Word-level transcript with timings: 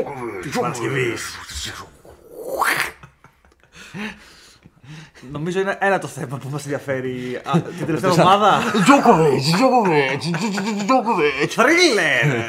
είναι 0.00 0.14
τα 0.14 0.24
νέα 0.32 0.40
τη 0.40 0.48
Παρασκευή. 0.48 1.14
Νομίζω 5.30 5.60
είναι 5.60 5.76
ένα 5.80 5.98
το 5.98 6.06
θέμα 6.06 6.36
που 6.36 6.48
μας 6.48 6.62
ενδιαφέρει 6.64 7.40
α, 7.44 7.60
την 7.78 7.86
τελευταία 7.86 8.10
εβδομάδα. 8.10 8.58
Τζόκοβιτς, 8.84 9.50
Τζόκοβιτς, 9.52 10.30
Τζόκοβιτς. 10.86 11.54
Θρίλερ! 11.54 12.44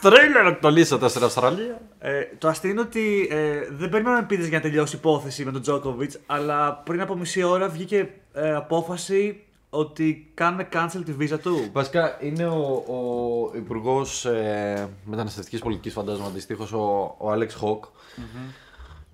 Τρέιλερ 0.00 0.58
το 0.60 0.70
λύσατε 0.70 1.08
στην 1.08 1.24
Αυστραλία. 1.24 1.80
Ε, 1.98 2.20
το 2.38 2.48
αστείο 2.48 2.70
είναι 2.70 2.80
ότι 2.80 3.28
ε, 3.30 3.60
δεν 3.70 3.88
περιμέναμε 3.88 4.22
πίτε 4.22 4.46
για 4.46 4.58
να 4.58 4.62
τελειώσει 4.62 4.94
η 4.94 4.98
υπόθεση 4.98 5.44
με 5.44 5.52
τον 5.52 5.62
Τζόκοβιτς, 5.62 6.18
αλλά 6.26 6.82
πριν 6.84 7.00
από 7.00 7.16
μισή 7.16 7.42
ώρα 7.42 7.68
βγήκε 7.68 8.08
ε, 8.32 8.54
απόφαση 8.54 9.44
ότι 9.74 10.30
κάνουμε 10.34 10.68
cancel 10.72 11.02
τη 11.04 11.12
βίζα 11.12 11.38
του. 11.38 11.68
Βασικά 11.72 12.18
είναι 12.20 12.46
ο, 12.46 12.84
ο 12.86 13.56
Υπουργός 13.56 14.24
ε, 14.24 14.88
Μεταναστευτικής 15.04 15.60
Πολιτικής, 15.60 15.92
φαντάζομαι 15.92 16.26
αντιστοίχως, 16.26 16.72
ο, 16.72 17.14
ο 17.18 17.30
Άλεξ 17.30 17.54
Χοκ 17.54 17.84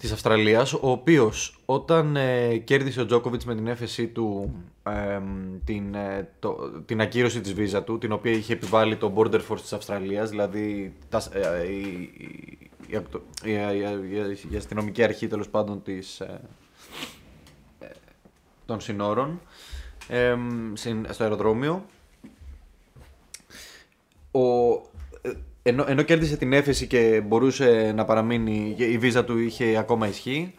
της 0.00 0.12
Αυστραλίας, 0.12 0.72
ο 0.72 0.90
οποίος 0.90 1.60
όταν 1.64 2.16
ε, 2.16 2.56
κέρδισε 2.56 3.00
ο 3.00 3.06
Τζόκοβιτς 3.06 3.44
με 3.44 3.54
την 3.54 3.66
έφεσή 3.66 4.06
του 4.06 4.54
ε, 4.82 5.20
την, 5.64 5.94
ε, 5.94 6.28
το, 6.38 6.70
την 6.86 7.00
ακύρωση 7.00 7.40
της 7.40 7.54
βίζα 7.54 7.82
του, 7.82 7.98
την 7.98 8.12
οποία 8.12 8.32
είχε 8.32 8.52
επιβάλει 8.52 8.96
το 8.96 9.12
Border 9.16 9.40
Force 9.48 9.60
της 9.60 9.72
Αυστραλίας, 9.72 10.30
δηλαδή 10.30 10.94
τα, 11.08 11.22
ε, 11.32 11.72
η, 11.72 12.10
η, 12.86 13.02
η, 13.44 13.52
η, 14.50 14.56
αστυνομική 14.56 15.02
αρχή 15.02 15.26
τέλος 15.26 15.48
πάντων 15.48 15.82
της, 15.82 16.20
ε, 16.20 16.40
ε, 17.78 17.86
των 18.66 18.80
συνόρων 18.80 19.40
στο 21.08 21.22
αεροδρόμιο. 21.22 21.84
Ο, 24.30 24.40
ενώ, 25.62 25.84
ενώ 25.88 26.02
κέρδισε 26.02 26.36
την 26.36 26.52
έφεση 26.52 26.86
και 26.86 27.22
μπορούσε 27.26 27.92
να 27.94 28.04
παραμείνει, 28.04 28.74
η 28.78 28.98
βίζα 28.98 29.24
του 29.24 29.38
είχε 29.38 29.76
ακόμα 29.76 30.08
ισχύ, 30.08 30.54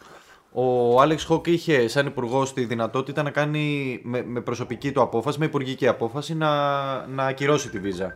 ο 0.52 1.00
Άλεξ 1.00 1.24
Χόκ 1.24 1.46
είχε 1.46 1.88
σαν 1.88 2.06
υπουργό 2.06 2.52
τη 2.52 2.64
δυνατότητα 2.64 3.22
να 3.22 3.30
κάνει 3.30 4.00
με, 4.02 4.22
με, 4.22 4.40
προσωπική 4.40 4.92
του 4.92 5.00
απόφαση, 5.00 5.38
με 5.38 5.44
υπουργική 5.44 5.86
απόφαση, 5.88 6.34
να, 6.34 7.06
να 7.06 7.26
ακυρώσει 7.26 7.68
τη 7.68 7.78
βίζα. 7.78 8.14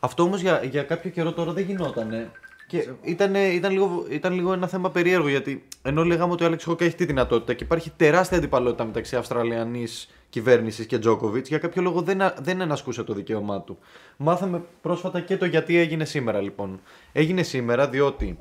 Αυτό 0.00 0.22
όμως 0.22 0.40
για, 0.40 0.60
για 0.64 0.82
κάποιο 0.82 1.10
καιρό 1.10 1.32
τώρα 1.32 1.52
δεν 1.52 1.64
γινόταν. 1.64 2.30
Και 2.66 2.88
ήταν, 3.02 3.34
ήταν, 3.34 3.72
λίγο, 3.72 4.06
ήταν 4.08 4.32
λίγο 4.32 4.52
ένα 4.52 4.66
θέμα 4.66 4.90
περίεργο 4.90 5.28
γιατί 5.28 5.64
ενώ 5.82 6.04
λέγαμε 6.04 6.32
ότι 6.32 6.42
ο 6.42 6.46
Άλεξ 6.46 6.64
Χόκ 6.64 6.80
έχει 6.80 6.94
τη 6.94 7.04
δυνατότητα 7.04 7.54
και 7.54 7.64
υπάρχει 7.64 7.92
τεράστια 7.96 8.38
αντιπαλότητα 8.38 8.84
μεταξύ 8.84 9.16
Αυστραλιανής 9.16 10.08
κυβέρνησης 10.28 10.86
και 10.86 10.98
Τζόκοβιτς, 10.98 11.48
για 11.48 11.58
κάποιο 11.58 11.82
λόγο 11.82 12.02
δεν, 12.02 12.20
δεν 12.40 12.60
ενασκούσε 12.60 13.02
το 13.02 13.12
δικαίωμά 13.12 13.60
του. 13.60 13.78
Μάθαμε 14.16 14.62
πρόσφατα 14.82 15.20
και 15.20 15.36
το 15.36 15.44
γιατί 15.44 15.76
έγινε 15.76 16.04
σήμερα 16.04 16.40
λοιπόν. 16.40 16.80
Έγινε 17.12 17.42
σήμερα 17.42 17.88
διότι 17.88 18.38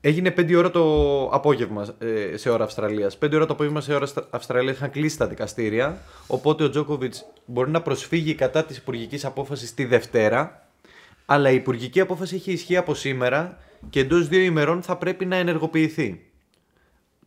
Έγινε 0.00 0.34
5 0.36 0.54
ώρα 0.56 0.70
το 0.70 1.24
απόγευμα 1.32 1.94
ε, 1.98 2.36
σε 2.36 2.50
ώρα 2.50 2.64
Αυστραλίας. 2.64 3.18
5 3.24 3.32
ώρα 3.34 3.46
το 3.46 3.52
απόγευμα 3.52 3.80
σε 3.80 3.94
ώρα 3.94 4.06
Αυστραλίας 4.30 4.76
είχαν 4.76 4.90
κλείσει 4.90 5.18
τα 5.18 5.26
δικαστήρια. 5.26 6.02
Οπότε 6.26 6.64
ο 6.64 6.70
Τζόκοβιτς 6.70 7.24
μπορεί 7.44 7.70
να 7.70 7.82
προσφύγει 7.82 8.34
κατά 8.34 8.64
της 8.64 8.76
υπουργικής 8.76 9.24
απόφασης 9.24 9.74
τη 9.74 9.84
Δευτέρα. 9.84 10.68
Αλλά 11.26 11.50
η 11.50 11.54
υπουργική 11.54 12.00
απόφαση 12.00 12.34
έχει 12.34 12.52
ισχύ 12.52 12.76
από 12.76 12.94
σήμερα 12.94 13.58
και 13.90 14.00
εντός 14.00 14.28
δύο 14.28 14.40
ημερών 14.40 14.82
θα 14.82 14.96
πρέπει 14.96 15.26
να 15.26 15.36
ενεργοποιηθεί. 15.36 16.22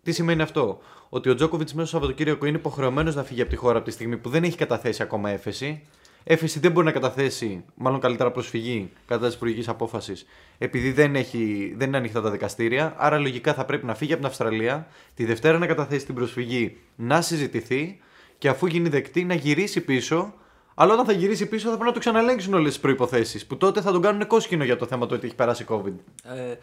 Τι 0.04 0.12
σημαίνει 0.12 0.42
αυτό, 0.42 0.82
Ότι 1.14 1.30
ο 1.30 1.36
Τζόκοβιτς 1.36 1.74
μέσα 1.74 1.88
στο 1.88 1.98
Σαββατοκύριακο 1.98 2.46
είναι 2.46 2.58
υποχρεωμένος 2.58 3.16
να 3.16 3.24
φύγει 3.24 3.42
από 3.42 3.50
τη 3.50 3.56
χώρα 3.56 3.78
από 3.78 3.86
τη 3.86 3.92
στιγμή 3.92 4.18
που 4.18 4.30
δεν 4.30 4.44
έχει 4.44 4.58
καταθέσει 4.58 5.02
ακόμα 5.02 5.30
έφεση 5.30 5.82
έφεση 6.24 6.60
δεν 6.60 6.72
μπορεί 6.72 6.86
να 6.86 6.92
καταθέσει, 6.92 7.64
μάλλον 7.76 8.00
καλύτερα 8.00 8.32
προσφυγή 8.32 8.90
κατά 9.08 9.28
τη 9.28 9.34
υπουργική 9.34 9.70
απόφασης, 9.70 10.26
επειδή 10.58 10.92
δεν, 10.92 11.16
έχει, 11.16 11.74
δεν 11.78 11.88
είναι 11.88 11.98
ανοιχτά 11.98 12.22
τα 12.22 12.32
δικαστήρια. 12.32 12.94
Άρα 12.98 13.18
λογικά 13.18 13.54
θα 13.54 13.66
πρέπει 13.66 13.86
να 13.86 13.96
φύγει 13.96 14.12
από 14.12 14.22
την 14.22 14.30
Αυστραλία, 14.30 14.88
τη 15.16 15.26
Δευτέρα 15.26 15.58
να 15.58 15.66
καταθέσει 15.66 16.06
την 16.06 16.16
προσφυγή, 16.16 16.78
να 16.96 17.22
συζητηθεί 17.22 18.00
και 18.38 18.50
αφού 18.50 18.66
γίνει 18.66 18.90
δεκτή 18.90 19.24
να 19.24 19.34
γυρίσει 19.34 19.82
πίσω. 19.82 20.34
Αλλά 20.74 20.94
όταν 20.94 21.06
θα 21.06 21.12
γυρίσει 21.12 21.46
πίσω 21.46 21.64
θα 21.64 21.70
πρέπει 21.70 21.86
να 21.86 21.94
το 21.94 22.00
ξαναλέγξουν 22.00 22.54
όλες 22.54 22.72
τις 22.72 22.80
προποθέσει. 22.80 23.48
Που 23.48 23.58
τότε 23.58 23.82
θα 23.82 23.92
τον 23.92 24.02
κάνουν 24.02 24.28
κόσκινο 24.28 24.64
για 24.64 24.78
το 24.78 24.86
θέμα 24.86 25.06
του 25.06 25.14
ότι 25.18 25.26
έχει 25.26 25.36
περάσει 25.36 25.66
COVID. 25.70 25.94
Ε, 26.24 26.56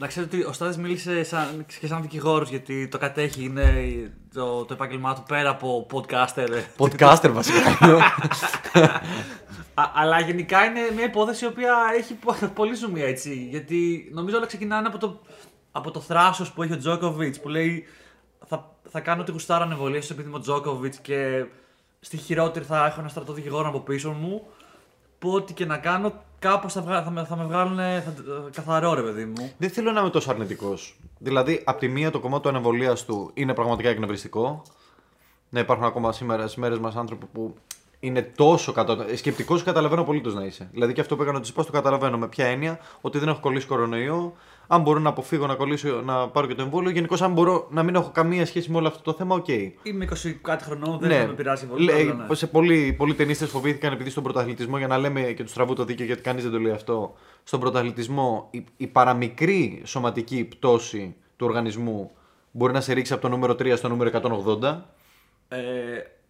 να 0.00 0.06
ξέρετε 0.06 0.36
ότι 0.36 0.44
ο 0.46 0.52
Στάδη 0.52 0.80
μίλησε 0.80 1.22
σαν, 1.22 1.66
και 1.80 1.86
σαν 1.86 2.02
δικηγόρος 2.02 2.48
γιατί 2.48 2.88
το 2.88 2.98
κατέχει, 2.98 3.44
είναι 3.44 3.72
το, 4.34 4.64
το 4.64 4.74
επάγγελμά 4.74 5.14
του 5.14 5.22
πέρα 5.28 5.50
από 5.50 5.86
podcaster. 5.92 6.48
Podcaster 6.76 7.30
βασικά. 7.30 7.70
Α, 9.74 9.90
αλλά 9.94 10.20
γενικά 10.20 10.64
είναι 10.64 10.80
μια 10.94 11.04
υπόθεση 11.04 11.44
η 11.44 11.48
οποία 11.48 11.74
έχει 11.96 12.18
πολύ 12.54 12.74
ζουμί 12.74 13.00
έτσι. 13.00 13.46
Γιατί 13.50 14.10
νομίζω 14.12 14.36
όλα 14.36 14.46
ξεκινάνε 14.46 14.86
από 14.86 14.98
το, 14.98 15.20
από 15.72 15.90
το 15.90 16.00
θράσος 16.00 16.52
που 16.52 16.62
έχει 16.62 16.72
ο 16.72 16.78
Τζόκοβιτ 16.78 17.36
που 17.42 17.48
λέει 17.48 17.84
θα, 18.46 18.76
θα 18.88 19.00
κάνω 19.00 19.22
τη 19.22 19.32
γουστάρα 19.32 19.64
ανεβολία 19.64 20.02
επειδή 20.10 20.28
είμαι 20.28 20.36
ο 20.36 20.40
Τζόκοβιτ 20.40 20.94
και 21.02 21.44
στη 22.00 22.16
χειρότερη 22.16 22.64
θα 22.64 22.86
έχω 22.86 23.00
ένα 23.00 23.08
στρατό 23.08 23.32
δικηγόρο 23.32 23.68
από 23.68 23.80
πίσω 23.80 24.10
μου. 24.10 24.46
Που 25.18 25.30
ό,τι 25.30 25.52
και 25.52 25.64
να 25.64 25.78
κάνω 25.78 26.12
κάπως 26.38 26.72
θα, 26.72 26.82
θα, 26.82 27.10
με, 27.10 27.24
θα 27.24 27.36
με 27.36 27.44
βγάλουν 27.44 27.76
θα, 27.76 28.14
καθαρό 28.52 28.94
ρε 28.94 29.02
παιδί 29.02 29.24
μου. 29.24 29.52
Δεν 29.58 29.70
θέλω 29.70 29.92
να 29.92 30.00
είμαι 30.00 30.10
τόσο 30.10 30.30
αρνητικός. 30.30 30.96
Δηλαδή, 31.18 31.62
από 31.64 31.78
τη 31.78 31.88
μία 31.88 32.10
το 32.10 32.20
κομμάτι 32.20 32.42
του 32.42 32.48
ανεμβολίαστου 32.48 33.30
είναι 33.34 33.54
πραγματικά 33.54 33.88
εκνευριστικό. 33.88 34.62
Να 35.48 35.60
υπάρχουν 35.60 35.86
ακόμα 35.86 36.12
σήμερα 36.12 36.42
στις 36.42 36.56
μέρες 36.56 36.78
μας 36.78 36.96
άνθρωποι 36.96 37.26
που 37.26 37.54
είναι 38.00 38.22
τόσο 38.22 38.72
κατά. 38.72 39.06
Σκεπτικός 39.14 39.62
καταλαβαίνω 39.62 40.00
απολύτως 40.00 40.34
να 40.34 40.44
είσαι. 40.44 40.68
Δηλαδή 40.72 40.92
και 40.92 41.00
αυτό 41.00 41.16
που 41.16 41.22
έκανα 41.22 41.40
τη 41.40 41.52
το 41.52 41.64
καταλαβαίνω 41.64 42.18
με 42.18 42.28
ποια 42.28 42.46
έννοια; 42.46 42.78
Ότι 43.00 43.18
δεν 43.18 43.28
έχω 43.28 43.40
κολλήσει 43.40 43.66
κορονοϊό. 43.66 44.36
Αν 44.70 44.82
μπορώ 44.82 44.98
να 44.98 45.08
αποφύγω 45.08 45.46
να 45.46 45.54
κολλήσω, 45.54 45.88
να 45.88 46.28
πάρω 46.28 46.46
και 46.46 46.54
το 46.54 46.62
εμβόλιο. 46.62 46.90
Γενικώς, 46.90 47.16
αν 47.20 47.32
μπορώ 47.32 47.66
να 47.70 47.82
μην 47.82 47.94
έχω 47.94 48.10
καμία 48.10 48.46
σχέση 48.46 48.70
με 48.70 48.76
όλο 48.76 48.86
αυτό 48.88 49.02
το 49.02 49.12
θέμα, 49.12 49.34
οκ. 49.34 49.44
Okay. 49.48 49.72
Είμαι 49.82 50.08
20 50.24 50.34
κάτι 50.42 50.64
χρονών, 50.64 50.98
δεν 50.98 51.08
ναι. 51.08 51.26
με 51.26 51.32
πειράζει 51.32 51.66
πολύ. 51.66 52.14
ναι. 52.28 52.34
Σε 52.34 52.46
πολλοί, 52.46 52.94
πολλοί 52.98 53.14
τενίστες 53.14 53.50
φοβήθηκαν 53.50 53.92
επειδή 53.92 54.10
στον 54.10 54.22
πρωταθλητισμό, 54.22 54.78
για 54.78 54.86
να 54.86 54.98
λέμε 54.98 55.20
και 55.20 55.42
του 55.42 55.52
στραβού 55.52 55.74
το 55.74 55.84
δίκαιο, 55.84 56.06
γιατί 56.06 56.22
κανείς 56.22 56.42
δεν 56.42 56.52
το 56.52 56.58
λέει 56.58 56.72
αυτό. 56.72 57.14
Στον 57.44 57.60
πρωταθλητισμό, 57.60 58.48
η, 58.50 58.64
η 58.76 58.86
παραμικρή 58.86 59.82
σωματική 59.84 60.44
πτώση 60.44 61.14
του 61.36 61.46
οργανισμού 61.46 62.10
μπορεί 62.50 62.72
να 62.72 62.80
σε 62.80 62.92
ρίξει 62.92 63.12
από 63.12 63.22
το 63.22 63.28
νούμερο 63.28 63.52
3 63.52 63.72
στο 63.76 63.88
νούμερο 63.88 64.10
180. 64.60 64.78
Ε, 65.48 65.58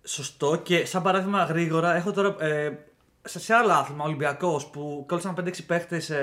Σωστό 0.03 0.60
και 0.62 0.84
σαν 0.87 1.03
παράδειγμα 1.03 1.44
γρήγορα 1.44 1.94
έχω 1.94 2.12
τώρα 2.12 2.37
ε, 2.38 2.78
σε, 3.22 3.41
σε 3.41 3.54
άλλο 3.54 3.72
άθλημα 3.72 4.04
Ολυμπιακός 4.04 4.66
που 4.66 5.04
κόλλησαν 5.09 5.34
5-6 5.41 5.50
παίχτες 5.66 6.04
σε 6.04 6.16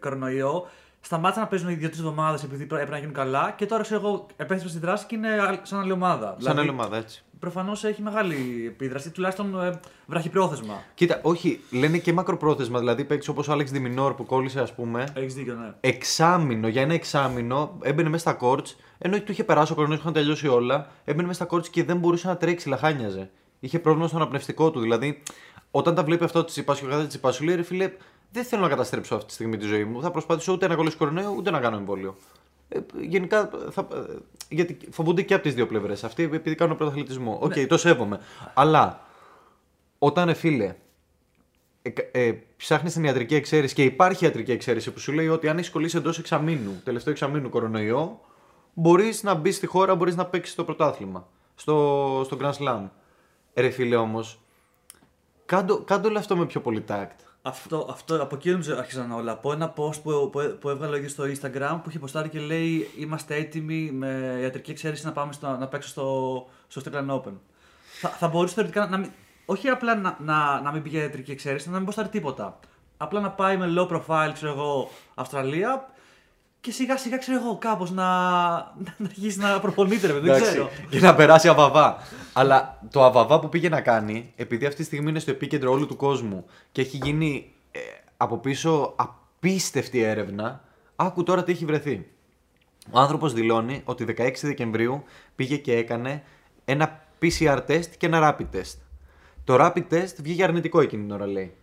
κορονοϊό. 0.00 0.66
Σταμάτησαν 1.08 1.42
να 1.42 1.48
παίζουν 1.48 1.68
οι 1.68 1.78
2-3 1.82 1.84
εβδομάδες 1.84 2.42
επειδή 2.42 2.62
έπρεπε 2.62 2.90
να 2.90 2.98
γίνουν 2.98 3.14
καλά 3.14 3.54
και 3.56 3.66
τώρα 3.66 3.82
ξέρω 3.82 4.00
εγώ 4.00 4.26
επέστρεψε 4.36 4.68
στη 4.68 4.86
δράση 4.86 5.06
και 5.06 5.14
είναι 5.14 5.28
σαν 5.62 5.80
άλλη 5.80 5.92
ομάδα. 5.92 6.26
Σαν 6.26 6.36
δηλαδή, 6.38 6.60
άλλη 6.60 6.68
ομάδα, 6.68 6.96
έτσι. 6.96 7.22
Προφανώς 7.38 7.84
έχει 7.84 8.02
μεγάλη 8.02 8.64
επίδραση, 8.66 9.10
τουλάχιστον 9.10 9.62
ε, 9.62 9.80
βραχυπρόθεσμα. 10.06 10.82
Κοίτα, 10.94 11.18
όχι, 11.22 11.60
λένε 11.70 11.98
και 11.98 12.12
μακροπρόθεσμα. 12.12 12.78
Δηλαδή 12.78 13.04
παίξεις 13.04 13.28
όπως 13.28 13.48
ο 13.48 13.52
Άλεξ 13.52 13.70
Ντε 13.70 13.87
Μινόρ 13.87 14.14
που 14.14 14.26
κόλλησε, 14.26 14.60
ας 14.60 14.74
πούμε. 14.74 15.04
Έχεις 15.14 15.34
δίκιο, 15.34 15.54
ναι. 15.54 15.72
Εξάμηνο, 15.80 16.68
για 16.68 16.82
ένα 16.82 16.94
εξάμηνο 16.94 17.78
έμπαινε 17.82 18.08
μέσα 18.08 18.30
στα 18.30 18.38
κόρτ 18.38 18.66
ενώ 18.98 19.20
του 19.20 19.32
είχε 19.32 19.44
περάσει 19.44 19.72
ο 19.72 19.74
κορονοϊός, 19.74 20.00
είχαν 20.00 20.12
τελειώσει 20.12 20.48
όλα, 20.48 20.86
έμπαινε 21.04 21.26
μέσα 21.26 21.38
στα 21.38 21.44
κόρτ 21.44 21.66
και 21.70 21.84
δεν 21.84 21.96
μπορούσε 21.96 22.28
να 22.28 22.36
τρέξει, 22.36 22.68
λαχάνιαζε. 22.68 23.30
Είχε 23.60 23.78
πρόβλημα 23.78 24.08
στον 24.08 24.20
αναπνευστικό 24.20 24.70
του. 24.70 24.80
Δηλαδή, 24.80 25.22
όταν 25.70 25.94
τα 25.94 26.04
βλέπει 26.04 26.24
αυτό 26.24 26.44
ο 26.44 26.50
Τσιτσιπάς 26.50 26.80
και 26.80 26.86
ο 26.86 26.90
κάθε 26.90 27.06
Τσιτσιπάς, 27.06 27.44
λέει 27.44 27.54
ρε 27.54 27.62
φίλε, 27.62 27.92
δεν 28.30 28.44
θέλω 28.44 28.62
να 28.62 28.68
καταστρέψω 28.68 29.14
αυτή 29.14 29.26
τη 29.26 29.32
στιγμή 29.32 29.56
τη 29.56 29.66
ζωή 29.66 29.84
μου. 29.84 30.02
Θα 30.02 30.10
προσπαθήσω 30.10 30.52
ούτε 30.52 30.68
να 30.68 30.74
κολλήσω 30.74 30.96
κορονοϊό, 30.96 31.34
ούτε 31.36 31.50
να 31.50 31.60
κάνω 31.60 31.76
εμβόλιο. 31.76 32.16
Ε, 32.68 32.78
γενικά, 33.00 33.50
θα, 33.70 33.88
ε, 33.92 34.16
γιατί 34.48 34.78
φοβούνται 34.90 35.22
και 35.22 35.34
από 35.34 35.42
τις 35.42 35.54
δύο 35.54 35.66
πλευρές. 35.66 36.04
Αυτοί 36.04 36.22
επειδή 36.22 36.54
κάνουν 36.54 36.76
πρωταθλητισμό. 36.76 37.38
OK, 37.42 37.52
okay, 37.52 37.56
ναι. 37.56 37.66
το 37.66 37.76
σέβομαι. 37.76 38.20
Αλλά 38.54 39.00
όταν, 39.98 40.28
ε, 40.28 40.34
φίλε, 40.34 40.74
ε, 41.82 41.90
ε, 42.12 42.38
ψάχνεις 42.56 42.92
την 42.92 43.04
ιατρική 43.04 43.34
εξαίρεση 43.34 43.74
και 43.74 43.84
υπάρχει 43.84 44.24
ιατρική 44.24 44.52
εξαίρεση 44.52 44.90
που 44.90 44.98
σου 44.98 45.12
λέει 45.12 45.28
ότι 45.28 45.48
αν 45.48 45.58
έχεις 45.58 45.70
κολλήσει 45.70 45.96
εντός 45.96 46.18
εξαμήνου, 46.18 46.80
τελευταίο 46.84 47.12
εξαμήνου 47.12 47.48
κορονοϊό, 47.48 48.20
μπορείς 48.74 49.22
να 49.22 49.34
μπεις 49.34 49.56
στη 49.56 49.66
χώρα, 49.66 49.94
μπορείς 49.94 50.16
να 50.16 50.26
παίξεις 50.26 50.54
το 50.54 50.64
πρωτάθλημα. 50.64 51.28
Στο, 51.54 52.22
στο 52.24 52.36
Grand 52.40 52.52
Slam. 52.52 52.88
Ρε 53.54 53.70
φίλε 53.70 53.96
όμως, 53.96 54.40
κάντο, 55.46 55.78
κάντο 55.78 56.08
όλο 56.08 56.18
αυτό 56.18 56.36
με 56.36 56.46
πιο 56.46 56.60
πολύ 56.60 56.80
τάκτ. 56.80 57.20
Αυτό, 57.42 57.86
αυτό 57.90 58.22
από 58.22 58.34
εκεί 58.34 58.50
νομίζω 58.50 58.76
άρχισαν 58.76 59.12
όλα. 59.12 59.32
Από 59.32 59.52
ένα 59.52 59.72
post 59.76 60.02
που, 60.02 60.30
που, 60.32 60.56
που 60.60 60.68
έβγαλε 60.68 60.92
ο 60.92 60.96
ίδιος 60.96 61.12
στο 61.12 61.24
Instagram 61.24 61.80
που 61.82 61.88
είχε 61.88 61.98
ποστάρει 61.98 62.28
και 62.28 62.40
λέει 62.40 62.90
Είμαστε 62.98 63.34
έτοιμοι 63.34 63.90
με 63.92 64.38
ιατρική 64.40 64.70
εξαίρεση 64.70 65.04
να 65.04 65.12
πάμε 65.12 65.32
στο, 65.32 65.56
να 65.56 65.68
παίξω 65.68 65.88
στο, 65.88 66.46
στο 66.68 66.82
Strickland 66.84 67.10
Open. 67.10 67.32
Θα, 68.00 68.08
θα 68.08 68.28
μπορούσε 68.28 68.54
θεωρητικά 68.54 68.86
να 68.86 68.96
μην. 68.96 69.10
Όχι 69.46 69.68
απλά 69.68 69.94
να, 69.94 70.16
να, 70.20 70.60
να 70.60 70.72
μην 70.72 70.82
πήγε 70.82 70.98
ιατρική 70.98 71.30
εξαίρεση, 71.30 71.70
να 71.70 71.76
μην 71.76 71.86
ποστάρει 71.86 72.08
τίποτα. 72.08 72.58
Απλά 72.96 73.20
να 73.20 73.30
πάει 73.30 73.56
με 73.56 73.74
low 73.76 73.88
profile, 73.88 74.30
ξέρω 74.32 74.52
εγώ, 74.52 74.90
Αυστραλία 75.14 75.88
και 76.60 76.72
σιγά 76.72 76.96
σιγά 76.96 77.16
ξέρω 77.16 77.38
εγώ 77.38 77.58
κάπως 77.58 77.90
να, 77.90 78.04
να 78.96 79.04
αρχίσει 79.04 79.38
να 79.38 79.60
προπονείται, 79.60 80.06
ρε 80.06 80.12
δεν 80.12 80.42
ξέρω. 80.42 80.70
Και 80.90 81.00
να 81.00 81.14
περάσει 81.14 81.48
αβαβά. 81.48 81.96
Αλλά 82.32 82.78
το 82.90 83.04
αβαβά 83.04 83.40
που 83.40 83.48
πήγε 83.48 83.68
να 83.68 83.80
κάνει, 83.80 84.32
επειδή 84.36 84.66
αυτή 84.66 84.78
τη 84.78 84.84
στιγμή 84.84 85.10
είναι 85.10 85.18
στο 85.18 85.30
επίκεντρο 85.30 85.70
όλου 85.70 85.86
του 85.86 85.96
κόσμου 85.96 86.44
και 86.72 86.80
έχει 86.80 86.96
γίνει 86.96 87.52
ε, 87.70 87.80
από 88.16 88.38
πίσω 88.38 88.94
απίστευτη 88.96 90.02
έρευνα. 90.02 90.60
Άκου 90.96 91.22
τώρα 91.22 91.44
τι 91.44 91.52
έχει 91.52 91.64
βρεθεί. 91.64 92.06
Ο 92.90 92.98
άνθρωπος 92.98 93.32
δηλώνει 93.32 93.82
ότι 93.84 94.04
16 94.18 94.32
Δεκεμβρίου 94.42 95.04
πήγε 95.36 95.56
και 95.56 95.76
έκανε 95.76 96.22
ένα 96.64 97.02
PCR 97.22 97.58
test 97.68 97.88
και 97.98 98.06
ένα 98.06 98.36
rapid 98.38 98.56
test. 98.56 98.78
Το 99.44 99.56
rapid 99.60 99.84
test 99.90 100.14
βγήκε 100.22 100.44
αρνητικό 100.44 100.80
εκείνη 100.80 101.02
την 101.02 101.12
ώρα, 101.14 101.26
λέει. 101.26 101.54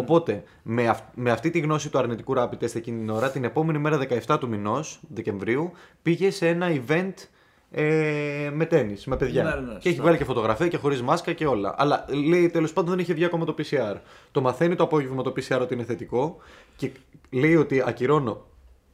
Οπότε, 0.00 0.42
με, 0.62 0.88
αυ- 0.88 1.04
με 1.14 1.30
αυτή 1.30 1.50
τη 1.50 1.58
γνώση 1.58 1.88
του 1.90 1.98
αρνητικού 1.98 2.34
rapid 2.36 2.58
test 2.64 2.74
εκείνη 2.74 2.98
την 2.98 3.10
ώρα, 3.10 3.30
την 3.30 3.44
επόμενη 3.44 3.78
μέρα 3.78 3.98
17 4.26 4.36
του 4.40 4.48
μηνός, 4.48 5.00
Δεκεμβρίου, 5.08 5.72
πήγε 6.02 6.30
σε 6.30 6.48
ένα 6.48 6.68
event 6.86 7.12
ε, 7.70 8.50
με 8.52 8.64
τέννη, 8.66 8.96
με 9.06 9.16
παιδιά. 9.16 9.42
Ναι, 9.42 9.50
ναι, 9.50 9.56
και 9.56 9.66
σωστά. 9.72 9.88
έχει 9.88 10.00
βγάλει 10.00 10.16
και 10.16 10.24
φωτογραφία 10.24 10.68
και 10.68 10.76
χωρίς 10.76 11.02
μάσκα 11.02 11.32
και 11.32 11.46
όλα. 11.46 11.74
Αλλά 11.78 12.04
λέει 12.28 12.48
τέλος 12.50 12.72
πάντων 12.72 12.90
δεν 12.90 12.98
είχε 12.98 13.14
βγει 13.14 13.24
ακόμα 13.24 13.44
το 13.44 13.54
PCR. 13.58 13.96
Το 14.32 14.40
μαθαίνει 14.40 14.74
το 14.74 14.82
απόγευμα 14.84 15.22
το 15.22 15.32
PCR 15.36 15.58
ότι 15.60 15.74
είναι 15.74 15.84
θετικό 15.84 16.36
και 16.76 16.90
λέει 17.30 17.56
ότι 17.56 17.82
ακυρώνω 17.86 18.44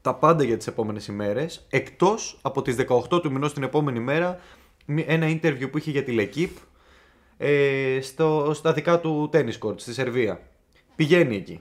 τα 0.01 0.15
πάντα 0.15 0.45
για 0.45 0.57
τις 0.57 0.67
επόμενες 0.67 1.07
ημέρες, 1.07 1.67
εκτός 1.71 2.39
από 2.43 2.63
τις 2.63 2.77
18 3.11 3.21
του 3.23 3.33
μηνός 3.33 3.53
την 3.55 3.63
επόμενη 3.63 4.01
μέρα, 4.01 4.39
μη- 4.87 5.05
ένα 5.09 5.27
interview 5.29 5.71
που 5.71 5.79
είχε 5.79 5.91
για 5.91 6.03
τη 6.05 6.17
L'Equipe 6.19 6.61
ε, 7.37 7.99
στο, 8.03 8.51
στα 8.55 8.73
δικά 8.73 9.01
του 9.01 9.31
tennis 9.33 9.59
court 9.61 9.81
στη 9.81 9.93
Σερβία. 9.93 10.41
Πηγαίνει 10.97 11.37
εκεί. 11.37 11.61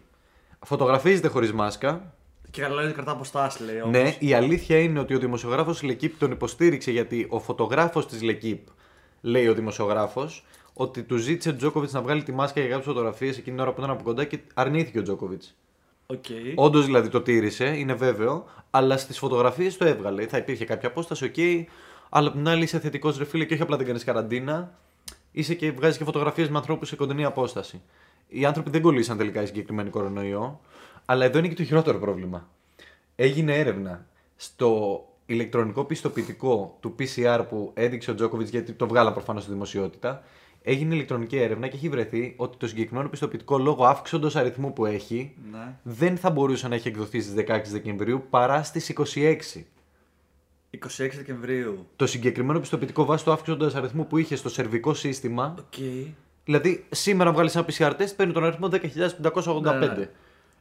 Φωτογραφίζεται 0.65 1.27
χωρίς 1.27 1.53
μάσκα. 1.53 2.13
Και 2.51 2.61
καλά 2.61 2.75
λέει 2.75 2.85
ότι 2.85 2.93
κρατά 2.93 3.11
αποστάσεις, 3.11 3.65
λέει. 3.65 3.81
όμως. 3.81 3.91
Ναι, 3.91 4.15
η 4.19 4.33
αλήθεια 4.33 4.79
είναι 4.79 4.99
ότι 4.99 5.13
ο 5.13 5.19
δημοσιογράφος 5.19 5.79
τη 5.79 5.87
L'Equipe 5.89 6.11
τον 6.19 6.31
υποστήριξε 6.31 6.91
γιατί 6.91 7.27
ο 7.29 7.39
φωτογράφος 7.39 8.07
της 8.07 8.19
L'Equipe, 8.23 8.71
λέει 9.21 9.47
ο 9.47 9.53
δημοσιογράφος, 9.53 10.45
ότι 10.73 11.03
του 11.03 11.17
ζήτησε 11.17 11.49
ο 11.49 11.55
Τζόκοβιτς 11.55 11.93
να 11.93 12.01
βγάλει 12.01 12.23
τη 12.23 12.31
μάσκα 12.31 12.59
για 12.59 12.69
κάποιες 12.69 12.87
φωτογραφίες 12.87 13.37
εκείνη 13.37 13.55
την 13.55 13.59
ώρα 13.59 13.73
που 13.73 13.79
ήταν 13.81 13.91
από 13.91 14.03
κοντά 14.03 14.23
και 14.23 14.39
αρνήθηκε 14.53 14.99
ο 14.99 15.01
Τζόκοβιτς. 15.01 15.55
Οκ. 16.05 16.25
Όντως 16.55 16.85
δηλαδή 16.85 17.09
το 17.09 17.21
τήρησε, 17.21 17.65
είναι 17.65 17.93
βέβαιο, 17.93 18.45
αλλά 18.71 18.97
στις 18.97 19.17
φωτογραφίες 19.17 19.77
το 19.77 19.85
έβγαλε. 19.85 20.27
Θα 20.27 20.37
υπήρχε 20.37 20.65
κάποια 20.65 20.87
απόσταση, 20.87 21.25
οκ, 21.25 21.67
αλλά 22.09 22.27
απ' 22.27 22.33
την 22.33 22.47
άλλη 22.47 22.63
είσαι 22.63 22.79
θετικός 22.79 23.17
ρε 23.17 23.25
φίλε 23.25 23.45
και 23.45 23.53
όχι 23.53 23.63
απλά 23.63 23.77
δεν 23.77 23.85
κάνεις 23.85 24.03
καραντίνα, 24.03 24.77
είσαι 25.31 25.53
και 25.53 25.71
βγάζεις 25.71 25.97
και 25.97 26.03
φωτογραφίες 26.03 26.49
με 26.49 26.57
ανθρώπους 26.57 26.87
σε 26.87 26.95
κοντινή 26.95 27.25
απόσταση. 27.25 27.81
Οι 28.27 28.45
άνθρωποι 28.45 28.69
δεν 28.69 28.81
κολλήσαν 28.81 29.17
τελικά 29.17 29.41
οι 29.41 29.45
συγκεκριμένοι 29.45 29.89
κορονοϊό, 29.89 30.59
αλλά 31.05 31.25
εδώ 31.25 31.37
είναι 31.39 31.47
και 31.47 31.55
το 31.55 31.63
χειρότερο 31.63 31.99
πρόβλημα. 31.99 32.49
Έγινε 33.15 33.57
έρευνα 33.57 34.05
στο 34.35 34.99
ηλεκτρονικό 35.25 35.83
πιστοποιητικό 35.83 36.77
του 36.79 36.95
PCR 36.99 37.45
που 37.49 37.71
έδειξε 37.73 38.11
ο 38.11 38.15
Τζόκοβιτς, 38.15 38.49
γιατί 38.49 38.71
το 38.73 38.87
βγάλαν 38.87 39.13
προφανώς 39.13 39.43
στη 39.43 39.51
δημοσιότητα. 39.51 40.23
Έγινε 40.67 40.93
ηλεκτρονική 40.93 41.37
έρευνα 41.37 41.67
και 41.67 41.75
έχει 41.75 41.89
βρεθεί 41.89 42.33
ότι 42.37 42.57
το 42.57 42.67
συγκεκριμένο 42.67 43.09
πιστοποιητικό 43.09 43.57
λόγω 43.57 43.85
αύξοντος 43.85 44.35
αριθμού 44.35 44.73
που 44.73 44.85
έχει 44.85 45.33
Ναι. 45.51 45.75
δεν 45.83 46.17
θα 46.17 46.29
μπορούσε 46.29 46.67
να 46.67 46.75
έχει 46.75 46.87
εκδοθεί 46.87 47.21
στις 47.21 47.33
16 47.47 47.61
Δεκεμβρίου 47.71 48.23
παρά 48.29 48.63
στις 48.63 48.89
26. 48.89 49.65
26 50.71 51.09
Δεκεμβρίου. 51.15 51.85
Το 51.95 52.07
συγκεκριμένο 52.07 52.59
πιστοποιητικό 52.59 53.05
βάσει 53.05 53.23
του 53.23 53.31
αύξοντος 53.31 53.75
αριθμού 53.75 54.07
που 54.07 54.17
είχε 54.17 54.35
στο 54.35 54.49
σερβικό 54.49 54.93
σύστημα, 54.93 55.55
Οκ. 55.59 55.73
Δηλαδή 56.45 56.85
σήμερα 56.91 57.31
βγάλεις 57.31 57.55
ένα 57.55 57.65
PCR 57.69 58.01
test, 58.01 58.15
παίρνει 58.15 58.33
τον 58.33 58.43
αριθμό 58.43 58.69
10.585. 58.71 59.61
Ναι, 59.61 59.85
ναι. 59.85 60.09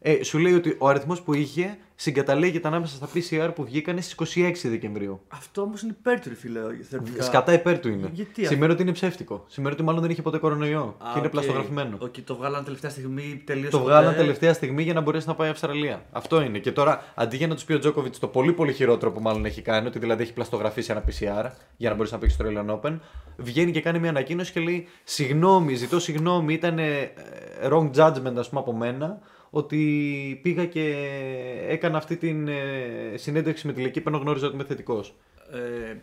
Ε, 0.07 0.23
σου 0.23 0.39
λέει 0.39 0.53
ότι 0.53 0.77
ο 0.79 0.89
αριθμός 0.89 1.23
που 1.23 1.35
είχε 1.35 1.79
συγκαταλέγεται 1.95 2.69
ανάμεσα 2.69 2.95
στα 2.95 3.09
PCR 3.15 3.51
που 3.55 3.65
βγήκαν 3.65 4.03
στις 4.03 4.37
26 4.37 4.53
Δεκεμβρίου. 4.63 5.21
Αυτό 5.29 5.63
όμως 5.63 5.83
είναι 5.83 5.95
υπέρ 5.99 6.21
του, 6.21 6.29
ρε 6.29 6.35
φίλε, 6.35 6.61
θεωρητικά. 6.91 7.23
Σκατά 7.23 7.53
υπέρ 7.53 7.79
του 7.79 7.89
είναι. 7.89 8.11
Γιατί 8.13 8.47
Σημαίνει 8.47 8.73
ότι 8.73 8.83
είναι 8.83 8.93
ψεύτικο. 8.93 9.45
Σημαίνει 9.49 9.75
ότι 9.75 9.83
μάλλον 9.83 10.01
δεν 10.01 10.11
είχε 10.11 10.23
ποτέ 10.23 10.39
κορονοϊό. 10.39 10.97
Α, 10.99 11.13
και 11.13 11.19
είναι 11.19 11.27
οκ. 11.27 11.33
πλαστογραφημένο. 11.33 11.97
Οκ, 12.01 12.15
το 12.25 12.37
βγάλαν 12.37 12.65
τελευταία 12.65 12.91
στιγμή, 12.91 13.43
τελείωσε. 13.47 13.71
Το 13.71 13.79
ποτέ. 13.79 13.91
βγάλαν 13.91 14.15
τελευταία 14.15 14.53
στιγμή 14.53 14.83
για 14.83 14.95
να 14.95 15.01
μπορέσει 15.01 15.27
να 15.27 15.35
πάει 15.35 15.49
Αυστραλία. 15.49 16.05
Αυτό 16.13 16.41
είναι. 16.41 16.59
Και 16.59 16.73
τώρα 16.73 17.05
αντί 17.15 17.37
για 17.37 17.47
να 17.47 17.55
τους 17.55 17.65
πει 17.65 17.73
ο 17.73 17.79
Τζόκοβιτς 17.79 18.19
το 18.19 18.29
πολύ 18.29 18.53
πολύ 18.53 18.73
χειρότερο 18.73 19.13
που 19.13 19.21
μάλλον 19.21 19.45
έχει 19.45 19.63
κάνει, 19.63 19.87
ότι 19.87 19.99
δηλαδή 19.99 20.23
έχει 20.23 20.33
πλαστογραφήσει 20.33 20.91
ένα 20.91 21.05
PCR 21.05 21.51
για 21.77 21.89
να 21.89 21.95
μπορέσει 21.95 22.15
να 22.15 22.19
παίξει 22.19 22.37
στο 22.37 22.45
Australian 22.49 22.81
Open, 22.81 22.99
βγαίνει 23.37 23.71
και 23.71 23.81
κάνει 23.81 23.99
μια 23.99 24.11
ανακοίνωση 24.11 24.53
και 24.53 24.61
λέει: 24.61 24.89
Συγγνώμη, 25.05 25.75
ζητώ 25.75 26.01
συγγνώμη, 26.01 26.55
ήταν 26.55 26.79
ε, 26.79 27.13
wrong 27.71 27.91
judgment, 27.97 28.37
ας 28.37 28.49
πούμε, 28.49 28.61
από 28.61 28.73
μένα, 28.73 29.19
ότι 29.57 30.41
πήγα 30.43 30.67
και 30.67 30.95
έκανα 31.69 31.97
αυτή 31.99 32.17
την 32.17 32.49
ε, 32.49 32.55
συνέντευξη 33.15 33.67
με 33.67 33.73
τη 33.73 33.81
Λεκύπη 33.83 34.09
ενώ 34.09 34.19
γνώριζα 34.19 34.47
ότι 34.47 34.55
είμαι 34.55 34.65
θετικός. 34.65 35.15
Ε, 35.53 35.97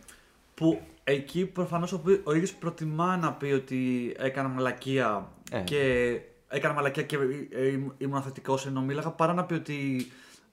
που 0.53 0.79
εκεί 1.03 1.45
προφανώς 1.45 1.93
ο, 1.93 1.99
ποι- 1.99 2.21
ο 2.27 2.33
ίδιος 2.33 2.53
προτιμά 2.53 3.17
να 3.17 3.33
πει 3.33 3.45
ότι 3.51 4.13
έκανα 4.19 4.47
μαλακία 4.47 5.31
Ε. 5.51 5.59
και 5.59 6.11
έκανα 6.47 6.73
μαλακία 6.73 7.03
και 7.03 7.15
ε, 7.51 7.67
ε, 7.67 7.79
ήμουν 7.97 8.21
θετικός 8.21 8.65
ενώ 8.65 8.81
μίλαγα 8.81 9.09
παρά 9.09 9.33
να 9.33 9.43
πει 9.43 9.53
ότι 9.53 10.07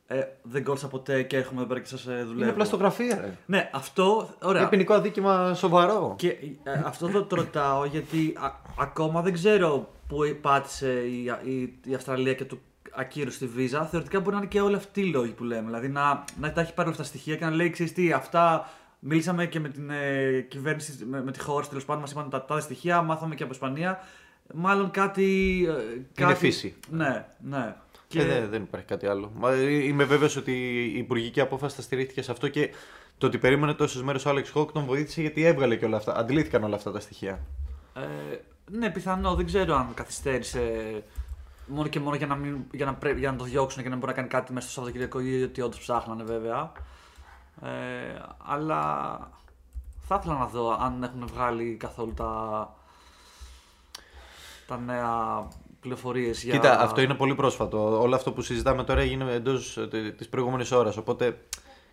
ε, 0.06 0.22
δεν 0.42 0.64
κόλλησα 0.64 0.88
ποτέ 0.88 1.22
και 1.22 1.36
έρχομαι 1.36 1.58
εδώ 1.60 1.68
πέρα 1.68 1.80
και 1.80 1.86
σας 1.86 2.02
δουλεύω. 2.04 2.42
Είναι 2.42 2.52
πλαστογραφία, 2.52 3.18
ρε. 3.20 3.36
Ναι, 3.46 3.70
αυτό. 3.72 4.28
Ωραία. 4.42 4.60
Είναι 4.60 4.70
ποινικό 4.70 4.94
αδίκημα 4.94 5.54
σοβαρό. 5.54 6.14
Και 6.18 6.28
ε, 6.28 6.82
αυτό 6.84 7.08
το, 7.08 7.24
το 7.24 7.36
ρωτάω 7.36 7.84
γιατί 7.84 8.34
α- 8.36 8.60
ακόμα 8.78 9.22
δεν 9.22 9.32
ξέρω 9.32 9.88
που 10.08 10.18
πάτησε 10.40 10.92
η, 10.92 11.24
η, 11.52 11.78
η 11.84 11.94
Αυστραλία 11.94 12.34
και 12.34 12.44
του 12.44 12.60
ακύρωσε 12.94 13.38
τη 13.38 13.46
βίζα. 13.46 13.86
Θεωρητικά 13.86 14.20
μπορεί 14.20 14.34
να 14.34 14.40
είναι 14.40 14.50
και 14.50 14.60
όλοι 14.60 14.74
αυτοί 14.74 15.00
οι 15.00 15.10
λόγοι 15.10 15.30
που 15.30 15.44
λέμε. 15.44 15.64
Δηλαδή 15.64 15.88
να, 15.88 16.24
να 16.40 16.52
τα 16.52 16.60
έχει 16.60 16.74
πάρει 16.74 16.88
όλα 16.88 16.90
αυτά 16.90 17.02
τα 17.02 17.08
στοιχεία 17.08 17.36
και 17.36 17.44
να 17.44 17.50
λέει: 17.50 17.70
Ξέρεις 17.70 17.92
τι, 17.92 18.12
αυτά 18.12 18.70
μίλησαμε 18.98 19.46
και 19.46 19.60
με 19.60 19.68
την 19.68 19.90
ε, 19.90 20.40
κυβέρνηση, 20.48 21.04
με, 21.04 21.22
με 21.22 21.32
τη 21.32 21.40
χώρα 21.40 21.66
τέλος 21.66 21.84
πάντων, 21.84 22.02
μας 22.02 22.10
είπαν 22.10 22.30
τα 22.30 22.44
τάδε 22.44 22.60
στοιχεία, 22.60 23.02
μάθαμε 23.02 23.34
και 23.34 23.42
από 23.42 23.52
Ισπανία. 23.52 23.98
Μάλλον 24.54 24.90
κάτι. 24.90 25.66
ε, 25.68 26.00
κάτι... 26.14 26.34
φύση. 26.34 26.74
Ναι, 26.90 27.26
ναι. 27.38 27.74
Και 28.08 28.24
δεν, 28.24 28.48
δεν 28.50 28.62
υπάρχει 28.62 28.86
κάτι 28.86 29.06
άλλο. 29.06 29.32
Μα, 29.34 29.52
ε, 29.52 29.84
Είμαι 29.84 30.04
βέβαιος 30.04 30.36
ότι 30.36 30.52
η 30.94 30.98
υπουργική 30.98 31.40
απόφαση 31.40 31.76
θα 31.76 31.82
στηρίχθηκε 31.82 32.22
σε 32.22 32.30
αυτό 32.30 32.48
και 32.48 32.70
το 33.18 33.26
ότι 33.26 33.38
περίμενε 33.38 33.74
τόσες 33.74 34.02
μέρες 34.02 34.24
ο 34.24 34.30
Άλεξ 34.30 34.50
Χόκ 34.50 34.72
τον 34.72 34.84
βοήθησε 34.84 35.20
γιατί 35.20 35.44
έβγαλε 35.44 35.76
και 35.76 35.84
όλα 35.84 35.96
αυτά. 35.96 36.16
Αντιλήθηκαν 36.16 36.64
όλα 36.64 36.76
αυτά 36.76 36.90
τα 36.90 37.00
στοιχεία. 37.00 37.40
Ε, 37.94 38.36
ναι, 38.70 38.90
πιθανό. 38.90 39.34
Δεν 39.34 39.46
ξέρω 39.46 39.74
αν 39.74 39.94
καθυστέρησε 39.94 40.62
μόνο 41.68 41.88
και 41.88 42.00
μόνο 42.00 42.16
για 42.16 42.26
να, 42.26 42.34
μην, 42.34 42.64
για 42.72 42.86
να, 42.86 42.94
πρέ- 42.94 43.18
για 43.18 43.30
να 43.30 43.36
το 43.36 43.44
διώξουν 43.44 43.82
και 43.82 43.88
να 43.88 43.94
μπορεί 43.94 44.06
να 44.06 44.12
κάνει 44.12 44.28
κάτι 44.28 44.52
μέσα 44.52 44.68
στο 44.68 44.74
Σαββατοκύριακο 44.74 45.20
ή 45.20 45.42
ότι 45.42 45.60
όντως 45.60 45.78
ψάχνανε 45.78 46.22
βέβαια. 46.22 46.72
Ε, 47.62 47.68
αλλά 48.38 49.18
θα 50.06 50.18
ήθελα 50.20 50.38
να 50.38 50.46
δω 50.46 50.70
αν 50.80 51.02
έχουν 51.02 51.26
βγάλει 51.34 51.76
καθόλου 51.76 52.14
τα, 52.14 52.74
τα 54.66 54.78
νέα 54.78 55.46
πληροφορίες 55.80 56.42
για. 56.42 56.52
Κοίτα, 56.52 56.80
αυτό 56.80 57.00
είναι 57.00 57.14
πολύ 57.14 57.34
πρόσφατο. 57.34 58.00
Όλο 58.00 58.14
αυτό 58.14 58.32
που 58.32 58.42
συζητάμε 58.42 58.84
τώρα 58.84 59.00
έγινε 59.00 59.32
εντός 59.32 59.78
της 60.16 60.28
προηγούμενης 60.28 60.72
ώρας. 60.72 60.96
Οπότε 60.96 61.38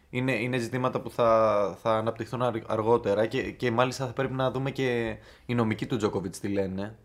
είναι, 0.10 0.32
είναι 0.32 0.58
ζητήματα 0.58 1.00
που 1.00 1.10
θα, 1.10 1.78
θα 1.82 1.98
αναπτυχθούν 1.98 2.42
αρ- 2.42 2.72
αργότερα 2.72 3.26
και, 3.26 3.52
και 3.52 3.72
μάλιστα 3.72 4.06
θα 4.06 4.14
πρέπει 4.14 4.34
να 4.34 4.52
δούμε 4.52 4.72
και 4.72 5.18
οι 5.46 5.56
νομικοί 5.56 5.86
του 5.86 5.98
Τζόκοβιτς 5.98 6.40
τι 6.40 6.48
λένε. 6.48 6.96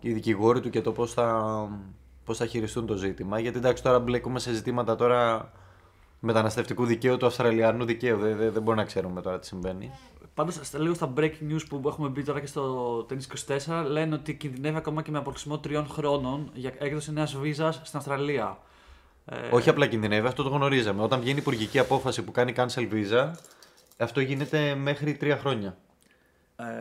Και 0.00 0.08
οι 0.08 0.12
δικηγόροι 0.12 0.60
του 0.60 0.70
και 0.70 0.80
το 0.80 0.92
πώς 0.92 1.12
θα, 1.12 1.68
πώς 2.24 2.36
θα 2.36 2.46
χειριστούν 2.46 2.86
το 2.86 2.94
ζήτημα. 2.94 3.40
Γιατί 3.40 3.58
εντάξει, 3.58 3.82
τώρα 3.82 3.98
μπλέκουμε 3.98 4.38
σε 4.38 4.52
ζητήματα 4.52 4.96
τώρα 4.96 5.52
μεταναστευτικού 6.20 6.84
δικαίου, 6.84 7.16
του 7.16 7.26
Αυστραλιανού 7.26 7.84
δικαίου. 7.84 8.18
Δεν, 8.18 8.36
δεν, 8.36 8.52
δεν 8.52 8.62
μπορούμε 8.62 8.82
να 8.82 8.88
ξέρουμε 8.88 9.22
τώρα 9.22 9.38
τι 9.38 9.46
συμβαίνει. 9.46 9.90
Πάντως, 10.34 10.60
λίγο 10.74 10.94
στα 10.94 11.12
breaking 11.16 11.50
news 11.50 11.62
που 11.68 11.82
έχουμε 11.86 12.08
μπει 12.08 12.22
τώρα 12.22 12.40
και 12.40 12.46
στο 12.46 13.06
Tennis 13.10 13.56
24, 13.58 13.84
λένε 13.86 14.14
ότι 14.14 14.34
κινδυνεύει 14.34 14.76
ακόμα 14.76 15.02
και 15.02 15.10
με 15.10 15.18
αποκλεισμό 15.18 15.58
τριών 15.58 15.86
χρόνων 15.86 16.50
για 16.54 16.72
έκδοση 16.78 17.12
νέας 17.12 17.36
βίζας 17.36 17.80
στην 17.82 17.98
Αυστραλία. 17.98 18.58
Ε, 19.24 19.36
Όχι 19.50 19.68
απλά 19.68 19.86
κινδυνεύει, 19.86 20.26
αυτό 20.26 20.42
το 20.42 20.48
γνωρίζαμε. 20.48 21.02
Όταν 21.02 21.20
βγαίνει 21.20 21.38
υπουργική 21.38 21.78
απόφαση 21.78 22.22
που 22.22 22.32
κάνει 22.32 22.52
cancel 22.56 22.88
visa, 22.92 23.30
αυτό 23.98 24.20
γίνεται 24.20 24.74
μέχρι 24.74 25.14
τρία 25.14 25.36
χρόνια. 25.36 25.76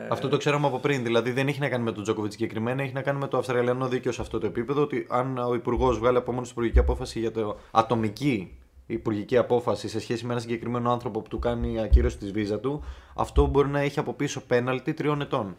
Ε, 0.04 0.08
Αυτό 0.10 0.28
το 0.28 0.38
ξέραμε 0.38 0.68
από 0.68 0.80
πριν. 0.80 1.04
Δηλαδή 1.04 1.32
δεν 1.32 1.48
έχει 1.48 1.60
να 1.60 1.70
κάνει 1.70 1.84
με 1.84 1.92
τον 1.92 2.04
Τζόκοβιτς 2.04 2.34
συγκεκριμένα, 2.34 2.84
έχει 2.84 2.94
να 2.94 3.02
κάνει 3.02 3.20
με 3.20 3.28
το 3.28 3.38
Αυστραλιανό 3.38 3.88
δίκαιο 3.88 4.12
σε 4.12 4.22
αυτό 4.22 4.40
το 4.40 4.46
επίπεδο. 4.46 4.82
Ότι 4.82 5.06
αν 5.10 5.38
ο 5.38 5.54
Υπουργός 5.54 6.00
βγάλει 6.00 6.18
από 6.18 6.32
μόνος 6.32 6.48
του 6.48 6.54
υπουργική 6.54 6.80
απόφαση 6.80 7.20
για 7.20 7.32
το 7.32 7.58
ατομική 7.72 8.58
υπουργική 8.94 9.38
απόφαση 9.38 9.88
σε 9.88 10.00
σχέση 10.00 10.26
με 10.26 10.32
ένα 10.32 10.42
συγκεκριμένο 10.42 10.92
άνθρωπο 10.92 11.22
που 11.22 11.28
του 11.28 11.40
κάνει 11.40 11.82
ακύρωση 11.82 12.18
της 12.18 12.32
βίζα 12.32 12.60
του, 12.60 12.84
αυτό 13.16 13.46
μπορεί 13.46 13.68
να 13.68 13.80
έχει 13.80 14.00
από 14.00 14.14
πίσω 14.14 14.42
πέναλτι 14.42 14.94
τριών 14.94 15.22
ετών. 15.22 15.56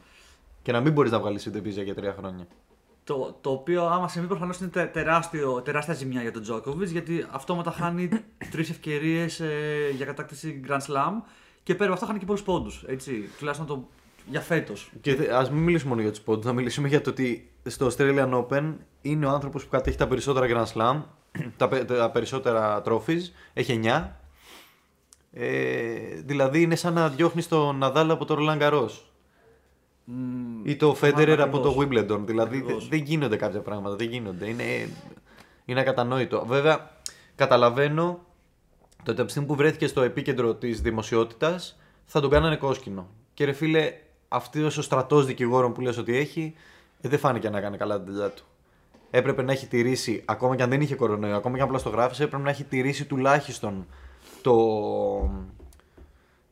Και 0.63 0.73
να 0.73 0.81
μην 0.81 0.93
μπορείς 0.93 1.11
να 1.11 1.21
βγάλεις 1.21 1.43
τη 1.43 1.61
βίζα 1.61 1.83
για 1.83 1.95
τρία 1.95 2.15
χρόνια. 2.19 2.47
Το, 3.05 3.39
το 3.41 3.51
οποίο 3.51 3.87
άμα 3.87 4.09
συμβεί 4.09 4.29
προφανώς 4.29 4.59
είναι 4.59 4.69
τε- 4.69 4.93
τεράστιο, 4.93 5.63
τεράστια 5.63 5.95
ζημιά 5.95 6.23
για 6.23 6.33
τον 6.33 6.43
Τζόκοβιτς 6.43 6.91
γιατί 6.91 7.27
αυτόματα 7.31 7.71
χάνει 7.71 8.09
τρεις 8.53 8.71
ευκαιρίες 8.71 9.41
ε, 9.41 9.91
για 9.97 10.07
κατάκτηση 10.07 10.61
Grand 10.69 10.81
Slam 10.81 11.13
και 11.63 11.75
πέρα 11.75 11.85
από 11.85 11.95
αυτό 11.95 12.07
χάνει 12.07 12.19
και 12.19 12.25
πολλούς 12.25 12.43
πόντους. 12.43 12.85
Τουλάχιστον 13.39 13.67
το, 13.67 13.89
για 14.31 14.41
φέτος. 14.41 14.91
Και 15.01 15.17
ας 15.33 15.51
μην 15.51 15.63
μιλήσουμε 15.63 15.89
μόνο 15.91 16.03
για 16.03 16.11
τους 16.11 16.21
πόντους, 16.21 16.45
να 16.45 16.53
μιλήσουμε 16.53 16.89
για 16.89 17.01
το 17.01 17.11
ότι 17.11 17.51
στο 17.67 17.91
Australian 17.91 18.45
Open 18.47 18.75
είναι 19.03 19.27
ο 19.27 19.31
άνθρωπος 19.31 19.65
που 19.65 19.71
κατέχει 19.71 19.97
τα 19.97 20.07
περισσότερα 20.09 20.47
Grand 20.51 20.73
Slam, 20.75 21.03
τα, 21.57 21.69
πε- 21.69 21.85
τα 21.87 22.11
περισσότερα 22.11 22.83
trophies, 22.87 23.23
έχει 23.53 23.81
9. 23.85 24.09
Ε, 25.33 25.99
δηλαδή 26.25 26.63
είναι 26.63 26.75
σαν 26.75 26.93
να 26.95 27.09
διώχνεις 27.09 27.49
τον 27.49 27.77
Ναδάλ 27.77 28.11
από 28.11 28.25
το 28.25 28.37
Roland 28.39 28.61
Garros 28.63 28.91
ή 30.63 30.77
το 30.77 30.97
Federer 31.01 31.37
από 31.41 31.61
το 31.61 31.77
Wimbledon. 31.79 32.21
Δηλαδή 32.25 32.57
Ακριβώς. 32.59 32.89
δεν 32.89 32.99
γίνονται 32.99 33.37
κάποια 33.37 33.61
πράγματα. 33.61 33.97
Δεν 33.97 34.09
γίνονται. 34.09 34.49
Είναι, 34.49 34.65
Είναι 35.65 35.81
ακατανόητο. 35.81 36.45
Βέβαια, 36.47 36.91
καταλαβαίνω 37.35 38.21
το 39.03 39.11
ότι 39.11 39.21
από 39.21 39.25
τη 39.25 39.31
στιγμή 39.31 39.49
που 39.49 39.55
βρέθηκε 39.55 39.87
στο 39.87 40.03
επίκεντρο 40.03 40.55
της 40.55 40.81
δημοσιότητας 40.81 41.79
θα 42.05 42.21
τον 42.21 42.31
κάνανε 42.31 42.57
κόσκινο. 42.57 43.09
Και 43.35 43.45
ρε 43.45 43.53
φίλε, 43.53 43.93
αυτό 44.33 44.67
ο 44.67 44.71
στρατός 44.71 45.27
δικηγόρων 45.27 45.73
που 45.73 45.81
λες 45.81 45.99
ότι 45.99 46.17
έχει, 46.17 46.55
ε, 47.01 47.09
δεν 47.09 47.19
φάνηκε 47.19 47.51
να 47.51 47.61
κάνει 47.61 47.77
καλά 47.77 47.97
την 47.97 48.13
δουλειά 48.13 48.31
του. 48.31 48.45
Έπρεπε 49.11 49.43
να 49.43 49.53
έχει 49.53 49.67
τηρήσει, 49.67 50.23
ακόμα 50.25 50.57
και 50.57 50.63
αν 50.63 50.71
δεν 50.71 50.81
είχε 50.81 50.95
κορονοϊό, 50.95 51.37
ακόμα 51.37 51.57
και 51.57 51.63
αν 51.63 51.69
απλά 51.69 51.79
στο 51.79 51.89
γράφησε, 51.89 52.25
έπρεπε 52.25 52.43
να 52.43 52.51
έχει 52.51 52.65
τηρήσει 52.65 53.05
τουλάχιστον 53.05 53.87
το, 54.43 54.57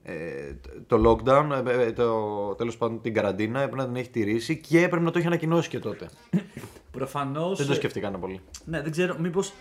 ε, 0.02 0.54
το 0.86 1.10
lockdown, 1.10 1.66
ε, 1.66 1.82
ε, 1.82 1.92
το, 1.92 2.54
τέλος 2.54 2.76
πάντων 2.76 3.00
την 3.00 3.14
καραντίνα, 3.14 3.60
έπρεπε 3.60 3.82
να 3.82 3.86
την 3.86 3.96
έχει 3.96 4.10
τηρήσει 4.10 4.56
και 4.56 4.78
έπρεπε 4.82 5.04
να 5.04 5.10
το 5.10 5.18
έχει 5.18 5.26
ανακοινώσει 5.26 5.68
και 5.68 5.78
τότε. 5.78 6.08
Προφανώς. 6.90 7.58
δεν 7.58 7.66
το 7.66 7.74
σκεφτήκανε 7.74 8.18
πολύ. 8.18 8.40
Ναι, 8.64 8.82
δεν 8.82 8.90
ξέρω, 8.90 9.16
μήπως 9.18 9.52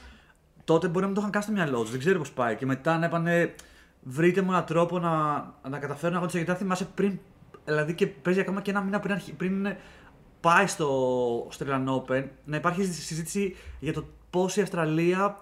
τότε 0.68 0.88
μπορεί 0.88 1.00
να 1.00 1.06
μην 1.06 1.14
το 1.14 1.20
είχαν 1.20 1.32
κάνει 1.32 1.44
στο 1.46 1.54
μυαλό 1.54 1.82
τους. 1.82 1.92
Δεν 1.92 2.00
ξέρω 2.00 2.20
πώς 2.20 2.32
πάει. 2.32 2.56
Και 2.56 2.66
μετά 2.66 2.98
να 2.98 3.06
είπανε, 3.06 3.56
βρείτε 4.02 4.42
μου 4.42 4.52
έναν 4.52 4.66
τρόπο 4.66 5.00
να, 5.00 5.36
να 5.70 5.80
καταφέρω 5.80 6.12
να 6.12 6.16
αγωνιστώ. 6.16 6.38
Γιατί 6.38 6.52
αν 6.52 6.58
θυμάσαι 6.58 6.88
πριν, 6.96 7.20
δηλαδή 7.68 7.94
και 7.94 8.08
παίζει 8.08 8.40
ακόμα 8.40 8.62
και 8.62 8.72
ένα 8.72 8.82
μήνα 8.82 9.00
πριν, 9.00 9.14
αρχι- 9.14 9.34
πριν 9.34 9.76
πάει 10.40 10.68
στο 10.68 11.50
Australian 11.52 11.86
Open, 11.88 12.24
να 12.46 12.56
υπάρχει 12.56 12.84
συζήτηση 12.86 13.56
για 13.80 13.94
το 13.94 14.06
πώς 14.30 14.56
η 14.58 14.62
Αυστραλία 14.62 15.38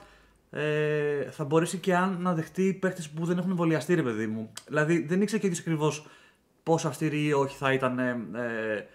ε, 0.49 1.31
θα 1.31 1.43
μπορέσει 1.43 1.77
και 1.77 1.95
αν 1.95 2.17
να 2.21 2.33
δεχτεί 2.33 2.73
παίχτε 2.73 3.03
που 3.15 3.25
δεν 3.25 3.37
έχουν 3.37 3.49
εμβολιαστεί, 3.49 3.95
ρε 3.95 4.03
παιδί 4.03 4.27
μου. 4.27 4.51
Δηλαδή 4.67 5.05
δεν 5.05 5.21
ήξερε 5.21 5.41
και 5.41 5.47
ο 5.47 5.51
ακριβώς 5.59 6.05
πόσο 6.63 6.87
αυστηρή 6.87 7.25
ή 7.25 7.33
όχι 7.33 7.57
θα 7.57 7.73
ήταν 7.73 7.99
ε, 7.99 8.09
ε, 8.09 8.85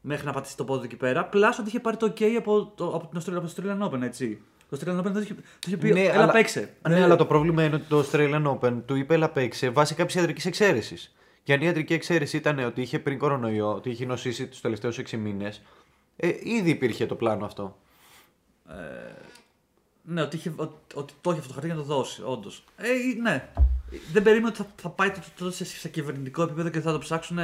μέχρι 0.00 0.26
να 0.26 0.32
πατήσει 0.32 0.56
το 0.56 0.64
πόδι 0.64 0.78
του 0.78 0.84
εκεί 0.84 0.96
πέρα. 0.96 1.24
Πλάς 1.24 1.58
ότι 1.58 1.68
είχε 1.68 1.80
πάρει 1.80 1.96
το 1.96 2.12
OK 2.16 2.24
από, 2.24 2.72
το, 2.76 2.86
από, 2.94 3.06
την 3.06 3.20
Australian, 3.20 3.36
από 3.36 3.46
το 3.46 3.52
Australian 3.56 3.88
Open, 3.88 4.02
έτσι. 4.02 4.40
Το 4.68 4.78
Australian 4.80 4.98
Open 4.98 5.10
δεν 5.10 5.22
είχε, 5.22 5.34
το 5.34 5.42
είχε 5.66 5.76
πει, 5.76 5.88
έλα 5.88 6.22
αλλά, 6.22 6.32
παίξε. 6.32 6.74
Ναι, 6.88 6.98
Ε, 6.98 7.02
αλλά 7.02 7.16
το 7.16 7.26
πρόβλημα 7.26 7.64
είναι 7.64 7.74
ότι 7.74 7.84
το 7.88 8.04
Australian 8.10 8.58
Open 8.58 8.82
του 8.84 8.94
είπε 8.94 9.14
έλα 9.14 9.30
παίξε 9.30 9.68
βάσει 9.70 9.94
κάποια 9.94 10.20
ιατρικής 10.20 10.46
εξαίρεσης. 10.46 11.14
Και 11.42 11.52
αν 11.52 11.60
η 11.60 11.66
ιατρική 11.66 11.94
εξαίρεση 11.94 12.36
ήταν 12.36 12.58
ότι 12.58 12.80
είχε 12.80 12.98
πριν 12.98 13.18
κορονοϊό, 13.18 13.74
ότι 13.74 13.90
είχε 13.90 14.06
νοσήσει 14.06 14.46
τους 14.46 14.60
τελευταίους 14.60 14.98
6 14.98 15.16
μήνες, 15.16 15.62
ε, 16.16 16.28
ήδη 16.42 16.70
υπήρχε 16.70 17.06
το 17.06 17.14
πλάνο 17.14 17.44
αυτό. 17.44 17.76
Ναι, 20.02 20.22
ότι, 20.22 20.36
είχε, 20.36 20.52
ότι, 20.56 20.74
ότι 20.94 21.12
το 21.20 21.30
είχε 21.30 21.38
αυτό 21.38 21.48
το 21.48 21.54
χαρτί 21.54 21.66
για 21.66 21.76
να 21.76 21.82
το 21.86 21.94
δώσει, 21.94 22.22
όντως. 22.24 22.64
Ε, 22.76 23.20
ναι. 23.22 23.48
Δεν 24.12 24.22
περίμενα 24.22 24.48
ότι 24.48 24.56
θα, 24.56 24.66
θα 24.76 24.88
πάει 24.88 25.10
τότε 25.10 25.26
το, 25.38 25.50
σε, 25.50 25.64
σε 25.64 25.88
κυβερνητικό 25.88 26.42
επίπεδο 26.42 26.68
και 26.68 26.80
θα 26.80 26.92
το 26.92 26.98
ψάξουν. 26.98 27.38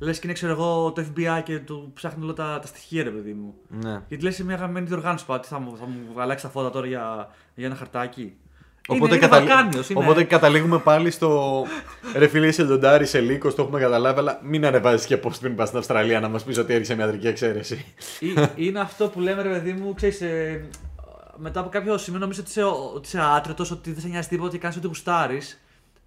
Λες 0.00 0.18
και 0.18 0.26
είναι, 0.26 0.32
ξέρω 0.32 0.52
εγώ, 0.52 0.92
το 0.92 1.04
FBI 1.14 1.42
και 1.44 1.58
του 1.58 1.90
ψάχνουν 1.94 2.24
όλα 2.24 2.32
τα, 2.32 2.58
τα 2.58 2.66
στοιχεία, 2.66 3.02
ρε 3.02 3.10
παιδί 3.10 3.32
μου. 3.32 3.54
Ναι. 3.68 4.02
Γιατί 4.08 4.24
λες 4.24 4.38
μια 4.38 4.56
γαμμένη 4.56 4.86
διοργάνωση 4.86 5.26
πάτη, 5.26 5.48
θα 5.48 5.58
μου, 5.58 5.76
θα 5.76 5.84
μου 5.84 6.20
αλλάξει 6.20 6.44
τα 6.44 6.50
φώτα 6.50 6.70
τώρα 6.70 6.86
για, 6.86 7.28
για 7.54 7.66
ένα 7.66 7.74
χαρτάκι. 7.74 8.36
Οπότε, 8.90 9.14
είναι, 9.14 9.18
καταλή- 9.26 9.44
είναι 9.46 9.54
Βαλκάνιος, 9.54 9.90
είναι. 9.90 10.00
Οπότε 10.00 10.24
καταλήγουμε 10.24 10.78
πάλι 10.78 11.10
στο 11.10 11.64
ρε 12.16 12.26
φίλε 12.28 12.46
είσαι 12.46 12.62
λιοντάρι 12.64 13.06
σε 13.06 13.20
λύκος, 13.20 13.54
το 13.54 13.62
έχουμε 13.62 13.80
καταλάβει, 13.80 14.18
αλλά 14.18 14.40
μην 14.42 14.66
ανεβάζεις 14.66 15.06
και 15.06 15.18
post 15.24 15.38
πριν 15.40 15.54
πας 15.54 15.66
στην 15.68 15.78
Αυστραλία 15.80 16.20
να 16.20 16.28
μας 16.28 16.44
πεις 16.44 16.58
ότι 16.58 16.72
έριξε 16.72 16.94
μια 16.94 17.04
ιατρική 17.04 17.26
εξαίρεση. 17.26 17.84
Ή- 18.20 18.34
είναι 18.66 18.80
αυτό 18.80 19.08
που 19.08 19.20
λέμε, 19.20 19.42
ρε 19.42 19.48
παιδί 19.48 19.72
μου, 19.72 19.94
ξέρεις, 19.94 20.20
ε, 20.20 20.68
μετά 21.36 21.60
από 21.60 21.68
κάποιο 21.68 21.98
σημείο 21.98 22.18
νομίζω 22.20 22.40
ότι 22.40 22.50
είσαι, 22.50 22.62
ότι 22.94 23.06
είσαι 23.06 23.20
άτρετος, 23.36 23.70
ότι 23.70 23.92
δεν 23.92 24.00
σε 24.00 24.08
νοιάζει 24.08 24.28
τίποτα 24.28 24.50
και 24.50 24.58
κάνεις 24.58 24.76
ό,τι 24.76 24.86
γουστάρεις. 24.86 25.60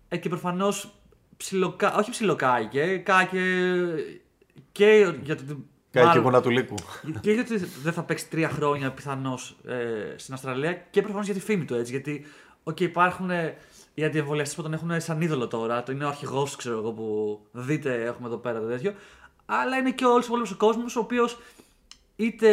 Ε, 0.07 0.17
και 0.17 0.29
προφανώς 0.29 0.91
ψιλοκα... 1.37 1.93
όχι 1.95 2.11
ψιλοκάγηκε, 2.11 2.97
κάγηκε 2.97 3.39
και 4.71 5.13
για 5.23 5.35
το 5.35 5.43
ότι- 5.49 5.65
Κάει 5.91 6.03
και 6.03 6.09
μάλλον- 6.09 6.23
γονά 6.23 6.41
του 6.41 6.49
λύκου. 6.49 6.75
και 7.21 7.31
γιατί 7.31 7.55
δεν 7.83 7.93
θα 7.93 8.03
παίξει 8.03 8.29
τρία 8.29 8.49
χρόνια 8.49 8.91
πιθανώς 8.91 9.57
ε, 9.67 9.73
στην 10.17 10.33
Αυστραλία 10.33 10.73
και 10.89 11.01
προφανώς 11.01 11.25
για 11.25 11.33
τη 11.35 11.39
φήμη 11.41 11.65
του 11.65 11.73
έτσι. 11.75 11.91
Γιατί 11.91 12.25
οκ, 12.63 12.79
υπάρχουν 12.79 13.29
ε, 13.29 13.57
οι 13.93 14.03
αντιεμβολιαστές 14.03 14.55
που 14.55 14.61
τον 14.61 14.73
έχουν 14.73 15.01
σαν 15.01 15.21
είδωλο 15.21 15.47
τώρα. 15.47 15.83
Το 15.83 15.91
είναι 15.91 16.05
ο 16.05 16.07
αρχηγός, 16.07 16.55
ξέρω 16.55 16.77
εγώ, 16.77 16.91
που 16.91 17.39
δείτε, 17.51 18.03
έχουμε 18.03 18.27
εδώ 18.27 18.37
πέρα 18.37 18.59
το 18.59 18.67
τέτοιο. 18.67 18.93
Αλλά 19.45 19.77
είναι 19.77 19.91
και 19.91 20.05
όλος 20.05 20.51
ο 20.51 20.55
κόσμος 20.57 20.95
ο 20.95 20.99
οποίος 20.99 21.37
είτε 22.15 22.49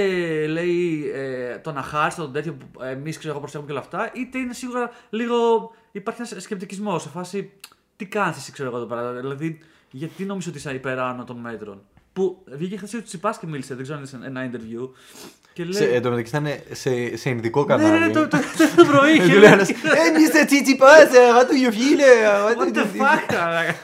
λέει 0.46 1.10
ε, 1.14 1.56
τον 1.58 1.76
αχάριστο, 1.76 2.22
τον 2.22 2.32
τέτοιο 2.32 2.52
που 2.52 2.82
εμείς 2.82 3.18
ξέρω 3.18 3.30
εγώ 3.32 3.40
προσέχουμε 3.40 3.70
και 3.70 3.76
όλα 3.76 3.86
αυτά, 3.86 4.10
είτε 4.14 4.38
είναι 4.38 4.52
σίγουρα 4.52 4.90
λίγο. 5.10 5.70
Υπάρχει 5.92 6.20
ένας 6.20 6.42
σκεπτικισμός 6.42 7.02
σε 7.02 7.08
φάση. 7.08 7.52
Τι 7.96 8.06
κάνεις 8.06 8.36
εσύ, 8.36 8.52
ξέρω 8.52 8.68
εγώ 8.68 8.76
εδώ 8.76 8.86
πέρα. 8.86 9.12
Δηλαδή, 9.12 9.58
γιατί 9.90 10.24
νομίζω 10.24 10.48
ότι 10.48 10.58
είσαι 10.58 10.74
υπεράνω 10.74 11.24
των 11.24 11.36
μέτρων; 11.36 11.82
Που 12.18 12.44
βγήκε 12.46 12.76
χθες 12.76 12.94
ο 12.94 13.02
Τσιπάς 13.02 13.38
και 13.38 13.46
μίλησε, 13.46 13.74
δεν 13.74 13.82
ξέρω 13.82 13.98
αν 13.98 14.04
είδες 14.04 14.26
ένα 14.26 14.50
interview. 14.50 14.88
Και 15.52 15.64
λέει. 15.64 15.72
Σε, 15.72 15.84
εν 15.84 16.02
τω 16.02 16.10
μεταξύ 16.10 16.36
ήταν 16.36 16.48
σε, 16.72 17.16
σε 17.16 17.30
ειδικό 17.30 17.60
ναι, 17.60 17.66
κανάλι. 17.66 17.98
ναι, 17.98 18.06
ναι, 18.06 18.12
το, 18.12 18.28
το, 18.28 18.38
το 18.76 18.84
πρωί. 18.84 19.12
Και 19.18 19.18
και 19.18 19.22
του 19.22 19.28
λέει, 19.28 19.40
λέει 19.40 19.52
ένας, 19.52 19.68
«Ε, 19.68 19.74
Mr. 19.74 20.46
Tsitsipas, 20.48 21.14
ε, 21.14 21.30
what 21.36 21.46
do 21.46 21.54
you 21.64 21.72
feel, 21.72 22.00
ε, 22.00 22.28
what 22.46 22.56
What 22.56 22.66
do 22.66 22.78
the 22.78 22.80
you 22.80 22.82
feel?» 22.82 23.02
fuck, 23.02 23.22
καλά. 23.26 23.60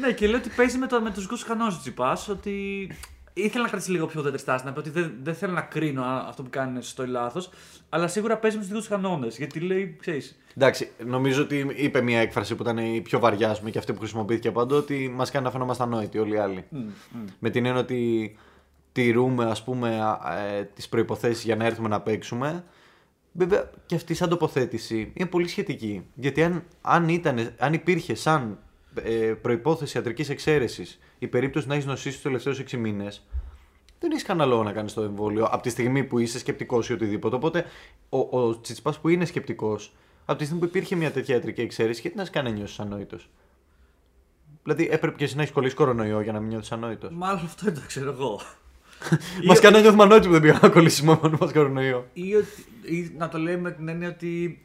Ναι, 0.00 0.12
και 0.12 0.26
λέει 0.26 0.34
ότι 0.34 0.48
παίζει 0.56 0.78
με, 0.78 0.86
το, 0.86 1.00
με 1.00 1.10
τους 1.10 1.22
δικού 1.22 1.38
κανόνε 1.46 1.70
του 1.70 1.78
Τσιπάς. 1.80 2.28
Ότι 2.28 2.88
ήθελα 3.34 3.62
να 3.62 3.68
κρατήσει 3.68 3.90
λίγο 3.90 4.06
πιο 4.06 4.20
ουδέτερη 4.20 4.42
στάση. 4.42 4.64
Να 4.64 4.72
πει 4.72 4.78
ότι 4.78 4.90
δεν, 4.90 5.14
δεν 5.22 5.34
θέλω 5.34 5.52
να 5.52 5.60
κρίνω 5.60 6.02
αν 6.04 6.26
αυτό 6.28 6.42
που 6.42 6.50
κάνει 6.50 6.70
είναι 6.70 6.80
σωστό 6.80 7.02
ή 7.02 7.06
λάθος. 7.06 7.50
Αλλά 7.88 8.08
σίγουρα 8.08 8.36
παίζει 8.38 8.56
με 8.56 8.62
τους 8.62 8.72
δικούς 8.72 8.88
κανόνες. 8.88 9.36
Γιατί 9.36 9.60
λέει, 9.60 9.96
ξέρεις. 10.00 10.38
Εντάξει, 10.56 10.90
νομίζω 11.06 11.42
ότι 11.42 11.72
είπε 11.76 12.00
μια 12.00 12.20
έκφραση 12.20 12.54
που 12.54 12.62
ήταν 12.62 12.78
η 12.78 13.00
πιο 13.00 13.18
βαριά 13.18 13.50
ας 13.50 13.58
πούμε, 13.58 13.70
και 13.70 13.78
αυτή 13.78 13.92
που 13.92 13.98
χρησιμοποιήθηκε 13.98 14.50
παντού 14.50 14.76
ότι 14.76 15.12
μας 15.14 15.30
κάνει 15.30 15.44
να 15.44 15.50
φαινόμαστε 15.50 15.82
ανόητοι 15.82 16.18
όλοι 16.18 16.34
οι 16.34 16.38
άλλοι. 16.38 16.64
Με 17.38 17.50
την 17.50 17.66
έννοια 17.66 17.80
ότι 17.80 18.36
τηρούμε 18.92 19.44
ας 19.44 19.64
πούμε 19.64 19.98
ε, 20.58 20.62
τις 20.62 20.88
προϋποθέσεις 20.88 21.44
για 21.44 21.56
να 21.56 21.64
έρθουμε 21.64 21.88
να 21.88 22.00
παίξουμε. 22.00 22.64
Βέβαια 23.32 23.70
και 23.86 23.94
αυτή 23.94 24.14
σαν 24.14 24.28
τοποθέτηση 24.28 25.12
είναι 25.14 25.28
πολύ 25.28 25.48
σχετική. 25.48 26.06
Γιατί 26.14 26.42
αν, 26.42 26.64
αν, 26.80 27.08
ήταν, 27.08 27.54
αν 27.58 27.72
υπήρχε 27.72 28.14
σαν 28.14 28.58
ε, 28.94 29.32
προϋπόθεση 29.42 29.96
ιατρικής 29.96 30.28
εξαίρεσης 30.28 30.98
η 31.18 31.26
περίπτωση 31.26 31.68
να 31.68 31.74
έχεις 31.74 31.86
νοσήσει 31.86 32.14
τους 32.14 32.22
τελευταίους 32.22 32.60
6 32.60 32.76
μήνες 32.76 33.22
δεν 34.02 34.10
έχεις 34.10 34.22
κανένα 34.22 34.46
λόγο 34.46 34.62
να 34.62 34.72
κάνεις 34.72 34.92
το 34.92 35.02
εμβόλιο 35.02 35.44
από 35.44 35.62
τη 35.62 35.70
στιγμή 35.70 36.04
που 36.04 36.18
είσαι 36.18 36.38
σκεπτικός 36.38 36.88
ή 36.88 36.92
οτιδήποτε. 36.92 37.36
Οπότε 37.36 37.64
ο, 38.08 38.40
ο 38.40 38.60
Τσιτσπάς 38.60 38.98
που 38.98 39.08
είναι 39.08 39.24
σκεπτικός, 39.24 39.92
από 40.24 40.38
τη 40.38 40.44
στιγμή 40.44 40.60
που 40.60 40.68
υπήρχε 40.68 40.96
μια 40.96 41.10
τέτοια 41.10 41.34
ιατρική 41.34 41.60
εξαίρεση, 41.60 42.00
γιατί 42.00 42.16
να 42.16 42.24
σε 42.24 42.30
κάνει 42.30 42.50
να 42.50 42.56
νιώσεις 42.56 42.80
ανόητος; 42.80 43.28
Δηλαδή 44.62 44.88
έπρεπε 44.90 45.16
και 45.16 45.24
εσύ 45.24 45.36
να 45.36 45.42
έχεις 45.42 45.54
κολλήσει 45.54 45.74
κορονοϊό 45.74 46.20
για 46.20 46.32
να 46.32 46.40
μην 46.40 46.48
νιώθεις 46.48 46.72
ανόητος; 46.72 47.10
Μάλλον 47.12 47.44
αυτό 47.44 47.64
δεν 47.64 47.74
το 47.74 47.80
ξέρω 47.86 48.10
εγώ. 48.10 48.40
Μας 49.46 49.60
κάνει 49.60 49.74
να 49.74 49.80
νιώθουμε 49.80 50.02
ανόητο 50.02 50.26
που 50.26 50.32
δεν 50.32 50.40
πήγαμε 50.40 50.60
να 50.62 50.68
κολλήσουμε 50.68 51.18
μόνο 51.22 51.36
μας 51.40 51.52
κορονοϊό. 51.52 52.06
ή, 52.12 52.34
ότι, 52.34 52.66
ή 52.82 53.12
να 53.18 53.28
το 53.28 53.38
λέει 53.38 53.56
με 53.56 53.70
την 53.70 53.88
έννοια 53.88 54.08
ότι 54.08 54.64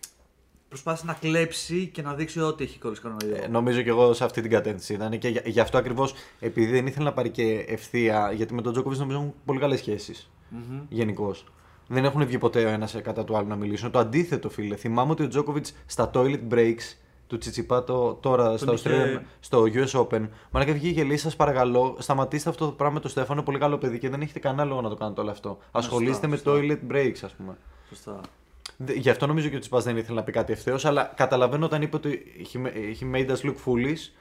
προσπάθησε 0.69 1.05
να 1.05 1.13
κλέψει 1.13 1.87
και 1.87 2.01
να 2.01 2.13
δείξει 2.13 2.39
ότι 2.39 2.63
έχει 2.63 2.79
κολλήσει 2.79 3.01
κορονοϊό. 3.01 3.43
Ε, 3.43 3.47
νομίζω 3.47 3.81
και 3.81 3.89
εγώ 3.89 4.13
σε 4.13 4.23
αυτή 4.23 4.41
την 4.41 4.51
κατεύθυνση 4.51 4.93
ήταν 4.93 5.17
και 5.17 5.27
για, 5.27 5.41
γι' 5.45 5.59
αυτό 5.59 5.77
ακριβώς 5.77 6.13
επειδή 6.39 6.71
δεν 6.71 6.87
ήθελε 6.87 7.05
να 7.05 7.13
πάρει 7.13 7.29
και 7.29 7.65
ευθεία, 7.67 8.31
γιατί 8.31 8.53
με 8.53 8.61
τον 8.61 8.71
Τζόκοβιτς 8.71 8.99
νομίζω 9.01 9.17
έχουν 9.17 9.33
πολύ 9.45 9.59
καλές 9.59 9.79
σχέσεις. 9.79 10.29
Μμμ. 10.49 10.79
Γενικώς. 10.89 11.45
Δεν 11.87 12.05
έχουν 12.05 12.25
βγει 12.25 12.37
ποτέ 12.37 12.65
ο 12.65 12.67
ένας 12.69 12.95
κατά 13.03 13.23
του 13.23 13.37
άλλου 13.37 13.47
να 13.47 13.55
μιλήσουν. 13.55 13.91
Το 13.91 13.99
αντίθετο, 13.99 14.49
φίλε. 14.49 14.75
Θυμάμαι 14.75 15.11
ότι 15.11 15.23
ο 15.23 15.27
Τζόκοβιτς 15.27 15.73
στα 15.85 16.11
toilet 16.13 16.39
breaks 16.51 16.95
του 17.27 17.37
Τσιτσιπά 17.37 17.83
το, 17.83 18.13
τώρα 18.13 18.57
στο, 18.57 18.73
είχε- 18.73 18.89
Australian- 18.89 19.21
στο 19.39 19.63
US 19.73 19.91
Open. 20.01 20.27
Μαλάκα 20.51 20.73
βγήκε 20.73 20.93
και 20.93 21.03
λέει: 21.03 21.17
Σας 21.17 21.35
παρακαλώ, 21.35 21.95
σταματήστε 21.99 22.49
αυτό 22.49 22.65
το 22.65 22.71
πράγμα 22.71 22.93
με 22.93 22.99
τον 22.99 23.09
Στέφανο. 23.09 23.43
Πολύ 23.43 23.57
καλό 23.57 23.77
παιδί 23.77 23.99
και 23.99 24.09
δεν 24.09 24.21
έχετε 24.21 24.39
κανένα 24.39 24.63
λόγο 24.65 24.81
να 24.81 24.89
το 24.89 24.95
κάνετε 24.95 25.21
όλο 25.21 25.29
αυτό. 25.31 25.57
Ασχολείστε 25.71 26.27
με 26.27 26.35
σωστά. 26.35 26.51
toilet 26.53 26.91
breaks, 26.93 27.17
ας 27.23 27.33
πούμε. 27.33 27.57
Σωστά. 27.89 28.19
Δε- 28.77 28.93
Γι' 28.93 29.09
αυτό 29.09 29.27
νομίζω 29.27 29.49
και 29.49 29.55
ο 29.55 29.59
Τσιπάς 29.59 29.83
δεν 29.83 29.97
ήθελε 29.97 30.15
να 30.15 30.23
πει 30.23 30.31
κάτι 30.31 30.53
ευθέως, 30.53 30.85
αλλά 30.85 31.13
καταλαβαίνω 31.15 31.65
όταν 31.65 31.81
είπε 31.81 31.95
ότι 31.95 32.23
he 32.53 32.57
ma- 32.57 32.71
he 32.99 33.15
made 33.15 33.29
us 33.29 33.41
look 33.45 33.55
foolish. 33.65 34.11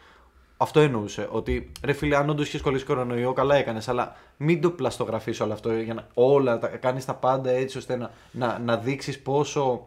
Αυτό 0.57 0.81
εννοούσε. 0.81 1.29
Ότι 1.31 1.73
ρε 1.85 1.93
φίλε, 1.93 2.17
αν 2.17 2.29
όντως 2.31 2.49
είχες 2.49 2.61
κολλήσει 2.61 2.85
κορονοϊό, 2.85 3.33
καλά 3.33 3.57
έκανες, 3.57 3.89
αλλά 3.89 4.17
μην 4.37 4.61
το 4.61 4.71
πλαστογραφείς 4.71 5.41
όλο 5.41 5.53
αυτό. 5.53 5.73
Για 5.73 5.95
να, 5.95 6.07
όλα, 6.15 6.59
τα, 6.59 6.67
κάνεις 6.69 7.05
τα 7.05 7.15
πάντα 7.15 7.51
έτσι 7.51 7.79
ώστε 7.79 7.97
να, 7.97 8.11
να, 8.31 8.59
να 8.59 8.77
δείξεις 8.77 9.21
πόσο 9.21 9.87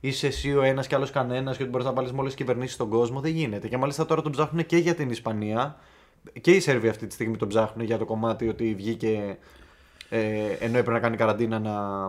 είσαι 0.00 0.26
εσύ 0.26 0.54
ο 0.56 0.62
ένας 0.62 0.86
και 0.86 0.94
άλλος 0.94 1.10
κανένας 1.10 1.56
και 1.56 1.62
ότι 1.62 1.72
μπορείς 1.72 1.86
να 1.86 1.92
βάλεις 1.92 2.12
με 2.12 2.20
όλε 2.20 2.28
τι 2.28 2.34
κυβερνήσεις 2.34 2.74
στον 2.74 2.88
κόσμο. 2.88 3.20
Δεν 3.20 3.30
γίνεται. 3.32 3.68
Και 3.68 3.76
μάλιστα 3.76 4.06
τώρα 4.06 4.22
τον 4.22 4.32
ψάχνουν 4.32 4.66
και 4.66 4.76
για 4.76 4.94
την 4.94 5.10
Ισπανία. 5.10 5.76
Και 6.40 6.50
οι 6.50 6.60
Σέρβοι 6.60 6.88
αυτή 6.88 7.06
τη 7.06 7.14
στιγμή 7.14 7.36
τον 7.36 7.48
ψάχνουν 7.48 7.86
για 7.86 7.98
το 7.98 8.04
κομμάτι 8.04 8.48
ότι 8.48 8.74
βγήκε. 8.74 9.38
Ε, 10.08 10.20
ενώ 10.60 10.78
έπρεπε 10.78 10.90
να 10.90 10.98
κάνει 10.98 11.16
καραντίνα 11.16 11.58
να, 11.58 12.04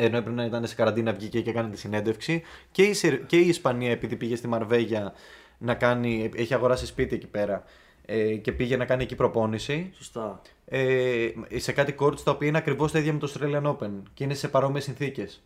ενώ 0.00 0.16
έπρεπε 0.16 0.36
να 0.36 0.44
ήταν 0.44 0.66
σε 0.66 0.74
καραντίνα 0.74 1.12
βγήκε 1.12 1.40
και 1.40 1.50
έκανε 1.50 1.70
τη 1.70 1.78
συνέντευξη. 1.78 2.42
Και 2.70 2.82
η, 2.82 2.94
Σερ- 2.94 3.26
και 3.26 3.36
η 3.38 3.48
Ισπανία, 3.48 3.90
επειδή 3.90 4.16
πήγε 4.16 4.36
στη 4.36 4.48
Μαρβέγια 4.48 5.12
να 5.58 5.74
κάνει. 5.74 6.30
έχει 6.36 6.54
αγοράσει 6.54 6.86
σπίτι 6.86 7.14
εκεί 7.14 7.26
πέρα 7.26 7.64
ε, 8.06 8.34
και 8.34 8.52
πήγε 8.52 8.76
να 8.76 8.84
κάνει 8.84 9.02
εκεί 9.02 9.14
προπόνηση. 9.14 9.90
Σωστά. 9.96 10.40
Ε, 10.64 11.28
σε 11.56 11.72
κάτι 11.72 11.94
courts 11.98 12.20
τα 12.20 12.30
οποία 12.30 12.48
είναι 12.48 12.58
ακριβώς 12.58 12.92
τα 12.92 12.98
ίδια 12.98 13.12
με 13.12 13.18
το 13.18 13.32
Australian 13.34 13.62
Open 13.62 13.90
και 14.14 14.24
είναι 14.24 14.34
σε 14.34 14.48
παρόμοιες 14.48 14.84
συνθήκες. 14.84 15.42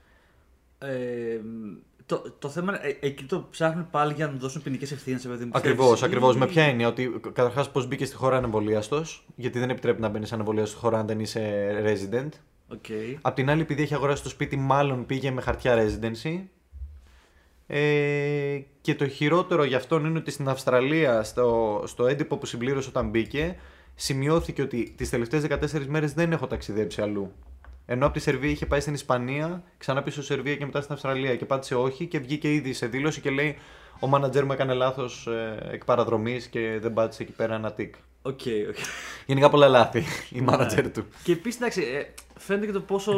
Ε, 0.78 1.40
το, 2.06 2.22
το 2.38 2.48
θέμα 2.48 2.72
είναι, 2.78 2.96
ε, 3.00 3.06
εκεί 3.06 3.24
το 3.24 3.46
ψάχνουν 3.50 3.90
πάλι 3.90 4.12
για 4.12 4.26
να 4.26 4.32
δώσουν 4.32 4.62
ποινικές 4.62 4.92
ευθύνες 4.92 5.20
σε 5.20 5.28
παιδί 5.28 5.44
μου. 5.44 5.50
Ακριβώς, 5.54 5.90
πιστεύεις, 5.90 6.02
ακριβώς. 6.14 6.34
ή- 6.34 6.38
Με 6.38 6.46
ποια 6.46 6.62
έννοια, 6.64 6.88
ότι 6.88 7.12
καταρχάς 7.32 7.70
πώς 7.70 7.86
μπήκες 7.86 8.08
στη 8.08 8.16
χώρα 8.16 8.36
ανεμβολίαστο, 8.36 9.04
γιατί 9.36 9.58
δεν 9.58 9.70
επιτρέπει 9.70 10.00
να 10.00 10.08
μπαίνεις 10.08 10.32
ανεμβολίαστο 10.32 10.70
στη 10.70 10.78
χώρα 10.84 10.98
αν 10.98 11.06
δεν 11.06 11.20
είσαι 11.20 11.70
resident. 11.84 12.28
Okay. 12.72 13.16
Απ' 13.22 13.34
την 13.34 13.50
άλλη, 13.50 13.60
επειδή 13.60 13.82
έχει 13.82 13.94
αγοράσει 13.94 14.22
το 14.22 14.28
σπίτι, 14.28 14.56
μάλλον 14.56 15.06
πήγε 15.06 15.30
με 15.30 15.40
χαρτιά 15.40 15.76
residency. 15.76 16.40
Ε, 17.66 18.60
και 18.80 18.94
το 18.94 19.08
χειρότερο 19.08 19.64
για 19.64 19.76
αυτόν 19.76 20.04
είναι 20.04 20.18
ότι 20.18 20.30
στην 20.30 20.48
Αυστραλία, 20.48 21.22
στο, 21.22 21.82
στο 21.86 22.06
έντυπο 22.06 22.36
που 22.36 22.46
συμπλήρωσε 22.46 22.88
όταν 22.88 23.08
μπήκε, 23.08 23.56
σημειώθηκε 23.94 24.62
ότι 24.62 24.94
τις 24.96 25.10
τελευταίες 25.10 25.46
14 25.48 25.86
μέρες 25.86 26.12
δεν 26.12 26.32
έχω 26.32 26.46
ταξιδέψει 26.46 27.02
αλλού. 27.02 27.32
Ενώ 27.86 28.04
από 28.04 28.14
τη 28.14 28.20
Σερβία 28.20 28.50
είχε 28.50 28.66
πάει 28.66 28.80
στην 28.80 28.94
Ισπανία, 28.94 29.62
ξανά 29.78 30.02
πίσω 30.02 30.22
στη 30.22 30.32
Σερβία 30.32 30.56
και 30.56 30.64
μετά 30.64 30.80
στην 30.80 30.94
Αυστραλία 30.94 31.36
και 31.36 31.44
πάτησε 31.44 31.74
όχι 31.74 32.06
και 32.06 32.18
βγήκε 32.18 32.54
ήδη 32.54 32.72
σε 32.72 32.86
δήλωση 32.86 33.20
και 33.20 33.30
λέει 33.30 33.56
ο 34.00 34.06
μάνατζερ 34.06 34.44
μου 34.44 34.52
έκανε 34.52 34.74
λάθος 34.74 35.26
ε, 35.26 35.68
εκ 35.70 35.84
παραδρομής 35.84 36.46
και 36.46 36.78
δεν 36.80 36.92
πάτησε 36.92 37.22
εκεί 37.22 37.32
πέρα 37.32 37.54
ένα 37.54 37.72
τικ. 37.72 37.94
OK, 38.22 38.40
okay, 38.44 38.48
okay. 38.48 38.84
Γενικά 39.26 39.50
πολλά 39.50 39.68
λάθη 39.68 40.04
η 40.30 40.40
μάνατζερ 40.40 40.90
του. 40.90 41.04
Και 41.22 41.32
επίσης, 41.32 41.60
εντάξει, 41.60 41.82
ε, 41.82 42.14
φαίνεται 42.36 42.66
και 42.66 42.72
το 42.72 42.80
πόσο 42.80 43.12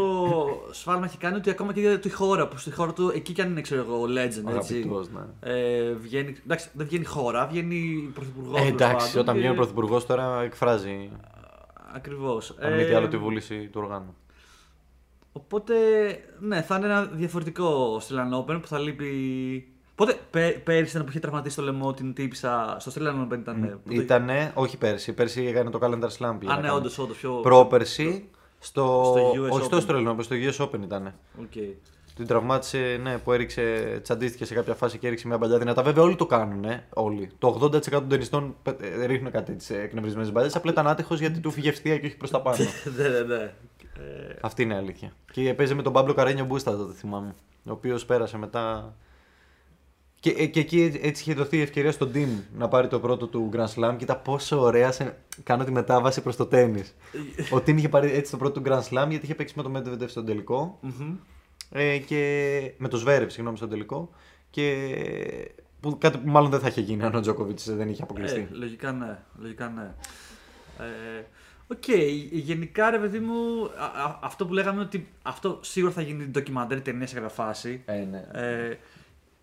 σφάλμα 0.81 1.05
έχει 1.05 1.19
κάνει 1.19 1.37
ότι 1.37 1.51
ακόμα 1.51 1.73
και 1.73 1.81
η 1.81 1.99
τη 1.99 2.11
χώρα 2.11 2.49
που 2.49 2.59
στη 2.59 2.71
χώρα 2.71 2.93
του 2.93 3.13
εκεί 3.15 3.33
κι 3.33 3.41
αν 3.41 3.51
είναι 3.51 3.61
ξέρω 3.61 3.81
εγώ 3.81 4.05
legend. 4.05 4.45
Αγαπητός, 4.45 5.09
ναι. 5.11 5.21
ε, 5.41 5.93
βγαίνει, 5.93 6.37
εντάξει, 6.45 6.69
δεν 6.73 6.87
βγαίνει 6.87 7.05
χώρα, 7.05 7.47
βγαίνει 7.47 8.11
πρωθυπουργός. 8.15 8.61
Ε, 8.61 8.67
εντάξει, 8.67 9.19
όταν 9.19 9.37
βγαίνει 9.37 9.53
ο 9.53 9.55
πρωθυπουργός 9.55 10.07
τώρα 10.07 10.43
εκφράζει. 10.43 11.11
Ακριβώς. 11.95 12.55
Αν 12.61 12.77
μη 12.77 12.85
τι 12.85 12.93
άλλο 12.93 13.09
τη 13.09 13.17
βούληση 13.17 13.69
του 13.69 13.81
οργάνου. 13.83 14.17
Οπότε, 15.33 15.75
ναι, 16.41 16.63
θα 16.63 16.77
είναι 16.77 16.87
ένα 16.87 17.05
διαφορετικό 17.05 18.01
Australian 18.01 18.39
Open 18.39 18.61
που 18.61 18.67
θα 18.67 18.79
λείπει. 18.79 19.74
Πότε, 19.95 20.19
πέ, 20.31 20.61
πέρυσι 20.65 20.91
ήταν 20.91 21.03
που 21.03 21.11
είχε 21.11 21.21
τραυματίσει 21.21 21.57
το 21.57 21.63
λαιμό 21.63 21.93
την 21.93 22.15
τύπισσα 22.15 22.77
στο 22.79 22.93
Australian 22.95 23.27
Open 23.27 23.39
ήταν. 23.39 23.81
Mm. 23.89 23.93
Ήτανε, 23.93 24.51
όχι 24.55 24.77
πέρσι. 24.79 25.13
Πέρσι 25.13 25.47
έκανε 25.47 25.71
το 25.71 25.79
Calendar 25.83 26.09
Slam. 26.19 26.39
Α, 26.47 26.61
ναι, 26.61 26.71
όντως, 26.71 26.99
όντως. 26.99 27.17
Πιο... 27.17 27.33
Πρόπερσι. 27.33 28.29
Στο, 28.59 29.03
στο 29.05 29.31
US 29.31 29.51
όχι 29.51 29.69
Open. 29.71 29.83
στο 29.83 29.95
Australian 29.95 30.09
Open, 30.09 30.23
στο 30.23 30.37
US 30.37 30.65
Open 30.67 30.83
ήταν. 30.83 31.15
Okay. 31.41 31.73
Την 32.17 32.27
τραυμάτισε, 32.27 33.01
ναι, 33.03 33.19
που 33.19 33.33
έριξε, 33.33 33.99
τσαντίστηκε 34.03 34.45
σε 34.45 34.55
κάποια 34.55 34.75
φάση 34.75 34.99
και 34.99 35.07
έριξε 35.07 35.27
μια 35.27 35.39
μπαλιά 35.39 35.59
δυνατά. 35.59 35.83
Βέβαια, 35.83 36.03
όλοι 36.03 36.17
το 36.17 36.27
κάνουν. 36.27 36.65
Ε, 36.65 36.87
όλοι. 36.95 37.31
Το 37.39 37.59
80% 37.63 37.81
των 37.91 38.09
ταινιστών 38.09 38.57
ε, 38.81 39.07
ρίχνουν 39.07 39.31
κάτι 39.31 39.55
τις 39.55 39.71
εκνευρισμένες 39.71 40.33
μπαλιές. 40.33 40.57
Απλά 40.57 40.71
ήταν 40.71 40.87
άτυχος 40.87 41.21
γιατί 41.21 41.41
του 41.41 41.51
φύγε 41.51 41.69
ευθεία 41.69 41.99
και 41.99 42.07
όχι 42.07 42.17
προς 42.17 42.31
τα 42.31 42.41
πάνω. 42.43 42.57
ναι, 42.97 43.09
ναι, 43.09 43.21
ναι. 43.21 43.55
Αυτή 44.41 44.63
είναι 44.63 44.75
η 44.75 44.77
αλήθεια. 44.77 45.13
Και 45.33 45.55
παίζει 45.55 45.75
με 45.75 45.83
τον 45.83 45.93
Παύλο 45.93 46.15
Καρένιο 46.15 46.45
Μπούστα, 46.45 46.77
τότε 46.77 46.93
θυμάμαι. 46.93 47.35
Ο 47.65 47.71
οποίος 47.71 48.05
πέρασε 48.05 48.39
μετά. 48.39 48.95
Και, 50.25 50.31
ε, 50.31 50.47
και 50.47 50.61
εκεί 50.61 50.99
έτσι 51.03 51.23
είχε 51.23 51.35
δοθεί 51.35 51.57
η 51.57 51.61
ευκαιρία 51.61 51.93
στον 51.93 52.13
Τιμ 52.13 52.39
να 52.57 52.69
πάρει 52.69 52.89
το 52.89 53.01
πρώτο 53.01 53.27
του 53.27 53.51
Grand 53.53 53.75
Slam. 53.75 53.95
Κοίτα 53.99 54.17
πόσο 54.17 54.61
ωραία 54.61 54.93
σε... 54.93 55.17
κάνω 55.43 55.65
τη 55.65 55.71
μετάβαση 55.71 56.23
προς 56.23 56.37
το 56.37 56.47
τένις. 56.47 56.83
Ο 57.51 57.61
Τιμ 57.61 57.77
είχε 57.77 57.89
πάρει 57.89 58.13
έτσι 58.13 58.31
το 58.31 58.37
πρώτο 58.37 58.61
του 58.61 58.71
Grand 58.71 58.81
Slam 58.81 59.07
γιατί 59.09 59.25
είχε 59.25 59.35
παίξει 59.35 59.55
με 59.57 59.63
το 59.63 59.73
Medvedev 59.75 60.09
στον 60.09 60.27
τελικό. 60.27 60.79
Mm-hmm. 60.83 61.17
Ε, 61.71 61.99
και... 61.99 62.73
Με 62.77 62.89
το 62.89 62.97
Ζβέρεφ, 62.97 63.31
συγγνώμη, 63.31 63.57
στον 63.57 63.69
τελικό. 63.69 64.11
Και 64.51 64.95
που, 65.81 65.99
κάτι 65.99 66.19
που 66.19 66.31
μάλλον 66.31 66.51
δεν 66.51 66.61
θα 66.61 66.69
είχε 66.69 66.81
γίνει 66.81 67.03
αν 67.03 67.15
ο 67.15 67.21
Τζόκοβιτς 67.21 67.75
δεν 67.75 67.89
είχε 67.89 68.03
αποκλειστεί. 68.03 68.41
Ε, 68.41 68.57
λογικά 68.57 68.93
ναι. 68.93 69.19
Λογικά 69.39 69.69
ναι. 69.69 69.95
Ε, 70.85 71.25
OK, 71.67 71.83
okay. 71.87 72.29
γενικά 72.31 72.91
ρε 72.91 72.99
παιδί 72.99 73.19
μου, 73.19 73.65
α, 73.65 73.85
α, 73.85 74.19
αυτό 74.23 74.47
που 74.47 74.53
λέγαμε 74.53 74.81
ότι 74.81 75.09
αυτό 75.23 75.59
σίγουρα 75.63 75.93
θα 75.93 76.03
γίνει 76.03 76.25
ντοκιμαντέρ 76.25 76.81
ταινία 76.81 77.07
σε 77.07 77.15
κάποια 77.15 77.29
φάση. 77.29 77.83
Ε, 77.85 78.07
ναι. 78.11 78.25
Ε, 78.33 78.79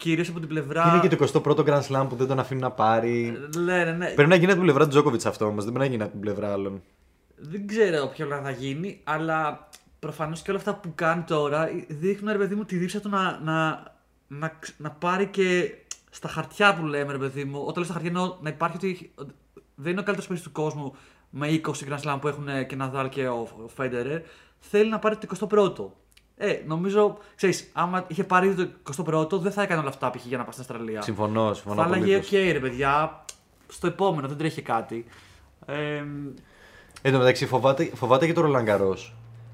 Κυρίως 0.02 0.30
από 0.30 0.40
την 0.40 0.48
πλευρά. 0.48 0.88
Είναι 0.88 1.08
και 1.08 1.16
το 1.16 1.42
21ο 1.46 1.66
Grand 1.66 1.82
Slam 1.82 2.06
που 2.10 2.16
δεν 2.16 2.28
τον 2.28 2.40
αφήνουν 2.40 2.64
να 2.64 2.72
πάρει. 2.72 3.38
Ναι, 3.58 3.84
ναι, 3.84 3.92
ναι. 3.92 4.06
Πρέπει 4.06 4.30
να 4.30 4.36
γίνει 4.36 4.52
από 4.52 4.56
την 4.56 4.62
πλευρά 4.62 4.84
του 4.84 4.90
Τζόκοβιτ 4.90 5.26
αυτό 5.26 5.46
όμως, 5.46 5.64
δεν 5.64 5.74
πρέπει 5.74 5.88
να 5.88 5.92
γίνει 5.92 6.04
από 6.04 6.12
την 6.12 6.22
πλευρά 6.22 6.52
άλλων. 6.52 6.82
Δεν 7.36 7.68
ξέρω 7.68 8.08
ποια 8.08 8.26
πλευρά 8.26 8.44
θα 8.44 8.52
γίνει, 8.52 9.00
αλλά 9.04 9.70
προφανώς 10.00 10.42
και 10.42 10.50
όλα 10.50 10.60
αυτά 10.60 10.76
που 10.76 10.92
κάνει 10.96 11.24
τώρα 11.24 11.70
δείχνουν 11.88 12.32
ρε 12.32 12.38
παιδί 12.38 12.56
μου 12.56 12.66
τη 12.66 12.76
δίψα 12.76 13.00
του 13.00 13.10
να, 13.10 13.40
να, 13.44 13.84
να, 14.28 14.60
να 14.78 14.92
πάρει 14.92 15.28
και 15.28 15.76
στα 16.10 16.28
χαρτιά 16.28 16.76
που 16.76 16.86
λέμε, 16.86 17.12
ρε 17.12 17.18
παιδί 17.18 17.44
μου. 17.44 17.60
Όταν 17.60 17.74
λέω 17.76 17.84
στα 17.84 17.94
χαρτιά 17.94 18.12
εννοώ 18.12 18.38
να 18.42 18.50
υπάρχει 18.50 18.76
ότι 18.76 19.12
δεν 19.76 19.92
είναι 19.92 20.02
ο 20.02 20.04
καλύτερος 20.04 20.28
παίκτης 20.28 20.46
του 20.46 20.52
κόσμου 20.52 20.96
με 21.30 21.62
20 21.64 21.70
Grand 21.70 22.00
Slam 22.04 22.18
που 22.22 22.28
έχουν 22.28 22.48
και 22.68 22.76
Ναδάλ 22.76 23.10
και 23.10 23.28
ο 23.28 23.48
Φέντερερ. 23.76 24.22
Θέλει 24.60 24.90
να 24.90 25.00
πάρει 25.00 25.18
το 25.18 25.48
21ο. 25.50 26.01
Ε, 26.44 26.62
νομίζω, 26.68 27.18
ξέρεις, 27.36 27.70
άμα 27.74 28.06
είχε 28.08 28.24
πάρει 28.24 28.54
το 28.54 28.68
21ο, 29.06 29.40
δεν 29.40 29.52
θα 29.52 29.62
έκανε 29.62 29.80
όλα 29.80 29.90
αυτά 29.90 30.10
π.χ. 30.10 30.26
για 30.26 30.38
να 30.38 30.44
πάει 30.44 30.52
στην 30.54 30.66
Αυστραλία. 30.70 31.02
Συμφωνώ, 31.02 31.54
συμφωνώ. 31.54 31.84
Θα 31.84 31.96
έλεγε, 31.96 32.16
OK, 32.16 32.24
okay, 32.24 32.50
ρε 32.52 32.60
παιδιά, 32.60 33.24
στο 33.68 33.88
επόμενο 33.88 34.28
δεν 34.28 34.38
τρέχει 34.38 34.62
κάτι. 34.62 35.06
Ε, 35.66 36.04
Εν 37.02 37.12
τω 37.12 37.18
μεταξύ, 37.18 37.46
φοβάται, 37.46 37.92
φοβάται 37.96 38.26
και 38.26 38.34
το 38.34 38.42
Ρολάν 38.42 38.67
Γκαρό. 38.67 38.98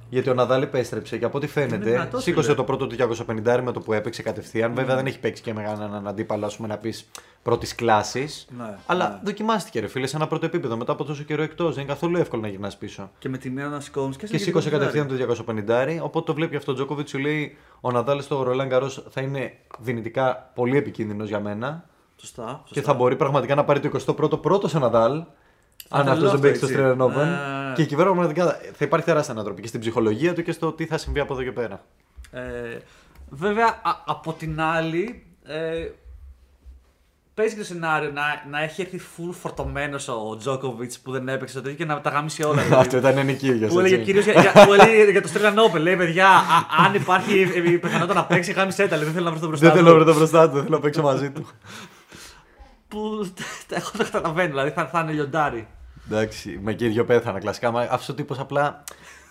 Γιατί 0.09 0.29
ο 0.29 0.33
Ναδάλ 0.33 0.61
επέστρεψε 0.61 1.17
και 1.17 1.25
από 1.25 1.37
ό,τι 1.37 1.47
φαίνεται 1.47 1.89
δυνατός, 1.89 2.23
σήκωσε 2.23 2.43
φίλε. 2.43 2.55
το 2.55 2.63
πρώτο 2.63 2.87
του 2.87 2.95
250 3.27 3.59
με 3.63 3.71
το 3.71 3.79
που 3.79 3.93
έπαιξε 3.93 4.21
κατευθείαν. 4.21 4.73
Βέβαια 4.73 4.95
δεν 4.95 5.05
έχει 5.05 5.19
παίξει 5.19 5.41
και 5.41 5.53
με 5.53 5.63
έναν 5.63 6.07
αντίπαλο, 6.07 6.45
ας 6.45 6.55
πούμε, 6.55 6.67
να 6.67 6.77
πεις 6.77 7.09
πρώτης 7.47 7.75
κλάσης. 7.75 8.47
Ναι, 8.57 8.77
αλλά 8.85 9.09
ναι. 9.09 9.19
δοκιμάστηκε, 9.23 9.79
ρε 9.79 9.87
φίλε, 9.87 10.07
σε 10.07 10.15
ένα 10.15 10.27
πρώτο 10.27 10.45
επίπεδο 10.45 10.77
μετά 10.77 10.91
από 10.91 11.03
τόσο 11.03 11.23
καιρό 11.23 11.41
εκτός. 11.41 11.73
Δεν 11.73 11.83
είναι 11.83 11.93
καθόλου 11.93 12.17
εύκολο 12.17 12.41
να 12.41 12.47
γυρνάς 12.47 12.77
πίσω. 12.77 13.11
και 13.19 13.29
με 13.29 13.37
τη 13.37 13.49
νέα 13.49 13.67
να 13.67 13.79
σηκώνεις 13.79 14.17
και, 14.17 14.27
Και 14.27 14.37
σήκωσε 14.37 14.69
κατευθείαν 14.69 15.07
το 15.07 15.15
250. 15.15 15.99
Οπότε 16.01 16.25
το 16.25 16.33
βλέπει 16.33 16.55
αυτό 16.55 16.71
ο 16.71 16.75
Τζόκοβιτς, 16.75 17.09
σου 17.09 17.17
λέει 17.17 17.57
ο 17.81 17.91
Ναδάλ 17.91 18.21
στο 18.21 18.43
Ρολάν 18.43 18.67
Γκαρό 18.67 18.89
θα 18.89 19.21
είναι 19.21 19.53
δυνητικά 19.79 20.51
πολύ 20.55 20.77
επικίνδυνος 20.77 21.27
για 21.27 21.39
μένα. 21.39 21.85
Σωστά. 22.15 22.43
σωστά. 22.43 22.63
Και 22.71 22.81
θα 22.81 22.93
μπορεί 22.93 23.15
πραγματικά 23.15 23.55
να 23.55 23.63
πάρει 23.63 23.79
το 23.79 23.89
21ο 24.07 24.41
πρώτο 24.41 24.67
σε 24.67 24.79
Ναδάλ. 24.79 25.23
Αν 25.89 26.05
το 26.05 26.11
αυτός 26.11 26.19
λέω 26.19 26.31
δεν 26.31 26.39
παίξει 26.39 26.65
αυτό, 26.65 26.77
στο 26.77 26.83
έτσι. 26.83 26.95
Australian 26.99 27.05
Open. 27.05 27.25
Ναι. 27.25 27.73
Και 27.75 27.81
εκεί 27.81 27.95
πέρα 27.95 28.11
πραγματικά 28.11 28.59
θα 28.73 28.85
υπάρχει 28.85 29.05
τεράστια 29.05 29.33
ανατροπή 29.33 29.61
και 29.61 29.67
στην 29.67 29.79
ψυχολογία 29.79 30.33
του 30.33 30.43
και 30.43 30.51
στο 30.51 30.71
τι 30.71 30.85
θα 30.85 30.97
συμβεί 30.97 31.19
από 31.19 31.33
εδώ 31.33 31.43
και 31.43 31.51
πέρα. 31.51 31.83
Ε, 32.31 32.77
βέβαια, 33.29 33.65
α, 33.65 33.91
από 34.05 34.33
την 34.33 34.61
άλλη, 34.61 35.25
ε, 35.43 35.87
παίζει 37.37 37.53
και 37.53 37.59
το 37.59 37.65
σενάριο 37.65 38.11
να, 38.11 38.21
να 38.49 38.63
έχει 38.63 38.81
έρθει 38.81 39.01
full 39.01 39.33
φορτωμένος 39.41 40.07
ο 40.07 40.37
Τζόκοβιτ 40.37 40.93
που 41.03 41.11
δεν 41.11 41.27
έπαιξε 41.27 41.53
το 41.55 41.61
τέτοιο 41.61 41.77
και 41.77 41.85
να 41.85 42.01
τα 42.01 42.09
γάμισε 42.09 42.43
όλα. 42.43 42.61
δηλαδή. 42.63 42.81
Αυτό 42.81 42.97
ήταν 42.97 43.25
νοικείο 43.25 43.67
Που 43.67 43.79
έλεγε 43.79 43.97
κυρίως 43.97 44.25
για, 44.25 44.41
για, 44.41 44.51
που 44.51 44.73
έλεγε 44.73 45.11
για 45.11 45.21
το 45.21 45.29
Australian 45.33 45.75
Open. 45.75 45.79
Λέει, 45.79 45.95
παιδιά, 45.95 46.27
α, 46.27 46.85
αν 46.85 46.93
υπάρχει 46.93 47.39
η 47.39 47.71
η 47.71 47.77
πιθανότητα 47.77 48.13
να 48.13 48.25
παίξει, 48.25 48.51
γάμισε 48.51 48.87
τα. 48.87 48.95
λέει, 48.95 49.05
Δεν 49.05 49.13
θέλω 49.13 49.25
να 49.25 49.31
βρω 49.31 49.39
το 49.39 49.47
μπροστά. 49.47 49.65
Δεν 49.65 49.75
θέλω 49.75 49.87
του». 49.87 49.97
να 49.97 50.03
βρω 50.03 50.11
το 50.11 50.17
μπροστά 50.17 50.47
του, 50.49 50.53
δεν 50.53 50.63
θέλω 50.63 50.75
να 50.75 50.81
παίξω 50.81 51.01
μαζί 51.01 51.31
του. 51.31 51.47
Που 52.87 53.31
εγώ 53.79 53.89
το 53.97 54.03
καταλαβαίνω, 54.03 54.49
δηλαδή 54.49 54.69
θα, 54.69 54.87
θα 54.87 54.99
είναι 54.99 55.11
λιοντάρι. 55.11 55.67
Εντάξει, 56.11 56.59
με 56.63 56.73
και 56.73 56.87
δύο 56.87 57.05
πέθανα 57.05 57.39
κλασικά. 57.39 57.71
Μα 57.71 57.81
αυτός 57.81 58.09
ο 58.09 58.13
τύπος 58.13 58.39
απλά 58.39 58.83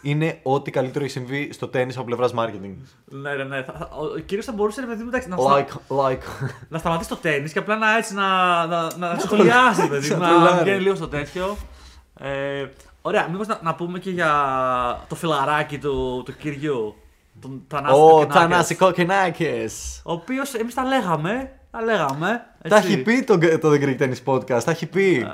είναι 0.02 0.38
ό,τι 0.42 0.70
καλύτερο 0.70 1.04
έχει 1.04 1.12
συμβεί 1.12 1.52
στο 1.52 1.68
τέννη 1.68 1.94
από 1.94 2.04
πλευράς 2.04 2.32
marketing. 2.38 2.74
Ναι, 3.04 3.35
ναι, 3.35 3.44
ναι. 3.44 3.62
Θα, 3.62 3.72
θα, 3.72 3.88
ο 4.14 4.18
κύριο 4.18 4.44
θα 4.44 4.52
μπορούσε 4.52 4.80
ρε 4.80 4.87
παιδί 4.87 5.02
μου, 5.02 5.09
εντάξει, 5.09 5.28
να, 5.28 5.37
στα- 5.37 5.66
Like, 5.66 5.94
like. 6.11 6.48
να 6.68 6.78
σταματήσει 6.78 7.09
το 7.09 7.16
τέννη 7.16 7.50
και 7.50 7.59
απλά 7.59 7.76
να 7.76 7.96
έτσι 7.96 8.14
να, 8.14 8.66
να, 8.66 8.96
να 8.96 9.18
σχολιάσει, 9.18 9.88
παιδί 9.88 10.09
μου, 10.14 10.14
Σαν 10.14 10.18
να 10.20 10.28
τρολάρι. 10.28 10.62
βγαίνει 10.62 10.80
λίγο 10.80 10.94
στο 10.94 11.09
τέτοιο. 11.09 11.56
Ε, 12.20 12.66
ωραία, 13.02 13.28
μήπως 13.30 13.46
να, 13.46 13.59
να 13.62 13.74
πούμε 13.74 13.98
και 13.98 14.11
για 14.11 14.30
το 15.09 15.14
φιλαράκι 15.14 15.78
του, 15.78 16.22
του 16.24 16.37
κυριού. 16.37 16.94
Τον 17.40 17.62
Θανάση 17.68 17.94
Ο 17.94 17.98
Κοκκινάκης, 18.09 18.35
Θανάση 18.40 18.74
Κοκκινάκης. 18.74 20.00
Ο 20.04 20.12
οποίος 20.12 20.54
εμείς 20.54 20.74
τα 20.74 20.85
λέγαμε. 20.85 21.50
Τα 21.70 21.82
λέγαμε. 21.82 22.42
Τα 22.68 22.76
έχει 22.76 22.96
πει 23.02 23.22
το, 23.24 23.38
το 23.38 23.70
The 23.72 23.82
Greek 23.82 23.98
Tennis 24.00 24.22
Podcast, 24.24 24.62
τα 24.64 24.70
έχει 24.70 24.87
πει. 24.87 25.26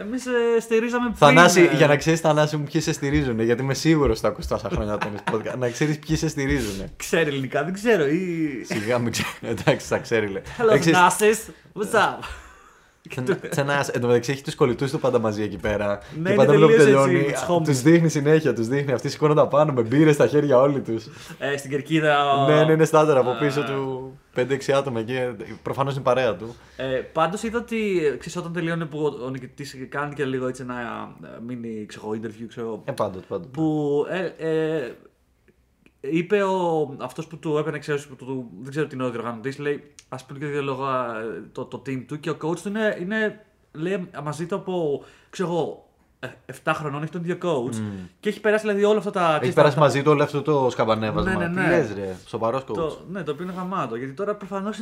Εμείς 0.00 0.26
ε, 0.26 0.60
στηρίζαμε 0.60 1.04
πριν. 1.04 1.16
Θανάση, 1.16 1.60
ε, 1.72 1.76
για 1.76 1.86
να 1.86 1.96
ξέρεις, 1.96 2.20
Θανάση 2.20 2.56
μου, 2.56 2.64
ποιοι 2.72 2.80
σε 2.80 2.92
στηρίζουν. 2.92 3.40
Γιατί 3.40 3.62
είμαι 3.62 3.74
σίγουρος 3.74 4.10
ότι 4.10 4.20
θα 4.20 4.28
ακούσει 4.28 4.48
τόσα 4.48 4.68
χρόνια 4.68 4.98
το 4.98 5.06
Tennis 5.08 5.34
Podcast. 5.34 5.58
να 5.58 5.68
ξέρεις 5.70 5.98
ποιοι 5.98 6.16
σε 6.16 6.28
στηρίζουν. 6.28 6.84
Ξέρει 6.96 7.28
ελληνικά, 7.28 7.64
δεν 7.64 7.72
ξέρω. 7.72 8.06
Ή... 8.06 8.64
Σιγά 8.64 8.98
μην 8.98 9.12
ξέρει. 9.12 9.28
Εντάξει, 9.42 9.86
θα 9.86 9.98
ξέρει. 9.98 10.26
λέει. 10.26 10.42
Hello, 10.58 10.78
Ξέρεις, 10.78 10.98
Θανάσης. 10.98 11.48
What's 11.74 11.94
up? 11.94 12.24
Θανάση, 13.50 13.90
εν 13.94 14.00
τω 14.00 14.06
μεταξύ 14.06 14.32
έχει 14.32 14.42
τους 14.42 14.54
κολλητούς 14.54 14.90
του 14.90 14.98
πάντα 15.00 15.18
μαζί 15.18 15.42
εκεί 15.42 15.56
πέρα. 15.56 15.86
Ναι, 16.22 16.22
και 16.22 16.28
είναι 16.32 16.34
πάντα 16.34 16.52
με 16.52 16.58
που 16.58 16.66
τελείως 16.66 16.84
τελειώνει, 16.84 17.14
έτσι, 17.18 17.26
με 17.26 17.32
τους 17.32 17.42
homies. 17.56 17.64
τους 17.64 17.82
δείχνει 17.82 18.08
συνέχεια. 18.08 18.54
Τους 18.54 18.66
δείχνει. 18.68 18.92
Αυτοί 18.92 19.08
σηκώνονται 19.08 19.46
πάνω 19.50 19.72
με 19.72 19.82
μπύρες 19.82 20.14
στα 20.14 20.26
χέρια 20.26 20.58
όλοι 20.60 20.80
τους. 20.80 21.06
Ε, 21.38 21.56
στην 21.56 21.70
κερκίδα. 21.70 22.34
ο- 22.34 22.46
Ναι, 22.48 22.64
ναι, 22.64 22.72
είναι 22.72 22.84
στάνταρ 22.84 23.16
από 23.16 23.30
Α. 23.30 23.38
πίσω 23.38 23.62
του 23.62 24.12
5-6 24.34 24.72
άτομα 24.72 25.00
εκεί. 25.00 25.14
Προφανώς 25.62 25.94
είναι 25.94 26.02
παρέα 26.02 26.34
του. 26.36 26.54
Ε, 26.76 26.84
Πάντως 27.12 27.42
είδα 27.42 27.58
ότι 27.58 28.04
ε, 28.06 28.08
ξέρεις, 28.08 28.36
όταν 28.36 28.52
τελειώνει 28.52 28.86
που 28.86 28.98
ο, 28.98 29.24
ο 29.24 29.30
νικητής 29.30 29.76
κάνει 29.88 30.14
και 30.14 30.24
λίγο 30.24 30.46
έτσι 30.46 30.62
ένα 30.62 30.74
ε, 31.24 31.28
mini 31.48 31.84
ξέρω, 31.86 32.10
interview, 32.22 32.44
ξέρω, 32.48 32.82
Ε, 32.84 32.92
πάντοτε, 32.92 33.24
πάντοτε. 33.28 33.48
που 33.52 34.06
ε, 34.38 34.48
ε, 34.48 34.92
είπε 36.00 36.42
ο, 36.42 36.94
αυτός 37.00 37.26
που 37.26 37.36
του 37.38 37.56
έπαιρνε, 37.58 37.78
ξέρεις, 37.78 38.06
που 38.06 38.16
του, 38.16 38.50
δεν 38.60 38.70
ξέρω 38.70 38.86
τι 38.86 38.94
είναι 38.94 39.04
ο 39.04 39.10
διοργανωτής, 39.10 39.58
λέει 39.58 39.92
ας 40.08 40.24
πούμε 40.24 40.38
και 40.38 40.46
δύο 40.46 40.62
λόγια 40.62 41.14
ε, 41.36 41.42
το, 41.52 41.64
το 41.64 41.82
team 41.86 42.04
του 42.06 42.20
και 42.20 42.30
ο 42.30 42.36
coach 42.42 42.58
του 42.58 42.68
είναι, 42.68 42.96
είναι 43.00 43.44
λέει, 43.72 44.08
μαζί 44.24 44.46
του 44.46 44.54
από, 44.54 45.04
ξέρω 45.30 45.48
εγώ, 45.48 45.88
ε, 46.20 46.28
7 46.64 46.72
χρονών, 46.74 47.02
έχει 47.02 47.12
τον 47.12 47.20
ίδιο 47.20 47.38
coach 47.42 47.82
και 48.20 48.28
έχει 48.28 48.40
περάσει 48.40 48.66
δηλαδή 48.66 48.84
όλα 48.84 48.98
αυτά 48.98 49.10
τα... 49.10 49.26
Έχει 49.28 49.36
ξέρεις, 49.36 49.54
περάσει 49.54 49.74
τα- 49.74 49.80
μαζί 49.80 50.02
του 50.02 50.10
όλο 50.10 50.22
αυτό 50.22 50.42
το 50.42 50.70
σκαμπανέβασμα. 50.70 51.30
Ναι, 51.34 51.46
ναι, 51.46 51.48
ναι. 51.60 51.62
Τι 51.62 51.68
λες 51.68 51.92
ρε, 51.94 52.16
σοβαρός 52.26 52.62
coach. 52.62 52.74
το, 52.74 52.98
ναι, 53.10 53.22
το 53.22 53.32
οποίο 53.32 53.44
είναι 53.44 53.54
γαμάτο. 53.56 53.96
Γιατί 53.96 54.12
τώρα 54.12 54.34
προφανώς 54.34 54.78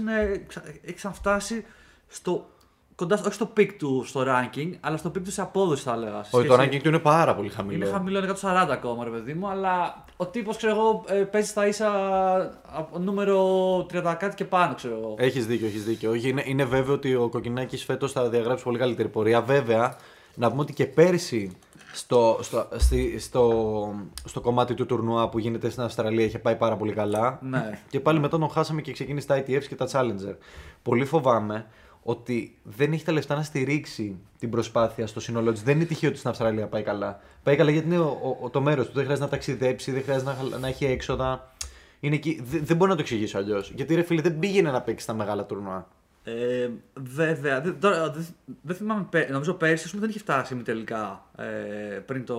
έχει 0.83 0.95
ξαναφτάσει 0.95 1.65
στο 2.09 2.47
κοντά, 2.95 3.17
στο- 3.17 3.27
όχι 3.27 3.35
στο 3.35 3.53
pick 3.57 3.69
του 3.79 4.03
στο 4.07 4.25
ranking, 4.27 4.71
αλλά 4.81 4.97
στο 4.97 5.11
pick 5.11 5.23
του 5.25 5.31
σε 5.31 5.41
απόδοση 5.43 5.83
θα 5.83 5.93
έλεγα. 5.93 6.23
σε 6.25 6.37
Όχι, 6.37 6.47
το 6.47 6.53
σχέση- 6.55 6.69
ranking 6.77 6.81
του 6.83 6.89
είναι 6.89 6.99
πάρα 6.99 7.35
πολύ 7.35 7.49
χαμηλό. 7.49 7.77
Είναι 7.85 7.93
χαμηλό, 7.95 8.19
είναι 8.19 8.33
140 8.43 8.69
ακόμα, 8.71 9.05
ρε 9.05 9.11
παιδί 9.11 9.35
μου, 9.35 9.49
αλλά 9.49 10.05
ο 10.21 10.27
τύπος, 10.27 10.57
ξέρω 10.57 10.73
εγώ, 10.73 11.05
ε, 11.09 11.15
παίζει 11.15 11.49
στα 11.49 11.67
ίσα 11.67 11.91
από 12.73 12.99
νούμερο 12.99 13.43
30 13.93 14.15
κάτι 14.19 14.35
και 14.35 14.45
πάνω, 14.45 14.75
ξέρω 14.75 14.95
εγώ. 14.97 15.15
Έχεις 15.19 15.47
δίκιο, 15.47 15.67
έχεις 15.67 15.85
δίκιο. 15.85 16.11
Όχι, 16.11 16.29
είναι, 16.29 16.43
είναι 16.47 16.65
βέβαιο 16.65 16.95
ότι 16.95 17.15
ο 17.15 17.29
Κοκκινάκης 17.29 17.85
φέτος 17.85 18.13
θα 18.13 18.29
διαγράψει 18.29 18.65
πολύ 18.65 18.79
καλύτερη 18.79 19.09
πορεία. 19.09 19.41
Βέβαια, 19.43 19.97
να 20.35 20.49
πούμε 20.51 20.61
ότι 20.63 20.73
και 20.73 20.87
πέρσι 20.87 21.57
στο, 21.93 22.39
στο, 22.41 22.69
στη- 22.77 23.19
στο, 23.19 23.95
στο 24.25 24.41
κομμάτι 24.41 24.75
του 24.75 24.87
τουρνουά 24.87 25.29
που 25.29 25.39
γίνεται 25.39 25.71
στην 25.71 25.83
Αυστραλία 25.83 26.25
είχε 26.25 26.39
πάει 26.39 26.57
πάρα 26.57 26.77
πολύ 26.77 26.93
καλά. 26.93 27.39
Ναι. 27.43 27.79
Και 27.91 28.01
πάλι 28.01 28.21
μετά 28.21 28.39
τον 28.39 28.49
χάσαμε 28.51 28.81
και 28.81 28.93
ξεκίνησε 28.93 29.27
τα 29.27 29.39
ITFs 29.39 29.65
και 29.69 29.75
τα 29.75 29.89
Challenger. 29.93 30.37
Πολύ 30.83 31.05
φοβάμαι 31.05 31.67
ότι 32.09 32.57
δεν 32.63 32.93
έχει 32.93 33.05
τα 33.05 33.13
λεφτά 33.13 33.35
να 33.35 33.43
στηρίξει 33.43 34.17
την 34.39 34.51
προσπάθεια 34.51 35.07
στο 35.07 35.21
σύνολό 35.21 35.53
της. 35.53 35.63
Δεν 35.63 35.77
είναι 35.77 35.85
τυχαίο 35.85 36.09
ότι 36.09 36.19
στην 36.19 36.31
Αυστραλία 36.31 36.67
πάει 36.67 36.83
καλά. 36.83 37.21
Πάει 37.43 37.57
καλά 37.57 37.71
γιατί 37.71 37.87
είναι 37.87 37.99
ο, 37.99 38.39
ο- 38.43 38.51
το 38.51 38.61
μέρος 38.61 38.87
του. 38.87 38.93
Δεν 38.93 39.03
χρειάζεται 39.03 39.27
να 39.27 39.31
ταξιδέψει, 39.31 39.91
δεν 39.93 40.03
χρειάζεται 40.03 40.33
να, 40.51 40.59
να 40.59 40.69
έχει 40.69 40.85
έξοδα. 40.85 41.53
Είναι 42.01 42.15
εκεί. 42.15 42.41
Δεν, 42.45 42.65
δεν 42.65 42.77
μπορώ 42.77 42.91
να 42.91 42.97
το 42.97 43.03
εξηγήσω 43.03 43.39
αλλιώς. 43.39 43.73
Γιατί 43.75 43.95
ρε 43.95 44.03
φίλε 44.03 44.21
δεν 44.21 44.39
πήγαινε 44.39 44.71
να 44.71 44.81
παίξει 44.83 45.05
στα 45.05 45.15
μεγάλα 45.15 45.45
τουρνουά. 45.45 45.89
Ε, 46.25 46.69
βέβαια. 46.95 47.61
Δεν, 47.61 47.77
τώρα, 47.81 48.11
δεν, 48.11 48.27
δεν 48.63 48.77
θυμάμαι. 48.77 49.07
πέ- 49.11 49.31
Νομίζω 49.31 49.53
πέρσι 49.53 49.83
ας 49.85 49.91
πούμε, 49.91 50.01
δεν 50.01 50.11
είχε 50.11 50.19
φτάσει 50.19 50.55
ημιτελικά 50.55 51.25
ε, 51.37 51.45
πριν 51.99 52.25
το. 52.25 52.37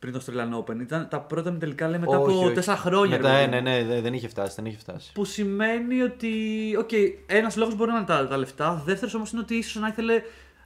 Πριν 0.00 0.12
το 0.12 0.20
Australian 0.26 0.64
Open. 0.64 0.80
Ήταν, 0.80 1.08
τα 1.08 1.20
πρώτα 1.20 1.50
ημιτελικά 1.50 1.88
λέει 1.88 1.98
μετά 1.98 2.18
Όχι, 2.18 2.32
από 2.32 2.44
όχι. 2.44 2.54
τέσσερα 2.54 2.76
χρόνια. 2.76 3.16
Μετά, 3.16 3.40
ρε 3.40 3.46
ναι, 3.46 3.50
παιδί 3.50 3.70
μου. 3.70 3.86
ναι, 3.86 3.94
ναι, 3.94 4.00
δεν 4.00 4.14
είχε 4.14 4.28
φτάσει. 4.28 4.54
Δεν 4.54 4.66
είχε 4.66 4.78
φτάσει. 4.78 5.12
Που 5.12 5.24
σημαίνει 5.24 6.02
ότι. 6.02 6.32
OK, 6.78 6.88
okay, 6.92 7.14
ένας 7.26 7.56
λόγος 7.56 7.74
μπορεί 7.74 7.90
να 7.90 7.96
είναι 7.96 8.06
τα, 8.06 8.28
τα 8.28 8.36
λεφτά. 8.36 8.82
Δεύτερος 8.84 9.14
όμως 9.14 9.32
είναι 9.32 9.40
ότι 9.40 9.54
ίσως 9.54 9.82
να 9.82 9.88
ήθελε 9.88 10.22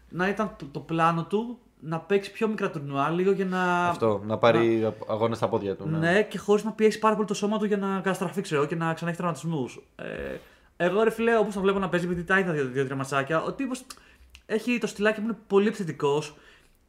να 0.09 0.29
ήταν 0.29 0.55
το, 0.59 0.67
το 0.73 0.81
πλάνο 0.81 1.25
του 1.25 1.59
να 1.81 1.99
παίξει 2.01 2.33
πιο 2.33 2.49
μικρά 2.49 2.71
τουρνουά 2.71 3.11
λίγο 3.11 3.33
για 3.33 3.45
να. 3.45 3.89
Αυτό, 3.89 4.23
να 4.27 4.39
πάρει 4.39 4.93
αγώνα 5.09 5.35
στα 5.35 5.49
πόδια 5.49 5.77
του. 5.77 5.89
Ναι, 5.89 6.23
και 6.23 6.39
χωρίς 6.39 6.65
να 6.65 6.73
πιέσει 6.73 6.99
πάρα 6.99 7.15
πολύ 7.15 7.27
το 7.27 7.35
σώμα 7.35 7.59
του 7.59 7.65
για 7.65 7.77
να 7.77 7.95
καταστραφεί, 7.97 8.41
ξέρω 8.41 8.67
και 8.67 8.75
να 8.75 8.95
ξανά 8.95 9.11
έχει 9.11 9.19
τραυματισμούς. 9.19 9.81
Ε, 9.97 10.37
εγώ 10.77 11.03
ρε 11.03 11.11
φιλέ, 11.11 11.37
όπως 11.37 11.55
το 11.55 11.61
βλέπω 11.61 11.79
να 11.79 11.89
παίζει, 11.89 12.07
επειδή 12.07 12.25
τα 12.25 12.39
είδα 12.39 12.53
δύο-τρία 12.53 12.97
ματσάκια, 12.97 13.43
ο 13.43 13.53
τύπος 13.53 13.85
έχει 14.47 14.79
το 14.79 14.87
στυλάκι 14.87 15.21
που 15.21 15.27
είναι 15.27 15.37
πολύ 15.47 15.67
επιθετικός. 15.67 16.35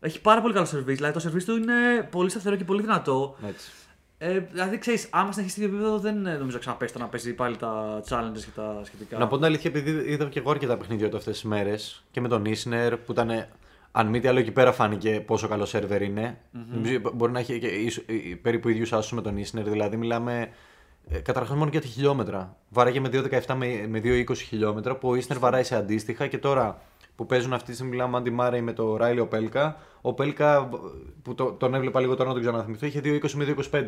Έχει 0.06 0.22
πάρα 0.22 0.42
πολύ 0.42 0.54
καλό 0.54 0.66
σερβίς, 0.66 0.96
δηλαδή 0.96 1.14
το 1.14 1.20
σερβίς 1.20 1.46
του 1.46 1.56
είναι 1.56 2.08
πολύ 2.12 2.30
σταθερό 2.30 2.56
και 2.56 2.64
πολύ 2.64 2.82
δυνατό. 2.82 3.36
Έτσι. 3.48 3.72
Ε, 4.18 4.40
δηλαδή 4.40 4.78
ξέρεις, 4.78 5.08
άμα 5.12 5.32
συνεχίσει 5.32 5.60
το 5.60 5.66
επίπεδο, 5.66 6.00
δεν 6.00 6.26
ε, 6.26 6.38
νομίζω 6.38 6.60
ξαναπέσει 6.60 6.94
το 6.94 7.00
να 7.00 7.08
παίζει 7.08 7.34
πάλι 7.34 7.58
τα 7.58 8.02
challenges 8.10 8.40
και 8.40 8.52
τα 8.56 8.82
σχετικά. 8.84 9.18
Να 9.18 9.28
πω 9.28 9.36
την 9.36 9.46
αλήθεια, 9.46 9.72
επειδή 9.76 10.12
είδα 10.12 10.26
και 10.26 10.40
εγώ 10.40 10.52
αρκετά 10.52 10.78
παιχνίδια 10.78 11.10
του 11.10 11.18
αυτές 11.18 11.34
τις 11.34 11.44
μέρες 11.44 12.04
και 12.12 12.22
με 12.22 12.28
τον 12.28 12.46
Ισνερ 12.46 12.98
που 12.98 13.12
ήταν. 13.12 13.46
Αν 13.92 14.08
μη 14.08 14.20
τι 14.20 14.28
άλλο, 14.28 14.40
εκεί 14.40 14.52
πέρα 14.52 14.72
φάνηκε 14.72 15.24
πόσο 15.26 15.48
καλό 15.48 15.66
σερβερ 15.66 16.02
είναι. 16.02 16.38
Νομίζω 16.74 17.00
μπορεί 17.14 17.32
να 17.32 17.40
έχει 17.40 17.60
και 17.60 17.68
ίσο- 17.68 18.04
ε, 18.06 18.14
ε, 18.14 18.36
περίπου 18.42 18.70
ίδιους 18.70 18.94
άσους 18.94 19.12
με 19.12 19.22
τον 19.22 19.38
Ισνερ. 19.38 19.70
Δηλαδή, 19.70 19.98
μιλάμε 19.98 20.50
ε, 21.10 21.18
καταρχάς 21.20 21.58
μόνο 21.58 21.70
για 21.72 21.82
τα 21.82 21.88
χιλιόμετρα. 21.88 22.56
Βάραγε 22.70 23.00
με 23.00 23.10
2,17 23.12 23.56
με, 23.56 23.86
με 23.88 24.02
2,20 24.04 24.36
χιλιόμετρα 24.36 24.96
που 24.96 25.10
ο 25.10 25.16
Ισνερ 25.16 25.40
βαράει 25.40 25.64
σε 25.64 25.76
αντίστοιχα 25.76 26.28
και 26.28 26.38
τώρα 26.38 26.82
που 27.16 27.26
παίζουν 27.26 27.54
αυτή 27.54 27.66
τη 27.66 27.74
στιγμή, 27.74 27.92
μιλάμε 27.92 28.18
Άντι 28.18 28.30
Μάρεϊ 28.30 28.62
με 28.62 28.74
το 28.74 28.96
Ράιλι 28.98 29.20
ο 29.20 29.28
Πέλκα. 29.28 29.78
Ο 30.02 30.14
Πέλκα, 30.14 30.70
που 31.22 31.36
το, 31.36 31.52
τον 31.52 31.74
έβλεπα 31.74 32.00
λίγο 32.00 32.16
τώρα 32.16 32.28
να 32.28 32.34
τον 32.34 32.44
ξαναθυμηθώ, 32.44 32.86
είχε 32.86 33.02
2,20 33.04 33.32
με 33.32 33.56
2,25. 33.72 33.84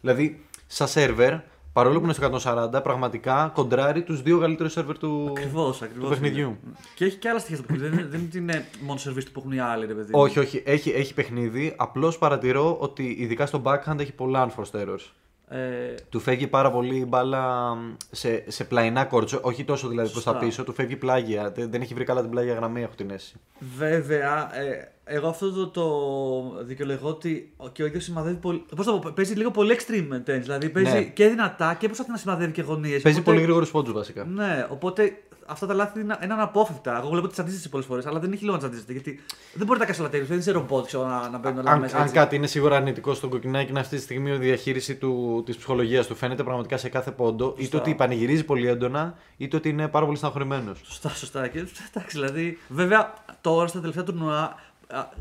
Δηλαδή, 0.00 0.44
σαν 0.66 0.88
σερβερ, 0.88 1.34
παρόλο 1.72 1.98
που 1.98 2.04
είναι 2.04 2.12
στο 2.12 2.38
140, 2.76 2.82
πραγματικά 2.82 3.50
κοντράρει 3.54 4.02
τους 4.02 4.22
δύο 4.22 4.38
καλύτερους 4.38 4.72
σερβερ 4.72 4.98
του, 4.98 5.26
Ακριβώς, 5.36 5.82
ακριβώς. 5.82 6.04
του 6.04 6.10
παιχνιδιού. 6.14 6.56
Και 6.94 7.04
έχει 7.04 7.16
και 7.16 7.28
άλλα 7.28 7.38
στοιχεία 7.38 7.56
στο 7.56 7.66
παιχνίδι. 7.66 7.96
δεν, 7.96 8.08
δεν 8.10 8.18
είναι 8.18 8.28
ότι 8.28 8.38
είναι 8.38 8.64
μόνο 8.80 8.98
σερβίς 8.98 9.24
του 9.24 9.32
που 9.32 9.40
έχουν 9.40 9.52
οι 9.52 9.60
άλλοι, 9.60 9.86
ρε 9.86 9.94
παιδί. 9.94 10.12
μου. 10.14 10.20
Όχι, 10.20 10.38
όχι, 10.38 10.62
έχει, 10.66 10.90
έχει 10.90 11.14
παιχνίδι. 11.14 11.74
Απλώς 11.76 12.18
παρατηρώ 12.18 12.76
ότι 12.80 13.16
ειδικά 13.18 13.46
στο 13.46 13.62
backhand 13.64 13.98
έχει 13.98 14.12
πολλά 14.12 14.48
unforced 14.48 14.80
errors. 14.80 15.10
Ε, 15.56 15.94
Του 16.08 16.20
φεύγει 16.20 16.46
πάρα 16.46 16.70
πολύ 16.70 16.96
η 16.96 17.04
μπάλα 17.08 17.74
σε, 18.10 18.44
σε 18.50 18.64
πλαϊνά 18.64 19.04
κόρτσο, 19.04 19.38
όχι 19.42 19.64
τόσο 19.64 19.88
δηλαδή 19.88 20.10
προς 20.10 20.24
τα 20.24 20.30
Σωστά. 20.30 20.46
πίσω, 20.46 20.64
του 20.64 20.72
φεύγει 20.72 20.96
πλάγια. 20.96 21.50
Δεν, 21.50 21.70
δεν 21.70 21.80
έχει 21.80 21.94
βρει 21.94 22.04
καλά 22.04 22.20
την 22.20 22.30
πλάγια 22.30 22.54
γραμμή, 22.54 22.82
έχω 22.82 22.92
την 22.96 23.10
αίσθηση. 23.10 23.36
Βέβαια, 23.76 24.58
ε, 24.60 24.92
εγώ 25.04 25.28
αυτό 25.28 25.50
το, 25.52 25.66
το 25.68 26.64
δικαιολογώ 26.64 27.08
ότι 27.08 27.52
ο- 27.56 27.68
και 27.68 27.82
ο 27.82 27.86
ίδιος 27.86 28.04
σημαδεύει 28.04 28.36
πολύ. 28.36 28.64
Πώς 28.76 28.86
το 28.86 28.98
πω, 28.98 29.12
παίζει 29.14 29.34
λίγο 29.34 29.50
πολύ 29.50 29.76
extreme 29.78 30.14
tennis. 30.16 30.40
Δηλαδή 30.40 30.68
παίζει 30.68 30.92
Ναι. 30.92 31.02
και 31.02 31.28
δυνατά 31.28 31.74
και 31.78 31.86
προσπαθεί 31.86 32.10
να 32.10 32.16
σημαδεύει 32.16 32.52
και 32.52 32.62
γωνίες. 32.62 33.02
Παίζει 33.02 33.22
πολύ 33.22 33.40
γρήγορους 33.40 33.70
πόντους 33.70 33.92
βασικά. 33.92 34.24
Ναι, 34.24 34.66
οπότε 34.70 35.22
αυτά 35.46 35.66
τα 35.66 35.74
λάθη 35.74 36.00
είναι, 36.00 36.18
είναι 36.22 36.32
αναπόφευκτα. 36.32 36.98
Εγώ 36.98 37.08
βλέπω 37.08 37.28
τις 37.28 37.38
αντίστοιχε 37.38 37.68
πολλές 37.68 37.86
φορές, 37.86 38.06
αλλά 38.06 38.18
δεν 38.18 38.32
έχει 38.32 38.44
λόγο 38.44 38.56
να 38.56 38.62
τις 38.62 38.68
αντίστοιχε. 38.72 38.92
Γιατί 38.92 39.20
δεν 39.54 39.66
μπορεί 39.66 39.78
να 39.78 39.84
τα 39.84 39.84
κάνεις 39.84 40.00
όλα 40.00 40.08
τέλειω. 40.08 40.26
Δεν 40.26 40.38
είσαι 40.38 40.50
ρομπότ 40.50 40.86
ξέρω, 40.86 41.06
να, 41.06 41.28
να 41.28 41.38
μπαίνουν 41.38 41.58
όλα 41.58 41.70
Αν, 41.70 41.80
μέσα. 41.80 41.96
αν 41.96 42.02
έτσι. 42.02 42.14
κάτι 42.14 42.36
είναι 42.36 42.46
σίγουρα 42.46 42.76
αρνητικό 42.76 43.14
στον 43.14 43.30
κοκκινάκι 43.30 43.70
είναι 43.70 43.80
αυτή 43.80 43.96
τη 43.96 44.02
στιγμή 44.02 44.30
η 44.30 44.36
διαχείριση 44.36 44.94
του, 44.94 45.42
της 45.46 45.56
ψυχολογίας 45.56 46.06
του. 46.06 46.14
Φαίνεται 46.14 46.42
πραγματικά 46.42 46.76
σε 46.76 46.88
κάθε 46.88 47.10
πόντο. 47.10 47.54
Είτε 47.56 47.76
ότι 47.76 47.94
πανηγυρίζει 47.94 48.44
πολύ 48.44 48.68
έντονα, 48.68 49.14
είτε 49.36 49.56
ότι 49.56 49.68
είναι 49.68 49.88
πάρα 49.88 50.04
πολύ 50.04 50.16
στεναχωρημένος. 50.16 50.80
Σωστά, 50.84 51.08
σωστά. 51.08 51.48
Και, 51.48 51.58
εντάξει, 51.58 52.18
δηλαδή, 52.18 52.58
βέβαια 52.68 53.14
τώρα 53.40 53.66
στα 53.66 53.80
τελευταία 53.80 54.04
τουρνουά 54.04 54.42
α, 54.42 54.54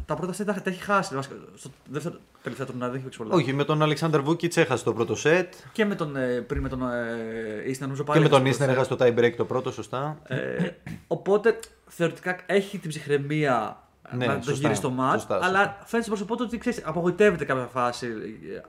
τα 0.06 0.16
πρώτα 0.16 0.34
σετ 0.34 0.46
τα, 0.48 0.54
τα 0.54 0.70
έχει 0.70 0.82
χάσει. 0.82 1.16
Βασικά, 1.16 1.36
Στο 1.56 1.70
δεύτερο 1.90 2.16
τελευταία 2.44 2.66
τουρνουά 2.66 2.86
δεν 2.88 2.96
έχει 2.96 3.04
παίξει 3.04 3.18
πολλά. 3.20 3.34
Όχι, 3.36 3.54
με 3.54 3.64
τον 3.64 3.82
Αλεξάνδρ 3.82 4.20
Βούκιτ 4.22 4.58
έχασε 4.58 4.84
το 4.84 4.94
πρώτο 4.94 5.16
σετ. 5.16 5.54
Και 5.72 5.86
με 5.86 5.96
τον, 5.96 6.16
ε, 6.16 6.42
πριν 6.42 6.62
με 6.62 6.70
τον 6.70 6.82
ε, 6.92 7.70
Ίσνα, 7.70 7.86
νομίζω 7.86 8.04
Και 8.04 8.12
πάλι. 8.12 8.24
με 8.24 8.30
τον 8.30 8.46
έχασε 8.46 8.58
το 8.58 8.64
Ίσνερ 8.64 8.76
πρώτο 8.76 9.04
έχασε 9.04 9.14
το 9.14 9.22
tie 9.22 9.26
break 9.26 9.36
το 9.38 9.46
πρώτο, 9.46 9.72
σωστά. 9.72 10.18
Ε, 10.28 10.70
οπότε 11.08 11.60
θεωρητικά 11.88 12.38
έχει 12.46 12.78
την 12.78 12.90
ψυχραιμία 12.90 13.84
Ναι, 14.12 14.26
να 14.26 14.36
το 14.38 14.44
σωστά, 14.44 14.60
γυρίσει 14.60 14.80
στο 14.80 14.94
match. 15.00 15.12
σωστά, 15.12 15.34
σωστά. 15.34 15.48
Αλλά 15.48 15.78
φαίνεται 15.86 16.02
στο 16.08 16.10
πρόσωπό 16.16 16.36
του 16.36 16.44
ότι 16.48 16.58
ξέρεις, 16.58 16.82
απογοητεύεται 16.86 17.46
κάποια 17.46 17.66
φάση. 17.66 18.08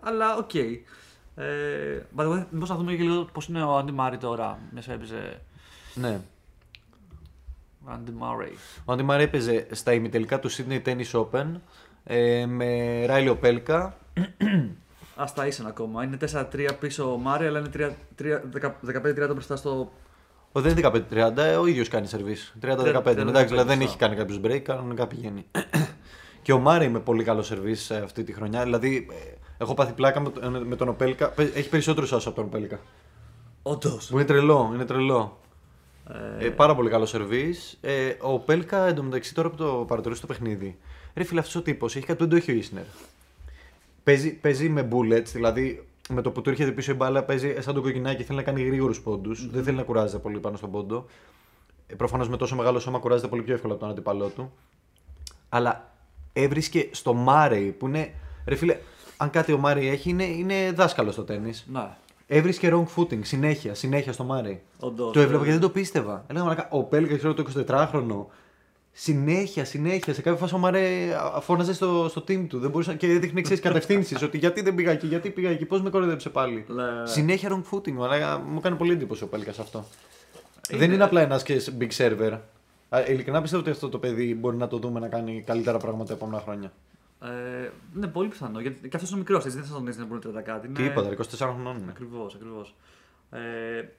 Αλλά 0.00 0.36
οκ. 0.36 0.54
Ε, 1.36 1.44
by 2.16 2.22
the 2.22 2.32
way, 2.32 2.44
μήπως 2.50 2.68
να 2.68 2.76
δούμε 2.76 2.94
και 2.94 3.02
λίγο 3.02 3.24
πώς 3.32 3.46
είναι 3.46 3.62
ο 3.62 3.76
Άντι 3.76 3.92
Μάρι 3.92 4.16
τώρα. 4.16 4.58
Μια 4.70 4.82
έπαιζε. 4.88 5.40
Ναι. 5.94 6.20
Άντι 7.84 8.12
Μάρι. 8.12 8.52
Ο 8.84 8.92
Αντι 8.92 9.02
Μάρι 9.02 9.22
έπαιζε 9.22 9.66
στα 9.70 9.92
ημιτελικά 9.92 10.38
του 10.38 10.50
Sydney 10.50 10.80
Tennis 10.86 11.10
Open 11.20 11.46
ε, 12.04 12.46
με 12.46 12.66
Ράιλι 13.06 13.36
Οπέλκα. 13.36 13.96
Α 15.16 15.24
τα 15.34 15.46
ίσαν 15.46 15.66
ακόμα. 15.66 16.04
Είναι 16.04 16.16
4-3 16.32 16.68
πίσω 16.80 17.12
ο 17.12 17.16
Μάρι, 17.16 17.46
αλλά 17.46 17.58
είναι 17.58 17.96
15-30 19.28 19.30
μπροστά 19.32 19.56
στο. 19.56 19.92
Ο 20.52 20.60
δεν 20.60 20.76
είναι 20.78 20.90
15-30, 21.10 21.36
ε, 21.36 21.56
ο 21.56 21.66
ίδιος 21.66 21.88
κάνει 21.88 22.06
σερβίς. 22.06 22.54
30-15. 22.62 22.66
30-15, 22.66 22.72
Εντάξει, 22.76 23.04
δηλαδή 23.04 23.48
δεν 23.48 23.56
σωστά. 23.66 23.72
έχει 23.82 23.96
κάνει 23.96 24.16
κάποιους 24.16 24.40
break, 24.44 24.58
κανονικά 24.58 25.06
πηγαίνει. 25.06 25.46
και 26.42 26.52
ο 26.52 26.58
Μάρι 26.58 26.88
με 26.88 27.00
πολύ 27.00 27.24
καλό 27.24 27.42
σερβίς 27.42 27.90
ε, 27.90 28.00
αυτή 28.04 28.24
τη 28.24 28.32
χρονιά. 28.32 28.62
Δηλαδή, 28.62 29.06
ε, 29.10 29.14
έχω 29.58 29.74
πάθει 29.74 29.92
πλάκα 29.92 30.20
με, 30.20 30.30
το- 30.30 30.50
με 30.66 30.76
τον 30.76 30.88
Οπέλκα. 30.88 31.28
Παι- 31.30 31.56
Έχει 31.56 31.68
περισσότερους 31.68 32.12
άσου 32.12 32.28
από 32.28 32.36
τον 32.38 32.46
Οπέλκα. 32.46 32.80
Όντως. 33.62 34.06
Που 34.06 34.14
είναι 34.16 34.24
τρελό, 34.26 34.70
είναι 34.74 34.84
τρελό. 34.84 35.38
Ε, 36.38 36.48
πάρα 36.48 36.74
πολύ 36.74 36.90
καλός 36.90 37.08
σερβίς. 37.08 37.78
Ε, 37.80 38.14
ο 38.20 38.38
Πέλκα 38.38 38.86
εντωμεταξύ 38.86 39.34
τώρα 39.34 39.50
που 39.50 39.56
το 39.56 39.84
παρατηρούσε 39.88 40.20
το 40.20 40.26
παιχνίδι. 40.26 40.78
Ρε 41.14 41.24
φίλε, 41.24 41.40
αυτός 41.40 41.54
ο 41.54 41.62
τύπος 41.62 41.96
έχει 41.96 42.06
κάτι 42.06 42.18
που 42.18 42.28
δεν 42.28 42.30
το 42.30 42.36
έχει 42.36 42.52
ο 42.52 42.54
Ισνερ. 42.54 42.84
Παίζει, 44.04 44.34
παίζει 44.34 44.68
με 44.68 44.88
bullets, 44.92 45.26
δηλαδή 45.32 45.86
με 46.08 46.22
το 46.22 46.30
που 46.30 46.40
του 46.40 46.50
έρχεται 46.50 46.70
πίσω 46.70 46.92
η 46.92 46.94
μπάλα 46.94 47.22
παίζει 47.24 47.56
σαν 47.60 47.74
το 47.74 47.80
κοκκινάκι. 47.80 48.22
Θέλει 48.22 48.38
να 48.38 48.44
κάνει 48.44 48.62
γρήγορους 48.62 49.02
Δεν 49.50 49.64
θέλει 49.64 49.76
να 49.76 49.82
κουράζεται 49.82 50.18
πολύ 50.18 50.38
πάνω 50.38 50.56
στον 50.56 50.70
πόντο. 50.70 51.06
Ε, 51.86 51.94
Προφανώς 51.94 52.28
με 52.28 52.36
τόσο 52.36 52.56
μεγάλο 52.56 52.78
σώμα 52.78 52.98
κουράζεται 52.98 53.28
πολύ 53.28 53.42
πιο 53.42 53.54
εύκολα 53.54 53.72
από 53.72 53.82
τον 53.82 53.90
αντίπαλό 53.90 54.28
του. 54.28 54.52
Αλλά 55.48 55.92
έβρισκε 56.32 56.88
στο 56.90 57.14
Μάρεϊ 57.14 57.70
που 57.70 57.86
είναι. 57.86 58.14
Ρε 58.46 58.54
φίλε, 58.54 58.78
αν 59.16 59.30
κάτι 59.30 59.52
ο 59.52 59.58
Μάρεϊ 59.58 59.88
έχει 59.88 60.10
είναι, 60.10 60.24
είναι 60.24 60.72
δάσκαλος 60.72 61.12
στο 61.12 61.24
τέννη. 61.24 61.52
Ναι. 61.66 61.88
Έβρισκε 62.26 62.70
wrong 62.74 62.84
footing 62.96 63.18
συνέχεια, 63.22 63.74
συνέχεια 63.74 64.12
στο 64.12 64.24
Μάρεϊ. 64.24 64.60
Όντως, 64.78 65.12
Το 65.12 65.20
έβλεπα 65.20 65.42
ε. 65.42 65.44
και 65.44 65.50
δεν 65.52 65.60
το 65.60 65.70
πίστευα. 65.70 66.24
Έλεγα 66.26 66.44
μαλάκα, 66.44 66.68
ο 66.70 66.82
Πέλκα, 66.82 67.16
ξέρω 67.16 67.34
το 67.34 67.44
24χρονο. 67.68 68.24
Συνέχεια, 68.92 69.64
συνέχεια. 69.64 70.14
Σε 70.14 70.22
κάποια 70.22 70.38
φάση 70.40 70.54
ο 70.54 70.58
Μαρέ 70.58 71.14
α, 71.14 71.40
φώναζε 71.40 71.74
στο, 71.74 72.06
στο 72.08 72.20
team 72.28 72.46
του. 72.48 72.58
Δεν 72.58 72.70
μπορούσε, 72.70 72.90
να- 72.90 72.96
και 72.96 73.06
έδειχνε 73.06 73.40
εξή 73.40 73.56
κατευθύνσεις. 73.68 74.22
ότι 74.22 74.38
γιατί 74.38 74.60
δεν 74.62 74.74
πήγα 74.74 74.90
εκεί, 74.90 75.06
γιατί 75.06 75.30
πήγα 75.30 75.50
εκεί, 75.50 75.64
πώς 75.64 75.82
με 75.82 75.90
κοροϊδέψε 75.90 76.28
πάλι. 76.28 76.64
Ναι. 76.68 76.84
Συνέχεια 77.06 77.48
wrong 77.50 77.74
footing. 77.74 77.94
Αλλά 78.00 78.38
μου 78.38 78.60
κάνει 78.60 78.76
πολύ 78.76 78.92
εντύπωση 78.92 79.24
ο 79.24 79.26
Πέλκας 79.26 79.58
αυτό. 79.58 79.84
Είναι- 80.70 80.78
Δεν 80.80 80.92
είναι 80.92 81.04
απλά 81.04 81.20
ένας 81.20 81.42
και 81.42 81.62
big 81.78 81.88
server. 81.96 82.38
Α, 82.88 83.00
Ειλικρινά 83.08 83.40
πιστεύω 83.42 83.62
ότι 83.62 83.70
αυτό 83.70 83.88
το 83.88 83.98
παιδί 83.98 84.34
μπορεί 84.34 84.56
να 84.56 84.68
το 84.68 84.78
δούμε 84.78 85.00
να 85.00 85.08
κάνει 85.08 85.42
καλύτερα 85.46 85.78
πράγματα 85.78 86.04
τα 86.08 86.12
επόμενα 86.14 86.40
χρόνια. 86.42 86.72
Ε, 87.24 87.70
ναι, 87.92 88.06
πολύ 88.06 88.28
πιθανό. 88.28 88.60
Γιατί 88.60 88.88
και 88.88 88.96
αυτός 88.96 89.10
είναι 89.10 89.18
μικρός, 89.18 89.44
έτσι 89.44 89.56
δεν 89.56 89.66
θα 89.66 89.74
τον 89.74 89.86
δεις 89.86 89.96
να 89.96 90.04
μπορεί 90.04 90.32
να 90.32 90.40
κάτι. 90.40 90.66
Είναι... 90.66 90.76
Τίποτα, 90.78 91.08
ρε, 91.08 91.16
24 91.18 91.22
χρονών 91.38 91.76
είναι. 91.76 91.90
Ακριβώς, 91.90 92.34
ακριβώς. 92.34 92.74
Ε, 93.30 93.38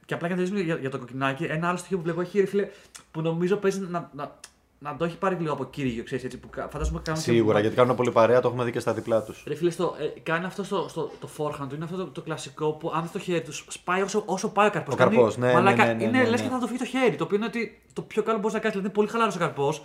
και 0.06 0.14
απλά 0.14 0.28
για 0.28 0.36
να 0.36 0.42
τελειώσουμε 0.44 0.60
για, 0.60 0.76
για 0.76 0.90
το 0.90 0.98
κοκκινάκι, 1.00 1.44
ένα 1.44 1.68
άλλο 1.68 1.78
στοιχείο 1.78 1.98
που 1.98 2.04
βλέπω 2.04 2.22
έχει 2.22 2.40
ρε 2.40 2.46
φίλε, 2.46 2.68
που 3.12 3.22
νομίζω 3.22 3.56
παίζει 3.56 3.80
να, 3.80 4.10
να, 4.14 4.40
να 4.80 4.96
το 4.96 5.06
έχει 5.06 5.18
πάρει 5.18 5.36
λίγο 5.36 5.54
από 5.54 5.66
κύριο, 5.66 6.04
ξέρεις, 6.04 6.24
έτσι, 6.24 6.38
που 6.38 6.50
κα- 6.50 6.68
φαντάζομαι 6.70 7.00
κάνουν 7.04 7.24
και- 7.24 7.32
Σίγουρα, 7.32 7.60
γιατί 7.60 7.76
κάνουν 7.76 7.96
πολύ 7.96 8.12
παρέα, 8.12 8.40
το 8.40 8.48
έχουμε 8.48 8.64
δει 8.64 8.72
και 8.72 8.80
στα 8.80 8.94
διπλά 8.94 9.24
τους. 9.24 9.44
Ρε 9.48 9.56
φίλε, 9.56 9.70
στο, 9.70 9.96
ε, 10.00 10.20
κάνει 10.20 10.46
αυτό 10.46 10.64
στο, 10.64 10.88
στο 10.90 11.12
το 11.20 11.30
forehand 11.38 11.66
του, 11.70 11.76
είναι 11.76 11.84
αυτό 11.84 11.98
το, 11.98 12.06
το 12.06 12.22
κλασικό 12.22 12.72
που 12.72 12.92
αν 12.96 13.02
δεις 13.02 13.12
το 13.12 13.20
χέρι 13.20 13.42
τους 13.42 13.66
σπάει 13.70 14.02
όσο, 14.02 14.24
όσο 14.26 14.50
πάει 14.50 14.68
ο 14.68 14.72
καρπός. 14.72 14.94
Ο 14.94 14.98
καρπός, 14.98 15.38
ναι, 15.38 15.54
ναι, 15.54 15.62
ναι, 15.62 15.74
ναι, 15.94 16.04
είναι 16.04 16.18
ναι, 16.18 16.24
λες 16.30 16.40
ναι. 16.42 16.48
και 16.48 16.54
θα 16.54 16.60
το 16.60 16.68
φύγει 16.68 16.80
το 16.80 16.86
χέρι. 16.86 17.16
Το 17.16 17.24
οποίο 17.24 17.38
είναι 17.38 17.46
ότι 17.46 17.82
το 17.94 18.02
πιο 18.02 18.24
καλό 18.24 18.38
μπορείς 18.38 18.54
να 18.54 18.60
κάνεις. 18.60 18.78
Δηλαδή 18.78 18.86
είναι 18.86 18.96
πολύ 18.96 19.08
χαλαρό 19.08 19.32
ο 19.36 19.40
καρπός 19.40 19.82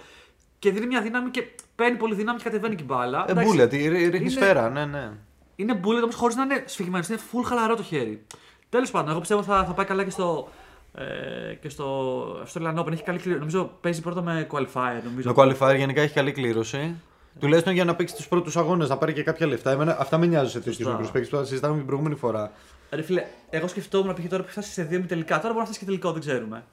και 0.60 0.70
δίνει 0.70 0.86
μια 0.86 1.00
δύναμη 1.02 1.30
και 1.30 1.42
παίρνει 1.74 1.96
πολύ 1.96 2.14
δύναμη 2.14 2.38
και 2.38 2.44
κατεβαίνει 2.44 2.74
και 2.74 2.82
η 2.82 2.86
μπάλα. 2.88 3.24
Ε, 3.28 3.30
Εντάξει, 3.30 3.50
μπούλετ, 3.50 3.72
ρίχνει 3.72 4.16
είναι- 4.16 4.28
σφαίρα, 4.28 4.70
ναι, 4.70 4.84
ναι. 4.84 5.10
Είναι 5.56 5.80
bullet 5.84 6.02
όμω 6.02 6.12
χωρί 6.12 6.34
να 6.34 6.42
είναι 6.42 6.62
σφιγμένο. 6.66 7.04
Είναι 7.10 7.18
full 7.32 7.42
χαλαρό 7.44 7.76
το 7.76 7.82
χέρι. 7.82 8.26
Τέλο 8.68 8.86
πάντων, 8.92 9.10
εγώ 9.10 9.18
πιστεύω 9.20 9.42
θα, 9.42 9.64
θα 9.64 9.72
πάει 9.72 9.86
καλά 9.86 10.04
και 10.04 10.10
στο. 10.10 10.48
Ε, 10.94 11.54
και 11.54 11.68
στο 11.68 12.22
Australian 12.46 12.74
Open 12.78 12.92
έχει 12.92 13.02
καλή 13.02 13.18
κλήρωση. 13.18 13.38
Νομίζω 13.38 13.70
παίζει 13.80 14.00
πρώτα 14.00 14.22
με 14.22 14.46
qualifier. 14.50 15.02
Νομίζω. 15.04 15.32
Το 15.32 15.42
qualifier 15.42 15.74
γενικά 15.76 16.00
έχει 16.00 16.14
καλή 16.14 16.32
κλήρωση. 16.32 16.94
Τουλάχιστον 17.40 17.72
για 17.72 17.84
να 17.84 17.94
παίξει 17.94 18.16
του 18.16 18.22
πρώτου 18.28 18.58
αγώνε, 18.58 18.86
να 18.86 18.96
πάρει 18.96 19.12
και 19.12 19.22
κάποια 19.22 19.46
λεφτά. 19.46 19.70
Εμένα, 19.70 19.96
αυτά 20.00 20.18
με 20.18 20.26
νοιάζουν 20.26 20.50
σε 20.50 20.58
τέτοιου 20.60 20.72
Σωστά. 20.84 20.90
μικρού 20.98 21.12
παίκτε 21.12 21.28
που 21.28 21.36
τα 21.36 21.44
συζητάμε 21.44 21.76
την 21.76 21.86
προηγούμενη 21.86 22.14
φορά. 22.16 22.52
Ρε 22.90 23.02
φίλε, 23.02 23.24
εγώ 23.50 23.68
σκεφτόμουν 23.68 24.14
π.χ. 24.14 24.28
τώρα 24.28 24.42
που 24.42 24.48
φτάσει 24.48 24.72
σε 24.72 24.82
δύο 24.82 24.98
μη 24.98 25.06
τελικά. 25.06 25.34
Τώρα 25.34 25.46
μπορεί 25.48 25.58
να 25.58 25.64
φτάσει 25.64 25.78
και 25.78 25.84
τελικό, 25.84 26.12
δεν 26.12 26.20
ξέρουμε. 26.20 26.64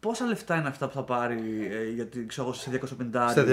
Πόσα 0.00 0.26
λεφτά 0.26 0.56
είναι 0.56 0.68
αυτά 0.68 0.86
που 0.86 0.94
θα 0.94 1.02
πάρει 1.02 1.68
ε, 1.70 1.90
για 1.94 2.06
την 2.06 2.28
ξέρω, 2.28 2.46
εγώ, 2.46 2.56
σε 2.56 2.70
250. 2.70 3.26
Στα 3.30 3.44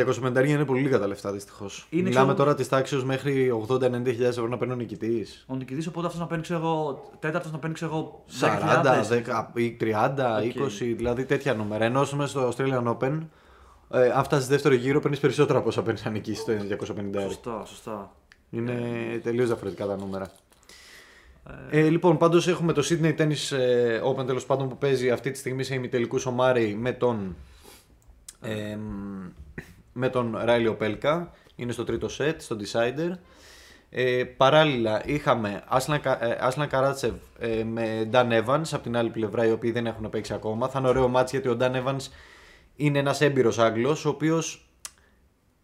250 0.42 0.48
είναι 0.48 0.66
πολύ 0.66 0.82
λίγα 0.82 1.00
τα 1.00 1.08
λεφτά 1.08 1.32
δυστυχώς. 1.32 1.88
Είναι, 1.90 2.02
Μιλάμε 2.02 2.24
ξέρω- 2.26 2.38
τώρα 2.38 2.56
της 2.56 2.68
τάξης 2.68 3.04
μέχρι 3.04 3.52
80-90 3.70 3.82
χιλιάδες 4.06 4.38
ευρώ 4.38 4.48
να 4.48 4.58
παίρνει 4.58 4.74
ο 4.74 4.76
νικητής. 4.76 5.46
Ο 5.48 5.56
νικητής, 5.56 5.88
οπότε 5.88 6.06
αυτός 6.06 6.22
να 6.22 6.28
παίρνει, 6.28 6.44
ξέρω 6.44 6.60
εγώ, 6.60 7.10
τέταρτος 7.20 7.52
να 7.52 7.58
παίρνει, 7.58 7.76
ξέρω 7.76 7.92
εγώ, 7.92 8.24
40, 8.28 8.82
10.000. 8.84 9.10
10, 9.10 9.52
ή 9.54 9.78
30, 9.80 10.42
Οκ. 10.44 10.56
20, 10.56 10.94
δηλαδή 10.96 11.26
τέτοια 11.26 11.54
νούμερα. 11.54 11.86
Ενώ 11.86 12.00
ας 12.02 12.10
πούμε 12.10 12.26
στο 12.28 12.50
Australian 12.54 12.84
Open, 12.98 13.20
ε, 13.92 14.10
αν 14.12 14.24
φτάσει 14.24 14.48
δεύτερο 14.48 14.74
γύρο, 14.74 15.00
παίρνεις 15.00 15.20
περισσότερα 15.20 15.60
από 15.60 15.68
όσα 15.68 15.82
παίρνεις 15.82 16.06
αν 16.06 16.12
νικήσεις 16.12 16.44
το 16.46 16.52
250. 16.54 17.22
Σωστά, 17.22 17.64
σωστά. 17.66 18.12
Είναι 18.50 18.74
τελείως 19.24 19.48
διαφορετικά 19.48 19.86
τα 19.86 19.98
νούμερα. 19.98 20.32
Ε, 21.70 21.90
λοιπόν, 21.90 22.18
πάντως 22.18 22.48
έχουμε 22.48 22.74
το 22.74 22.84
Sydney 22.90 23.16
Tennis 23.18 23.58
ε, 23.58 24.02
Open 24.04 24.26
τέλος 24.26 24.46
πάντων 24.46 24.70
που 24.70 24.78
παίζει 24.78 25.10
αυτή 25.10 25.32
τη 25.32 25.38
στιγμή 25.38 25.64
σε 25.64 25.74
ημιτελικού 25.76 26.20
ο 26.28 26.32
Μάρι 26.32 26.76
με 26.80 26.92
τον, 26.92 27.36
ε, 28.42 28.78
με 29.94 30.10
τον 30.10 30.38
Ράιλι 30.44 30.68
Οπέλκα. 30.68 31.32
Είναι 31.56 31.72
στο 31.72 31.84
τρίτο 31.84 32.08
set, 32.18 32.36
στο 32.38 32.58
Decider. 32.60 33.12
Ε, 33.90 34.24
παράλληλα 34.24 35.02
είχαμε 35.06 35.64
Άσλαν, 35.68 36.02
Κα- 36.02 36.26
ε, 36.26 36.38
Άσλαν 36.40 36.68
Καράτσεβ 36.68 37.14
ε, 37.40 37.64
με 37.64 38.10
Dan 38.12 38.32
Evans 38.32 38.70
από 38.72 38.84
την 38.84 38.98
άλλη 38.98 39.10
πλευρά 39.10 39.46
οι 39.46 39.52
οποίοι 39.52 39.72
δεν 39.72 39.86
έχουν 39.86 40.10
παίξει 40.10 40.34
ακόμα. 40.34 40.68
Θα 40.70 40.80
είναι 40.80 40.88
ωραίο 40.88 41.08
μάτς 41.08 41.32
γιατί 41.32 41.48
ο 41.48 41.58
Dan 41.60 41.72
Evans 41.72 42.08
είναι 42.76 43.00
ένας 43.00 43.22
έμπειρος 43.22 43.60
Άγγλος 43.60 44.06
ο 44.06 44.10
οποίος 44.10 44.67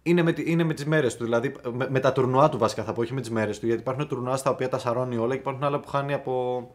είναι 0.03 0.21
με, 0.21 0.31
τη- 0.33 0.51
είναι 0.51 0.63
με 0.63 0.73
τις 0.73 0.85
μέρες 0.85 1.17
του. 1.17 1.23
Δηλαδή 1.23 1.53
με, 1.73 1.87
με 1.89 1.99
τα 1.99 2.11
τουρνουά 2.11 2.49
του 2.49 2.57
βασικά 2.57 2.83
θα 2.83 2.93
πω, 2.93 3.01
όχι 3.01 3.13
με 3.13 3.19
τις 3.21 3.29
μέρες 3.29 3.59
του. 3.59 3.65
Γιατί 3.65 3.81
υπάρχουν 3.81 4.07
τουρνουά 4.07 4.37
στα 4.37 4.49
οποία 4.49 4.69
τα 4.69 4.77
σαρώνει 4.77 5.17
όλα 5.17 5.33
και 5.33 5.39
υπάρχουν 5.39 5.63
άλλα 5.63 5.79
που 5.79 5.87
χάνει 5.87 6.13
από 6.13 6.67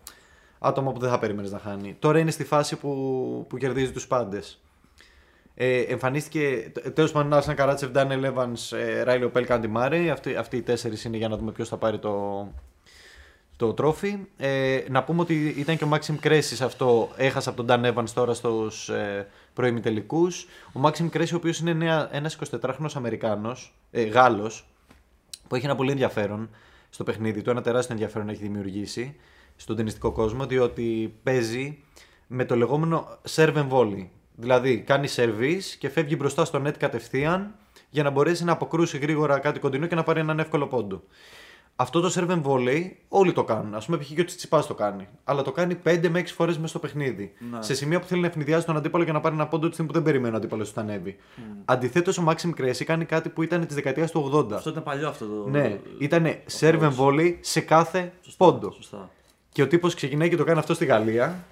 άτομα 0.58 0.92
που 0.92 1.00
δεν 1.00 1.10
θα 1.10 1.18
περίμενες 1.18 1.52
να 1.52 1.58
χάνει. 1.58 1.96
Τώρα 1.98 2.18
είναι 2.18 2.30
στη 2.30 2.44
φάση 2.44 2.76
που, 2.76 3.44
που 3.48 3.56
κερδίζει 3.56 3.92
τους 3.92 4.06
πάντες. 4.06 4.60
Ε, 5.54 5.80
εμφανίστηκε 5.80 6.72
τέλος 6.94 7.12
πάντων 7.12 7.32
Άσαν 7.32 7.54
Καράτσεφ, 7.54 7.90
Ντάνιελ 7.90 8.24
Εύαν, 8.24 8.56
Ράιλιο 9.04 9.30
Πέλκα, 9.30 9.54
Αντιμάρε. 9.54 10.10
Αυτοί, 10.10 10.36
αυτοί 10.36 10.56
οι 10.56 10.62
τέσσερις 10.62 11.04
είναι 11.04 11.16
για 11.16 11.28
να 11.28 11.36
δούμε 11.36 11.52
ποιος 11.52 11.68
θα 11.68 11.76
πάρει 11.76 11.98
το, 11.98 12.46
το 13.58 13.74
τρόφι. 13.74 14.18
Ε, 14.36 14.80
να 14.88 15.04
πούμε 15.04 15.20
ότι 15.20 15.54
ήταν 15.56 15.76
και 15.76 15.84
ο 15.84 15.86
Μάξιμ 15.86 16.16
Κρέση 16.16 16.64
αυτό. 16.64 17.10
Έχασε 17.16 17.48
από 17.48 17.64
τον 17.64 17.66
Νταν 17.66 17.94
Evans 17.94 18.10
τώρα 18.14 18.34
στους 18.34 18.88
ε, 18.88 19.26
προημιτελικούς. 19.54 20.46
Ο 20.72 20.78
Μάξιμ 20.78 21.08
Κρέση, 21.08 21.34
ο 21.34 21.36
οποίος 21.36 21.58
είναι 21.58 22.08
ένας 22.10 22.38
24χρονο 22.50 22.90
Αμερικάνος, 22.94 23.74
ε, 23.90 24.02
Γάλλος, 24.02 24.66
που 25.48 25.54
έχει 25.54 25.64
ένα 25.64 25.74
πολύ 25.74 25.90
ενδιαφέρον 25.90 26.50
στο 26.90 27.04
παιχνίδι 27.04 27.42
του. 27.42 27.50
Ένα 27.50 27.62
τεράστιο 27.62 27.94
ενδιαφέρον 27.94 28.28
έχει 28.28 28.42
δημιουργήσει 28.42 29.16
στον 29.56 29.76
ταινιστικό 29.76 30.12
κόσμο, 30.12 30.46
διότι 30.46 31.14
παίζει 31.22 31.78
με 32.26 32.44
το 32.44 32.56
λεγόμενο 32.56 33.18
serve 33.34 33.54
and 33.54 33.68
volley. 33.68 34.06
Δηλαδή 34.34 34.80
κάνει 34.80 35.08
service 35.16 35.76
και 35.78 35.88
φεύγει 35.88 36.14
μπροστά 36.18 36.44
στο 36.44 36.62
net 36.66 36.74
κατευθείαν 36.78 37.54
για 37.90 38.02
να 38.02 38.10
μπορέσει 38.10 38.44
να 38.44 38.52
αποκρούσει 38.52 38.98
γρήγορα 38.98 39.38
κάτι 39.38 39.58
κοντινό 39.58 39.86
και 39.86 39.94
να 39.94 40.02
πάρει 40.02 40.20
έναν 40.20 40.38
εύκολο 40.38 40.66
πόντο. 40.66 41.02
Αυτό 41.80 42.00
το 42.00 42.12
serve 42.14 42.30
and 42.30 42.42
volley 42.42 42.90
όλοι 43.08 43.32
το 43.32 43.44
κάνουν. 43.44 43.74
Α 43.74 43.82
πούμε, 43.86 43.96
π.χ. 43.96 44.06
και 44.06 44.20
ο 44.20 44.24
Τσιτσιπάς 44.24 44.66
το 44.66 44.74
κάνει. 44.74 45.08
Αλλά 45.24 45.42
το 45.42 45.52
κάνει 45.52 45.76
5 45.84 46.08
με 46.10 46.20
6 46.20 46.24
φορές 46.26 46.56
μέσα 46.56 46.68
στο 46.68 46.78
παιχνίδι. 46.78 47.32
Ναι. 47.50 47.62
Σε 47.62 47.74
σημεία 47.74 48.00
που 48.00 48.06
θέλει 48.06 48.20
να 48.20 48.26
ευνηδιάσει 48.26 48.66
τον 48.66 48.76
αντίπαλο 48.76 49.04
για 49.04 49.12
να 49.12 49.20
πάρει 49.20 49.34
ένα 49.34 49.46
πόντο 49.46 49.66
τη 49.66 49.72
στιγμή 49.72 49.90
που 49.90 49.96
δεν 49.96 50.06
περιμένει 50.06 50.34
ο 50.34 50.36
αντίπαλος 50.36 50.72
του 50.72 50.80
ανέβει. 50.80 51.16
Mm. 51.18 51.40
Αντιθέτως, 51.64 52.18
ο 52.18 52.24
Maxim 52.28 52.50
Cressy 52.60 52.84
κάνει 52.84 53.04
κάτι 53.04 53.28
που 53.28 53.42
ήταν 53.42 53.66
της 53.66 53.74
δεκαετίας 53.74 54.10
του 54.10 54.30
80. 54.34 54.52
Αυτό 54.52 54.70
ήταν 54.70 54.82
παλιό 54.82 55.08
αυτό 55.08 55.26
το. 55.26 55.48
Ναι, 55.48 55.78
ήταν 55.98 56.26
serve 56.60 56.80
and 56.80 56.96
volley 56.98 57.36
σε 57.40 57.60
κάθε 57.60 58.12
πόντο. 58.36 58.70
Σωστά. 58.70 59.10
Και 59.52 59.62
ο 59.62 59.66
τύπος 59.66 59.94
ξεκινάει 59.94 60.28
και 60.28 60.36
το 60.36 60.44
κάνει 60.44 60.58
αυτό 60.58 60.74
στη 60.74 60.84
Γαλλία. 60.84 61.44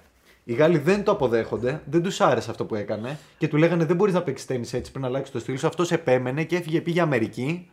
Οι 0.43 0.53
Γάλλοι 0.53 0.77
δεν 0.77 1.03
το 1.03 1.11
αποδέχονται, 1.11 1.81
δεν 1.85 2.03
τους 2.03 2.21
άρεσε 2.21 2.49
αυτό 2.49 2.65
που 2.65 2.75
έκανε 2.75 3.19
και 3.37 3.47
του 3.47 3.57
λέγανε 3.57 3.85
δεν 3.85 3.95
μπορείς 3.95 4.13
να 4.13 4.21
παίξεις 4.21 4.47
τέννη 4.47 4.67
έτσι 4.71 4.91
πριν 4.91 5.05
αλλάξεις 5.05 5.33
το 5.33 5.39
στυλ 5.39 5.57
σου. 5.57 5.67
Αυτός 5.67 5.91
επέμενε 5.91 6.43
και 6.43 6.55
έφυγε, 6.55 6.81
πήγε 6.81 7.01
Αμερική. 7.01 7.69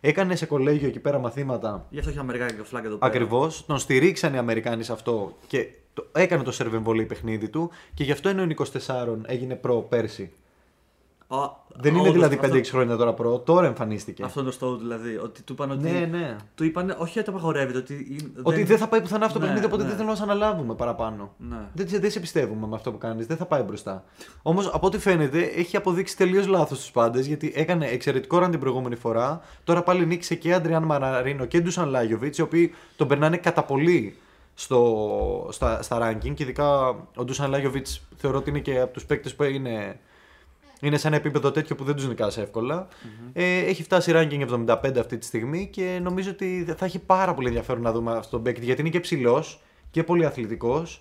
Έκανε 0.00 0.36
σε 0.36 0.46
κολέγιο 0.46 0.88
εκεί 0.88 0.98
πέρα 0.98 1.18
μαθήματα 1.18 1.86
Γι' 1.90 1.98
αυτό 1.98 2.10
έχει 2.10 2.18
Αμερικάνικο 2.18 2.64
φλаг 2.64 2.84
εδώ 2.84 2.96
πέρα. 2.96 3.12
Ακριβώς. 3.12 3.66
Τον 3.66 3.78
στηρίξαν 3.78 4.34
οι 4.34 4.38
Αμερικάνοι 4.38 4.82
σε 4.82 4.92
αυτό 4.92 5.36
και 5.46 5.68
το, 5.94 6.06
έκανε 6.12 6.42
το 6.42 6.56
serve 6.58 6.74
and 6.74 6.84
volley 6.84 7.08
παιχνίδι 7.08 7.48
του 7.48 7.70
και 7.94 8.04
γι' 8.04 8.12
αυτό 8.12 8.28
είναι 8.28 8.42
ο 8.42 8.46
24 8.86 9.16
έγινε 9.26 9.54
προ 9.54 9.80
πέρσι. 9.82 10.32
Α, 11.28 11.36
Δεν 11.76 11.92
είναι 11.92 12.00
όντως, 12.00 12.12
δηλαδή 12.14 12.34
αυτό- 12.34 12.46
5-6 12.48 12.70
χρόνια 12.70 12.96
τώρα 12.96 13.12
προ, 13.14 13.38
τώρα 13.38 13.66
εμφανίστηκε. 13.66 14.22
Αυτό 14.22 14.40
είναι 14.40 14.48
το 14.48 14.54
στόχο 14.54 14.76
δηλαδή. 14.76 15.16
Ότι 15.16 15.42
του 15.42 15.52
είπαν 15.52 15.70
ότι. 15.70 15.90
Ναι, 15.90 16.08
ναι. 16.10 16.36
Του 16.54 16.64
είπαν 16.64 16.94
όχι 16.98 17.18
ότι 17.18 17.30
απαγορεύεται. 17.30 17.78
Ότι, 17.78 18.06
είναι- 18.10 18.30
Ότι 18.42 18.62
δεν 18.62 18.78
θα 18.78 18.88
πάει 18.88 19.00
πουθενά 19.00 19.26
αυτό 19.26 19.38
το 19.38 19.44
Ναι, 19.44 19.50
παιχνίδι, 19.52 19.66
οπότε 19.72 19.82
ναι. 19.82 19.88
δεν 19.88 19.96
θέλουμε 19.98 20.18
να 20.18 20.24
σε 20.24 20.30
αναλάβουμε 20.30 20.74
παραπάνω. 20.74 21.34
Ναι. 21.38 21.56
Δεν, 21.72 21.88
σε- 21.88 21.98
δεν 21.98 22.10
σε 22.10 22.20
πιστεύουμε 22.20 22.66
με 22.66 22.74
αυτό 22.74 22.92
που 22.92 22.98
κάνεις, 22.98 23.26
δεν 23.26 23.36
θα 23.36 23.46
πάει 23.46 23.62
μπροστά. 23.62 24.04
Όμως 24.42 24.70
από 24.72 24.86
ό,τι 24.86 24.98
φαίνεται 24.98 25.40
έχει 25.42 25.76
αποδείξει 25.76 26.16
τελείως 26.16 26.46
λάθος 26.46 26.78
τους 26.78 26.90
πάντες 26.90 27.26
γιατί 27.26 27.52
έκανε 27.54 27.86
εξαιρετικό 27.86 28.38
ραν 28.38 28.50
την 28.50 28.60
προηγούμενη 28.60 28.96
φορά. 28.96 29.40
Τώρα 29.64 29.82
πάλι 29.82 30.06
νίκησε 30.06 30.34
και 30.34 30.54
Αντριάν 30.54 30.82
Μαραρίνο 30.82 31.44
και 31.44 31.60
Ντούσαν 31.60 31.88
Λάγιοβιτ, 31.88 32.36
οι 32.36 32.42
οποίοι 32.42 32.74
τον 32.96 33.08
περνάνε 33.08 33.36
κατά 33.36 33.62
πολύ 33.62 34.16
στο, 34.54 35.48
στα, 35.50 35.82
στα 35.82 35.98
ranking. 36.02 36.34
Και 36.34 36.42
ειδικά 36.42 36.88
ο 37.16 37.24
Ντούσαν 37.24 37.50
Λάγιοβιτ 37.50 37.86
θεωρώ 38.16 38.38
ότι 38.38 38.50
είναι 38.50 38.58
και 38.58 38.80
από 38.80 38.92
τους 38.92 39.04
παίκτες 39.06 39.34
που 39.34 39.42
είναι, 39.42 39.98
είναι 40.80 40.96
σε 40.96 41.06
ένα 41.06 41.16
επίπεδο 41.16 41.50
τέτοιο 41.50 41.76
που 41.76 41.84
δεν 41.84 41.94
τους 41.94 42.08
νικάς 42.08 42.38
εύκολα. 42.38 42.88
Ε, 43.32 43.58
έχει 43.58 43.82
φτάσει 43.82 44.12
ranking 44.14 44.66
75 44.66 44.98
αυτή 44.98 45.18
τη 45.18 45.26
στιγμή 45.26 45.66
και 45.72 45.98
νομίζω 46.02 46.30
ότι 46.30 46.74
θα 46.76 46.84
έχει 46.84 46.98
πάρα 46.98 47.34
πολύ 47.34 47.46
ενδιαφέρον 47.46 47.82
να 47.82 47.92
δούμε 47.92 48.10
αυτόν 48.12 48.30
τον 48.30 48.42
παίκτη 48.42 48.64
γιατί 48.64 48.80
είναι 48.80 48.90
και 48.90 49.00
ψηλός 49.00 49.62
και 49.90 50.02
πολύ 50.02 50.26
αθλητικός. 50.26 51.00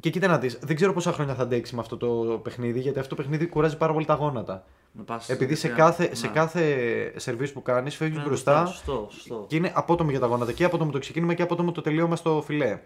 Και 0.00 0.10
κοίτα 0.10 0.26
να 0.26 0.38
δεις, 0.38 0.58
δεν 0.62 0.76
ξέρω 0.76 0.92
πόσα 0.92 1.12
χρόνια 1.12 1.34
θα 1.34 1.42
αντέξει 1.42 1.74
με 1.74 1.80
αυτό 1.80 1.96
το 1.96 2.40
παιχνίδι, 2.42 2.80
γιατί 2.80 2.98
αυτό 2.98 3.14
το 3.14 3.22
παιχνίδι 3.22 3.46
κουράζει 3.46 3.76
πάρα 3.76 3.92
πολύ 3.92 4.04
τα 4.04 4.14
γόνατα. 4.14 4.64
Να 4.92 5.02
πας 5.02 5.28
Επειδή 5.28 5.54
σε 5.54 5.68
κατευθείαν. 5.68 5.90
κάθε, 6.08 6.14
σε 6.14 6.26
Ναι. 6.26 6.32
κάθε 6.32 7.12
σερβίς 7.16 7.52
που 7.52 7.62
κάνεις 7.62 7.96
φεύγεις 7.96 8.18
Ναι, 8.18 8.24
μπροστά 8.24 8.66
Σωστό, 8.66 9.08
σωστό. 9.10 9.44
και 9.48 9.56
είναι 9.56 9.72
απότομο 9.74 10.10
για 10.10 10.20
τα 10.20 10.26
γόνατα. 10.26 10.52
Και 10.52 10.64
απότομο 10.64 10.90
το 10.90 10.98
ξεκίνημα 10.98 11.34
και 11.34 11.42
απότομο 11.42 11.72
το 11.72 11.80
τελείωμα 11.80 12.16
στο 12.16 12.42
φιλέ. 12.46 12.78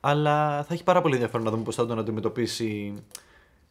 Αλλά 0.00 0.64
θα 0.68 0.74
έχει 0.74 0.84
πάρα 0.84 1.00
πολύ 1.00 1.14
ενδιαφέρον 1.14 1.44
να 1.44 1.50
δούμε 1.50 1.62
πώς 1.62 1.74
θα 1.74 1.86
τον 1.86 1.98
αντιμετωπίσει 1.98 2.94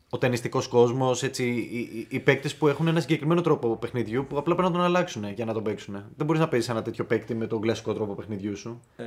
ο 0.09 0.17
ταινιστικός 0.17 0.67
κόσμος, 0.67 1.21
οι, 1.21 1.31
οι, 1.47 2.07
οι 2.09 2.19
παίκτες 2.19 2.55
που 2.55 2.67
έχουν 2.67 2.87
ένα 2.87 2.99
συγκεκριμένο 2.99 3.41
τρόπο 3.41 3.75
παιχνιδιού 3.75 4.25
που 4.29 4.37
απλά 4.37 4.55
πρέπει 4.55 4.69
να 4.69 4.77
τον 4.77 4.85
αλλάξουν 4.85 5.29
για 5.33 5.45
να 5.45 5.53
τον 5.53 5.63
παίξουν. 5.63 5.93
Δεν 6.15 6.25
μπορείς 6.25 6.41
να 6.41 6.47
παίζεις 6.47 6.69
ένα 6.69 6.81
τέτοιο 6.81 7.05
παίκτη 7.05 7.35
με 7.35 7.47
τον 7.47 7.61
κλασικό 7.61 7.93
τρόπο 7.93 8.13
παιχνιδιού 8.13 8.57
σου. 8.57 8.81
Ε, 8.95 9.03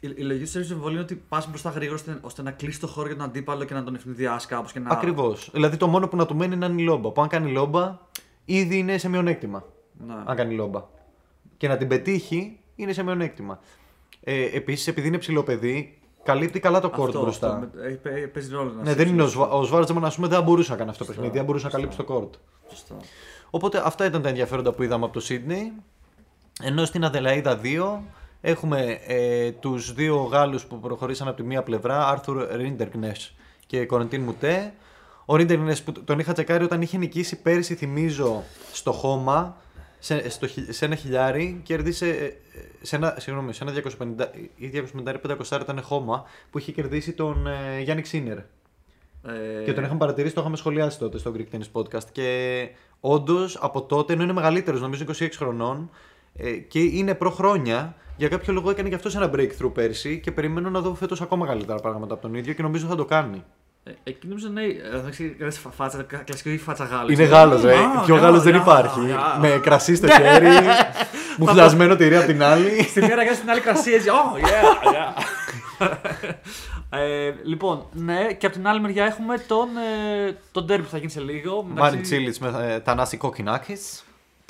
η, 0.00 0.14
η 0.16 0.22
λογική 0.22 0.52
του 0.52 0.58
service 0.58 0.70
εμβολίου 0.70 0.92
είναι 0.92 1.00
ότι 1.00 1.14
πας 1.28 1.48
μπροστά 1.48 1.70
γρήγορα 1.70 1.96
ώστε, 1.96 2.18
ώστε 2.20 2.42
να 2.42 2.50
κλείσει 2.50 2.80
το 2.80 2.86
χώρο 2.86 3.06
για 3.06 3.16
τον 3.16 3.24
αντίπαλο 3.24 3.64
και 3.64 3.74
να 3.74 3.84
τον 3.84 3.94
ευνηδιάσει 3.94 4.46
κάπως. 4.46 4.74
Να... 4.74 4.90
Ακριβώς. 4.90 5.50
Δηλαδή 5.52 5.76
το 5.76 5.86
μόνο 5.86 6.08
που 6.08 6.16
να 6.16 6.26
του 6.26 6.36
μένει 6.36 6.54
είναι 6.54 6.66
να 6.66 6.72
είναι 6.72 6.82
η 6.82 6.84
λόμπα. 6.84 7.10
Που 7.10 7.22
αν 7.22 7.28
κάνει 7.28 7.50
λόμπα, 7.50 7.98
ήδη 8.44 8.78
είναι 8.78 8.98
σε 8.98 9.08
μειονέκτημα. 9.08 9.64
Ναι. 10.06 10.14
Αν 10.24 10.36
κάνει 10.36 10.54
λόμπα. 10.54 10.84
Και 11.56 11.68
να 11.68 11.76
την 11.76 11.88
πετύχει, 11.88 12.58
είναι 12.76 12.92
σε 12.92 13.02
μειονέκτημα. 13.02 13.60
Ε, 14.20 14.44
Επίσης, 14.44 14.86
επειδή 14.86 15.08
είναι 15.08 15.18
ψηλό 15.18 15.42
παιδί, 15.42 15.99
καλύπτει 16.22 16.60
καλά 16.60 16.80
το 16.80 16.90
κόρτ 16.90 17.08
Αυτό, 17.08 17.20
μπροστά. 17.20 17.52
αυτό, 17.54 17.68
με- 17.74 17.86
έχει- 17.86 17.96
παί- 17.96 18.26
παίζει 18.28 18.52
ρόλο. 18.52 18.72
να 18.76 18.82
Ναι, 18.82 18.88
σε- 18.90 18.96
δεν 18.96 19.08
είναι 19.08 19.22
ο, 19.22 19.26
Σβα... 19.26 19.48
ο 19.48 19.62
Σβάρτζεμαν, 19.62 20.04
ας 20.04 20.14
πούμε, 20.14 20.28
δεν 20.28 20.36
θα 20.38 20.42
μπορούσε 20.42 20.70
να 20.70 20.76
κάνει 20.76 20.90
αυτό 20.90 21.04
το 21.04 21.12
Σωστά, 21.12 21.20
παιχνίδι, 21.20 21.38
δεν 21.38 21.46
μπορούσε 21.46 21.64
να 21.64 21.70
σωστά. 21.70 21.86
καλύψει 21.88 22.06
το 22.06 22.12
κόρτ. 22.20 22.34
Σωστά. 22.70 22.94
Οπότε 23.50 23.82
αυτά 23.84 24.04
ήταν 24.04 24.22
τα 24.22 24.28
ενδιαφέροντα 24.28 24.72
που 24.72 24.82
είδαμε 24.82 25.04
από 25.04 25.12
το 25.14 25.20
Σίδνεϊ. 25.20 25.72
Ενώ 26.62 26.84
στην 26.84 27.04
Αδελαίδα 27.04 27.60
2 27.62 27.98
έχουμε 28.40 28.98
ε, 29.06 29.50
τους 29.52 29.92
δύο 29.94 30.16
Γάλλους 30.16 30.64
που 30.64 30.80
προχωρήσαν 30.80 31.28
από 31.28 31.36
τη 31.36 31.42
μία 31.42 31.62
πλευρά, 31.62 32.08
Άρθουρ 32.08 32.46
Ρίντερμνες 32.56 33.34
και 33.66 33.86
Κορεντίν 33.86 34.22
Μουτέ. 34.22 34.72
Ο 35.24 35.36
Ρίντερμνες 35.36 35.82
που 35.82 35.92
τον 35.92 36.18
είχα 36.18 36.32
τσεκάρει 36.32 36.64
όταν 36.64 36.82
είχε 36.82 36.98
νικήσει 36.98 37.40
πέρυσι, 37.42 37.74
θυμίζω, 37.74 38.42
στο 38.72 38.92
χώμα, 38.92 39.56
σε, 40.00 40.30
στο, 40.30 40.46
χι- 40.46 40.72
σε 40.72 40.84
ένα 40.84 40.94
χιλιάρι, 40.94 41.60
κέρδισε 41.62 42.08
ε, 42.08 42.30
σε 42.82 42.96
ένα, 42.96 43.14
συγγνώμη, 43.18 43.52
σε 43.52 43.64
ένα 43.64 43.72
250 44.18 44.26
ή 44.56 44.70
250 45.04 45.14
500 45.50 45.60
ήταν 45.60 45.82
χώμα 45.82 46.24
που 46.50 46.58
είχε 46.58 46.72
κερδίσει 46.72 47.12
τον 47.12 47.46
ε, 47.46 47.80
Γιάννη 47.80 48.02
Ξίνερ. 48.02 48.36
Ε, 48.38 49.62
Και 49.64 49.72
τον 49.72 49.84
είχαμε 49.84 49.98
παρατηρήσει, 49.98 50.34
το 50.34 50.40
είχαμε 50.40 50.56
σχολιάσει 50.56 50.98
τότε 50.98 51.18
στο 51.18 51.32
Greek 51.36 51.54
Tennis 51.56 51.82
Podcast. 51.82 52.04
Και 52.12 52.68
όντως 53.00 53.58
από 53.60 53.82
τότε, 53.82 54.12
ενώ 54.12 54.22
είναι 54.22 54.32
μεγαλύτερος, 54.32 54.80
νομίζω 54.80 55.04
26 55.18 55.28
χρονών, 55.36 55.90
ε, 56.36 56.50
και 56.52 56.80
είναι 56.80 57.14
προ-χρόνια, 57.14 57.94
για 58.16 58.28
κάποιο 58.28 58.52
λόγο 58.52 58.70
έκανε 58.70 58.88
και 58.88 58.94
αυτό 58.94 59.10
ένα 59.14 59.30
breakthrough 59.34 59.70
πέρσι 59.74 60.20
και 60.20 60.32
περιμένω 60.32 60.70
να 60.70 60.80
δω 60.80 60.94
φέτος 60.94 61.20
ακόμα 61.20 61.46
καλύτερα 61.46 61.78
πράγματα 61.80 62.12
από 62.14 62.22
τον 62.22 62.34
ίδιο 62.34 62.52
και 62.52 62.62
νομίζω 62.62 62.86
θα 62.86 62.96
το 62.96 63.04
κάνει. 63.04 63.44
Ε, 63.90 64.10
εκεί 64.10 64.26
νομίζω 64.26 64.48
ναι, 64.48 64.62
ε, 64.62 65.00
θα 65.04 65.10
ξέρει, 65.10 65.36
φάτσα, 65.76 66.02
κα- 66.02 66.16
κλασική 66.16 66.58
φάτσα 66.58 66.84
Γάλλου. 66.84 67.12
Είναι 67.12 67.24
Γάλλο, 67.24 67.60
ρε. 67.60 67.74
Α, 67.74 68.02
Πιο 68.04 68.14
γεια, 68.14 68.24
Γάλλο 68.24 68.40
δεν 68.40 68.52
γεια, 68.52 68.60
υπάρχει. 68.62 69.00
γεια. 69.00 69.36
Με 69.40 69.48
κρασί 69.62 69.94
στο 69.94 70.08
χέρι, 70.08 70.46
μου 71.38 71.46
φλασμένο 71.46 71.96
τυρί 71.96 72.16
από 72.16 72.26
την 72.26 72.42
άλλη. 72.42 72.82
Στη 72.90 73.00
μία 73.00 73.14
ραγιά 73.14 73.34
στην 73.34 73.50
άλλη 73.50 73.60
κρασί 73.60 73.92
έτσι. 73.92 74.08
Oh, 74.10 74.38
yeah, 74.46 74.94
yeah. 74.94 75.22
ε, 76.90 77.32
λοιπόν, 77.44 77.86
ναι, 77.92 78.32
και 78.32 78.46
από 78.46 78.54
την 78.54 78.66
άλλη 78.68 78.80
μεριά 78.80 79.04
έχουμε 79.04 79.38
τον, 79.38 79.68
ε, 80.28 80.36
τον 80.52 80.64
derby 80.68 80.82
που 80.82 80.88
θα 80.90 80.98
γίνει 80.98 81.10
σε 81.10 81.20
λίγο. 81.20 81.54
Μάριν 81.62 81.74
μεταξύ- 81.74 82.02
Τσίλιτ 82.02 82.36
με 82.36 82.72
ε, 82.74 82.78
Τανάση 82.80 83.16
Κόκκινάκη. 83.16 83.76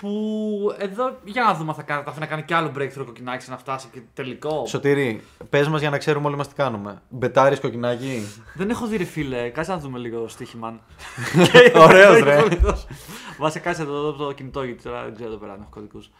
Που 0.00 0.74
εδώ, 0.78 1.16
για 1.24 1.42
να 1.42 1.54
δούμε, 1.54 1.72
θα 1.72 1.82
κάνει, 1.82 2.02
θα 2.06 2.14
να 2.18 2.26
κάνει 2.26 2.42
κι 2.42 2.54
άλλο 2.54 2.72
breakthrough 2.76 3.04
κοκκινάκι 3.04 3.50
να 3.50 3.56
φτάσει 3.58 3.88
και 3.92 4.00
τελικό. 4.14 4.66
Σωτηρή, 4.66 5.22
πες 5.50 5.68
μας 5.68 5.80
για 5.80 5.90
να 5.90 5.98
ξέρουμε 5.98 6.26
όλοι 6.26 6.36
μας 6.36 6.48
τι 6.48 6.54
κάνουμε. 6.54 7.02
Μπετάρι 7.08 7.60
Κοκκινάκη. 7.60 8.22
Δεν 8.54 8.70
έχω 8.70 8.86
δει 8.86 8.96
ρε 8.96 9.04
φίλε, 9.04 9.48
κάτσε 9.48 9.70
να 9.70 9.78
δούμε 9.78 9.98
λίγο 9.98 10.28
στοίχημα. 10.28 10.80
Ωραίος, 11.86 12.20
ρε. 12.20 12.42
Βασικά 13.38 13.64
κάτσε 13.64 13.82
εδώ 13.82 14.12
το, 14.12 14.24
το 14.24 14.32
κινητό 14.32 14.62
γιατί 14.62 14.82
τώρα 14.82 15.04
δεν 15.04 15.14
ξέρω 15.14 15.28
εδώ 15.28 15.38
πέρα 15.38 15.52
αν 15.52 15.60
έχω 15.60 15.70
κωδικούς. 15.70 16.10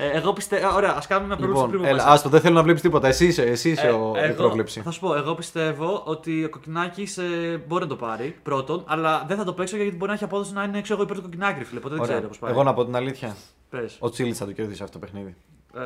Ε, 0.00 0.10
εγώ 0.10 0.32
πιστεύω. 0.32 0.74
Ωραία, 0.74 0.94
ας 0.96 1.06
κάνουμε 1.06 1.26
μια 1.26 1.36
πρόβλεψη 1.36 1.64
Λοιπόν, 1.64 1.80
πριν 1.80 1.90
έλα, 1.94 2.02
πάμε. 2.02 2.12
άστο, 2.14 2.28
δεν 2.28 2.40
θέλω 2.40 2.54
να 2.54 2.62
βλέπεις 2.62 2.82
τίποτα. 2.82 3.08
Εσύ 3.08 3.26
είσαι, 3.26 3.42
εσύ 3.42 3.70
είσαι 3.70 3.86
Ε, 3.86 3.90
ο, 3.90 4.12
η 4.16 4.20
εγώ- 4.20 4.34
πρόβλεψη. 4.34 4.80
Θα 4.80 4.90
σου 4.90 5.00
πω, 5.00 5.14
εγώ 5.14 5.34
πιστεύω 5.34 6.02
ότι 6.04 6.44
ο 6.44 6.48
Κοκκινάκης 6.50 7.18
ε, 7.18 7.62
μπορεί 7.66 7.82
να 7.82 7.88
το 7.88 7.96
πάρει 7.96 8.36
πρώτον, 8.42 8.82
αλλά 8.86 9.24
δεν 9.28 9.36
θα 9.36 9.44
το 9.44 9.52
παίξω 9.52 9.76
γιατί 9.76 9.90
μπορεί 9.96 10.06
να 10.08 10.12
έχει 10.14 10.24
απόδοση 10.24 10.52
να 10.52 10.62
είναι 10.62 10.80
ξέρω, 10.80 10.94
εγώ 10.98 11.02
υπέρ 11.04 11.16
του 11.16 11.22
Κοκκινάκη, 11.22 11.58
ρε 11.58 11.64
φίλε. 11.64 11.80
Ποτέ 11.80 11.94
δεν 11.94 12.02
Ωραία. 12.02 12.14
ξέρω 12.16 12.28
πώς 12.28 12.38
πάει. 12.38 12.50
Εγώ 12.50 12.62
να 12.62 12.74
πω 12.74 12.84
την 12.84 12.96
αλήθεια. 12.96 13.36
Πες. 13.70 13.96
Ο 14.00 14.10
Τσίλιτς 14.10 14.38
θα 14.38 14.44
το 14.44 14.52
κερδίσει 14.52 14.82
αυτό 14.82 14.98
το 14.98 15.06
παιχνίδι. 15.06 15.36
Ε, 15.74 15.80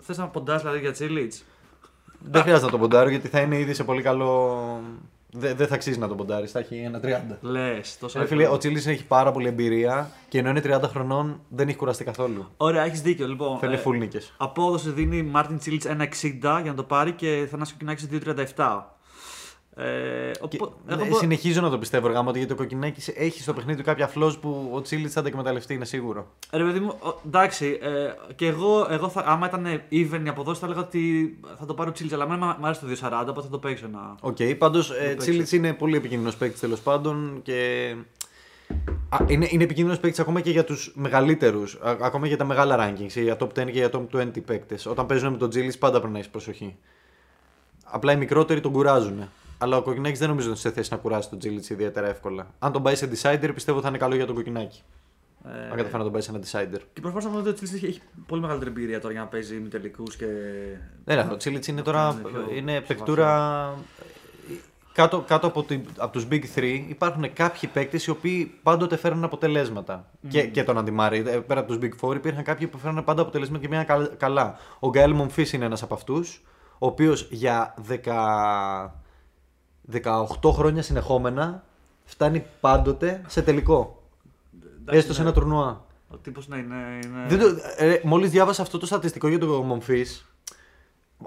Θες 0.00 0.18
να 0.18 0.26
ποντάς 0.28 0.60
δηλαδή 0.60 0.78
για 0.78 0.92
Τσίλιτς; 0.92 1.44
Δεν 2.30 2.42
χρειάζεται 2.42 2.64
να 2.64 2.70
τον 2.70 2.80
ποντάρω 2.80 3.08
γιατί 3.08 3.28
θα 3.28 3.40
είναι 3.40 3.58
ήδη 3.58 3.74
σε 3.74 3.84
πολύ 3.84 4.02
καλό. 4.02 4.58
Δεν 5.36 5.56
δεν 5.56 5.66
θα 5.66 5.74
αξίζει 5.74 5.98
να 5.98 6.08
τον 6.08 6.16
ποντάρεις, 6.16 6.50
θα 6.50 6.58
έχει 6.58 6.76
ένα 6.76 7.00
30. 7.02 7.36
Λες, 7.40 7.98
τόσο 7.98 8.18
Ρε 8.18 8.26
φίλε, 8.26 8.48
ο 8.48 8.56
Τσίλιτ 8.56 8.86
έχει 8.86 9.04
πάρα 9.06 9.32
πολύ 9.32 9.48
εμπειρία 9.48 10.10
και 10.28 10.38
ενώ 10.38 10.48
είναι 10.48 10.62
30 10.64 10.80
χρονών 10.82 11.40
δεν 11.48 11.68
έχει 11.68 11.76
κουραστεί 11.76 12.04
καθόλου. 12.04 12.46
Ωραία, 12.56 12.84
έχεις 12.84 13.02
δίκιο. 13.02 13.26
Λοιπόν, 13.26 13.58
Θέλει 13.58 13.74
ε, 13.74 13.82
full 13.84 13.98
νίκες. 13.98 14.34
Απόδοση 14.36 14.90
δίνει 14.90 15.22
Μάρτιν 15.22 15.58
Τσίλιτ 15.58 15.82
1,60 15.86 15.92
για 16.40 16.62
να 16.64 16.74
το 16.74 16.82
πάρει 16.82 17.12
και 17.12 17.46
Θανάσιο 17.50 17.76
Κοκκινάκη 17.78 18.44
2,37. 18.56 18.82
Ε, 19.76 20.30
οπό- 20.40 20.72
εγώ 20.86 21.06
μπο- 21.06 21.18
Συνεχίζω 21.18 21.60
να 21.60 21.70
το 21.70 21.78
πιστεύω 21.78 22.08
γάμο 22.08 22.30
γιατί 22.30 22.52
ο 22.52 22.56
Κοκκινάκης 22.56 23.08
έχει 23.08 23.40
στο 23.40 23.52
παιχνίδι 23.52 23.78
του 23.78 23.84
κάποια 23.84 24.06
φλό 24.06 24.36
που 24.40 24.70
ο 24.72 24.80
Τσίλιτ 24.80 25.10
θα 25.14 25.22
τα 25.22 25.28
εκμεταλλευτεί, 25.28 25.74
είναι 25.74 25.84
σίγουρο. 25.84 26.26
Ρε 26.52 26.64
παιδί 26.64 26.80
μου, 26.80 26.94
ο- 27.00 27.20
εντάξει, 27.26 27.78
ε, 27.82 27.88
και 28.34 28.46
εγώ, 28.46 28.86
εγώ 28.90 29.08
θα, 29.08 29.22
άμα 29.26 29.46
ήταν 29.46 29.66
even 29.90 30.20
η 30.24 30.28
αποδόση 30.28 30.60
θα 30.60 30.66
έλεγα 30.66 30.80
ότι 30.80 31.36
θα 31.58 31.66
το 31.66 31.74
πάρω 31.74 31.92
Τσίλιτς, 31.92 32.12
αλλά 32.12 32.24
εμένα 32.24 32.56
μου 32.60 32.66
αρέσει 32.66 32.80
το 32.80 32.86
2,40, 32.86 33.26
οπότε 33.28 33.40
θα 33.46 33.48
το 33.52 33.58
παίξω 33.58 33.86
ένα. 33.86 34.14
Οκ, 34.20 34.36
πάντως 34.58 34.88
παίξει. 34.88 35.16
Τσίλιτ 35.16 35.52
είναι 35.52 35.72
πολύ 35.72 35.96
επικίνδυνος 35.96 36.36
παίκτης 36.36 36.60
τέλος 36.60 36.80
πάντων 36.80 37.40
και. 37.42 37.94
Α, 39.08 39.16
είναι, 39.26 39.46
είναι 39.50 39.64
επικίνδυνος 39.64 39.98
παίκτης 40.00 40.20
ακόμα 40.20 40.40
και 40.40 40.50
για 40.50 40.64
τους 40.64 40.92
μεγαλύτερους, 40.94 41.78
ακόμα 42.00 42.26
για 42.26 42.36
τα 42.36 42.44
μεγάλα 42.44 42.76
rankings, 42.90 43.22
για 43.22 43.36
top 43.40 43.48
10 43.48 43.64
και 43.64 43.70
για 43.70 43.90
top 43.92 44.06
20 44.12 44.40
παίκτες. 44.40 44.86
Όταν 44.86 45.06
παίζουν 45.06 45.32
με 45.32 45.38
τον 45.38 45.50
Τσίλιτς 45.50 45.74
πάντα 45.78 45.98
πρέπει 45.98 46.12
να 46.12 46.18
έχει 46.18 46.30
προσοχή. 46.30 46.76
Απλά 47.84 48.12
οι 48.12 48.16
μικρότεροι 48.16 48.60
τον 48.60 48.72
κουράζουν. 48.72 49.28
Αλλά 49.64 49.76
ο 49.76 49.82
Κοκκινάκης 49.82 50.18
δεν 50.18 50.28
νομίζω 50.28 50.50
ότι 50.50 50.58
είναι 50.60 50.68
σε 50.68 50.74
θέση 50.76 50.92
να 50.92 50.98
κουράσει 50.98 51.28
τον 51.28 51.38
Τσίλιτς 51.38 51.68
ιδιαίτερα 51.70 52.06
εύκολα. 52.06 52.46
Αν 52.58 52.72
τον 52.72 52.82
πάει 52.82 52.94
σε 52.94 53.10
decider, 53.12 53.50
πιστεύω 53.54 53.80
θα 53.80 53.88
είναι 53.88 53.98
καλό 53.98 54.14
για 54.14 54.26
τον 54.26 54.34
Κοκκινάκη. 54.34 54.82
Ε, 55.44 55.48
Αν 55.62 55.68
καταφέρει 55.70 55.96
να 55.96 56.02
τον 56.02 56.12
πάει 56.12 56.20
σε 56.22 56.30
ένα 56.30 56.40
decider. 56.40 56.80
Και 56.92 57.00
προφανώ 57.00 57.24
να 57.24 57.28
δούμε 57.30 57.40
ότι 57.40 57.48
ο 57.48 57.52
Τσίλιτ 57.52 57.74
έχει, 57.74 57.86
έχει 57.86 58.00
πολύ 58.26 58.40
μεγαλύτερη 58.40 58.70
εμπειρία 58.70 59.00
τώρα 59.00 59.12
για 59.12 59.22
να 59.22 59.26
παίζει 59.28 59.54
με 59.54 59.68
τελικούς 59.68 60.16
και. 60.16 60.26
Ναι, 61.04 61.14
ναι, 61.14 61.26
ο 61.32 61.36
Τσίλιτ 61.36 61.66
είναι 61.66 61.82
τώρα 61.82 62.10
Είναι 62.20 62.28
πιο- 62.28 62.56
είναι 62.56 62.72
πιο 62.80 62.94
παικτούρα. 62.94 63.74
Κάτω, 64.92 65.20
κάτω 65.26 65.46
από, 65.46 65.62
την, 65.62 65.84
από 65.98 66.12
τους 66.12 66.26
Big 66.30 66.42
3 66.54 66.84
υπάρχουν 66.88 67.32
κάποιοι 67.32 67.68
παίκτες 67.72 68.06
οι 68.06 68.10
οποίοι 68.10 68.54
πάντοτε 68.62 68.96
φέρνουν 68.96 69.24
αποτελέσματα. 69.24 70.06
Και, 70.28 70.42
και 70.46 70.64
τον 70.64 70.78
Αντιμάρη. 70.78 71.18
Ε, 71.26 71.38
Πέρα 71.38 71.60
από 71.60 71.76
τους 71.76 71.88
Big 72.02 72.08
4 72.10 72.14
υπήρχαν 72.14 72.42
κάποιοι 72.44 72.66
που 72.66 72.78
φέρνουν 72.78 73.04
πάντα 73.04 73.22
αποτελέσματα 73.22 73.60
και 73.62 73.68
μια 73.68 73.86
καλά. 74.16 74.56
Ο 74.78 74.88
Γκάιλ 74.88 75.12
Μομφής 75.12 75.52
είναι 75.52 75.64
ένας 75.64 75.82
από 75.82 75.94
αυτούς, 75.94 76.42
ο 76.78 76.86
οποίος 76.86 77.28
για 77.30 77.74
10, 77.88 78.94
18 79.92 80.50
χρόνια 80.52 80.82
συνεχόμενα 80.82 81.64
φτάνει 82.04 82.44
πάντοτε 82.60 83.22
σε 83.26 83.42
τελικό. 83.42 84.02
Εντάξει, 84.80 84.98
Έστω 84.98 85.12
σε 85.12 85.22
ναι. 85.22 85.28
ένα 85.28 85.36
τουρνουά. 85.36 85.84
Ο 86.08 86.16
τύπος 86.16 86.48
ναι, 86.48 86.56
είναι. 86.56 86.98
είναι... 87.04 87.26
Δεν 87.28 87.38
το, 87.38 87.46
ε, 87.76 88.00
μόλις 88.04 88.30
διάβασα 88.30 88.62
αυτό 88.62 88.78
το 88.78 88.86
στατιστικό 88.86 89.28
για 89.28 89.38
τον 89.38 89.66
Μομφής, 89.66 90.26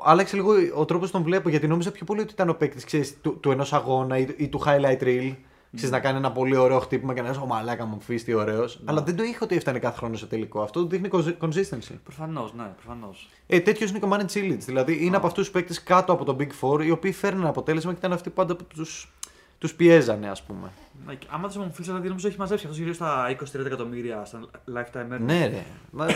άλλαξε 0.01 0.35
λίγο 0.35 0.51
ο 0.75 0.85
τρόπος 0.85 1.11
τον 1.11 1.23
βλέπω 1.23 1.49
γιατί 1.49 1.67
νόμιζα 1.67 1.91
πιο 1.91 2.05
πολύ 2.05 2.21
ότι 2.21 2.33
ήταν 2.33 2.49
ο 2.49 2.53
παίκτης 2.53 3.17
του, 3.21 3.39
του 3.39 3.51
ενός 3.51 3.73
αγώνα 3.73 4.17
ή, 4.17 4.27
ή 4.37 4.47
του 4.47 4.61
highlight 4.65 5.01
reel. 5.01 5.35
Ξέρεις, 5.77 5.95
να 5.95 5.99
κάνει 5.99 6.17
ένα 6.17 6.31
πολύ 6.31 6.55
ωραίο 6.55 6.79
χτύπημα 6.79 7.13
και 7.13 7.21
να 7.21 7.27
λες 7.27 7.37
«Ω 7.37 7.45
μαλάκα 7.45 7.85
Μομφής, 7.85 8.23
τι 8.23 8.33
ωραίος». 8.33 8.79
Αλλά 8.85 9.01
δεν 9.01 9.15
το 9.15 9.23
είχα 9.23 9.39
ότι 9.43 9.55
έφτανε 9.55 9.79
κάθε 9.79 9.97
χρόνο 9.97 10.15
σε 10.17 10.25
τελικό. 10.25 10.61
Αυτό 10.61 10.85
δείχνει 10.85 11.09
consi- 11.11 11.37
consistency. 11.41 11.95
Προφανώς, 12.03 12.53
ναι, 12.53 12.71
προφανώς. 12.83 13.29
Ε, 13.47 13.59
Τέτοιος 13.59 13.89
είναι 13.89 13.99
και 13.99 14.05
ο 14.05 14.07
Μάνι 14.07 14.25
Τσίλιτς. 14.25 14.65
Δηλαδή 14.65 15.05
είναι 15.05 15.15
από 15.15 15.27
αυτούς 15.27 15.43
τους 15.43 15.53
παίκτες 15.53 15.83
κάτω 15.83 16.13
από 16.13 16.25
τον 16.25 16.37
Big 16.39 16.49
Four 16.61 16.85
οι 16.85 16.91
οποίοι 16.91 17.11
φέρνουν 17.11 17.45
αποτέλεσμα 17.45 17.91
και 17.91 17.97
ήταν 17.97 18.13
αυτοί 18.13 18.29
πάντα 18.29 18.55
που 18.55 18.63
τους 18.63 19.11
τους 19.59 19.73
πιέζανε, 19.75 20.29
ας 20.29 20.43
πούμε. 20.43 20.71
Ναι, 21.05 21.13
και 21.15 21.27
άμα 21.29 21.47
δεν 21.47 21.61
μου 21.65 21.71
φίλε, 21.73 21.85
δηλαδή 21.87 22.07
νομίζω 22.07 22.27
έχει 22.27 22.37
μαζέψει 22.37 22.65
αυτός 22.65 22.81
γύρω 22.81 22.93
στα 22.93 23.25
20-30 23.29 23.65
εκατομμύρια 23.65 24.25
στα 24.25 24.39
lifetime 24.75 25.13
earnings. 25.13 25.19
Ναι, 25.19 25.47
ρε. 25.47 25.63
Μα, 25.91 26.05
ε, 26.07 26.13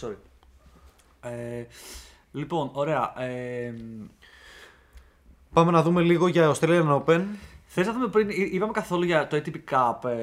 Sorry. 0.00 0.14
Ε, 1.20 1.64
λοιπόν, 2.32 2.70
ωραία. 2.72 3.22
Ε, 3.22 3.74
Πάμε 5.52 5.70
να 5.70 5.82
δούμε 5.82 6.02
λίγο 6.02 6.28
για 6.28 6.54
Australian 6.54 7.02
Open. 7.04 7.20
Θες 7.78 7.86
να 7.86 7.92
δούμε 7.92 8.06
πριν, 8.08 8.28
εί- 8.30 8.48
είπαμε 8.54 8.72
καθόλου 8.72 9.04
για 9.04 9.26
το 9.26 9.36
ATP 9.44 9.54
Cup, 9.74 10.08
ε, 10.10 10.14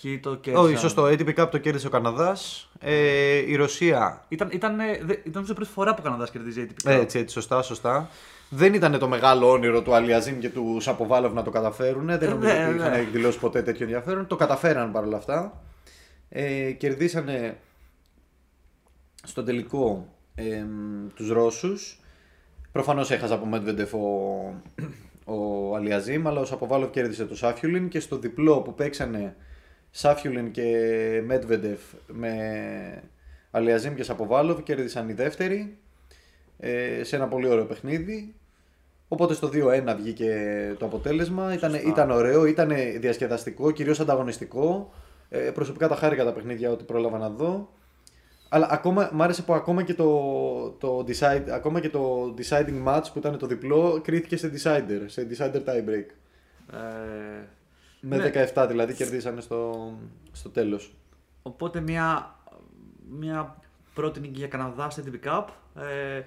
ποιοι 0.00 0.18
το 0.18 0.34
κέρδισαν; 0.36 0.66
Όχι, 0.68 0.76
σωστό. 0.76 1.04
ATP 1.04 1.34
Cup 1.36 1.48
το 1.50 1.58
κέρδισε 1.58 1.86
ο 1.86 1.90
Καναδάς. 1.90 2.68
Ε, 2.80 3.36
η 3.36 3.54
Ρωσία. 3.56 4.24
Ήταν, 4.28 4.48
ήταν, 4.52 4.80
ε, 4.80 4.84
δε- 5.02 5.12
ήταν 5.12 5.32
νομίζω 5.32 5.52
η 5.52 5.54
πρώτη 5.54 5.70
φορά 5.70 5.90
που 5.94 5.96
ο 6.00 6.04
Καναδάς 6.04 6.30
κερδίζει 6.30 6.66
ATP 6.68 6.88
Cup. 6.88 6.90
Έτσι, 6.90 7.18
έτσι, 7.18 7.34
σωστά, 7.34 7.62
σωστά. 7.62 8.08
Δεν 8.48 8.74
ήταν 8.74 8.98
το 8.98 9.08
μεγάλο 9.08 9.50
όνειρο 9.50 9.82
του 9.82 9.94
Αλιαζίμ 9.94 10.38
και 10.38 10.48
του 10.50 10.76
Σαποβάλοβ 10.80 11.32
να 11.32 11.42
το 11.42 11.50
καταφέρουν. 11.50 12.06
Δεν 12.06 12.28
νομίζω 12.30 12.52
ναι, 12.52 12.64
ότι 12.66 12.74
ναι. 12.74 12.80
είχαν 12.80 12.92
εκδηλώσει 12.92 13.38
ποτέ 13.38 13.62
τέτοιο 13.62 13.84
ενδιαφέρον. 13.84 14.26
Το 14.26 14.36
καταφέραν 14.36 14.92
παρόλα 14.92 15.16
αυτά. 15.16 15.62
Ε, 16.28 16.70
κερδίσανε 16.70 17.56
στο 19.24 19.42
τελικό 19.42 20.08
ε, 20.34 20.64
τους 21.14 21.28
Ρώσους. 21.30 22.00
Προφανώς 22.72 23.10
έχασα 23.10 23.34
από 23.34 23.48
Medvedev 23.52 23.90
ο, 23.90 24.62
ο 25.24 25.74
Αλιαζίμ, 25.76 26.28
αλλά 26.28 26.40
ο 26.40 26.44
Σαποβάλοβ 26.44 26.90
κέρδισε 26.90 27.24
το 27.24 27.36
Σάφιουλιν 27.36 27.88
και 27.88 28.00
στο 28.00 28.18
διπλό 28.18 28.60
που 28.60 28.74
παίξανε 28.74 29.36
Σάφιουλιν 29.90 30.50
και 30.50 30.76
Medvedev 31.30 31.98
με 32.06 32.32
Αλιαζίμ 33.50 33.94
και 33.94 34.02
Σαποβάλοβ 34.02 34.62
κέρδισαν 34.62 35.08
οι 35.08 35.12
δεύτεροι 35.12 35.78
ε, 36.58 37.04
σε 37.04 37.16
ένα 37.16 37.28
πολύ 37.28 37.48
ωραίο 37.48 37.64
παιχνίδι. 37.64 38.34
Οπότε 39.08 39.34
στο 39.34 39.50
2-1 39.52 39.94
βγήκε 39.96 40.74
το 40.78 40.84
αποτέλεσμα. 40.84 41.52
Ήταν, 41.52 41.70
Σωστά. 41.70 41.88
ήταν 41.88 42.10
ωραίο, 42.10 42.44
ήταν 42.46 42.72
διασκεδαστικό, 42.98 43.70
κυρίως 43.70 44.00
ανταγωνιστικό. 44.00 44.92
Ε, 45.28 45.38
προσωπικά 45.38 45.88
τα 45.88 45.96
χάρηκα 45.96 46.24
τα 46.24 46.32
παιχνίδια 46.32 46.70
ότι 46.70 46.84
πρόλαβα 46.84 47.18
να 47.18 47.28
δω. 47.28 47.72
Αλλά 48.54 48.66
ακόμα, 48.70 49.10
μ' 49.12 49.22
άρεσε 49.22 49.42
που 49.42 49.54
ακόμα 49.54 49.82
και 49.82 49.94
το, 49.94 50.10
το, 50.78 51.04
decide, 51.08 51.48
ακόμα 51.50 51.80
και 51.80 51.88
το 51.90 52.34
deciding 52.38 52.84
match 52.86 53.02
που 53.12 53.18
ήταν 53.18 53.38
το 53.38 53.46
διπλό 53.46 54.00
κρίθηκε 54.04 54.36
σε 54.36 54.52
decider, 54.54 55.02
σε 55.06 55.26
decider 55.30 55.56
tie 55.56 55.88
break. 55.88 56.06
Ε, 56.72 56.78
Με 58.00 58.16
Ναι. 58.16 58.30
17 58.54 58.66
δηλαδή 58.68 58.94
κερδίσανε 58.94 59.40
στο, 59.40 59.92
στο 60.32 60.48
τέλος. 60.48 60.94
οπότε 61.42 61.80
μια, 61.80 62.34
μια 63.18 63.56
πρώτη 63.94 64.20
νίκη 64.20 64.38
για 64.38 64.48
Καναδά 64.48 64.90
στο 64.90 65.02
ATP 65.06 65.28
Cup. 65.28 65.44
Ε, 65.82 66.22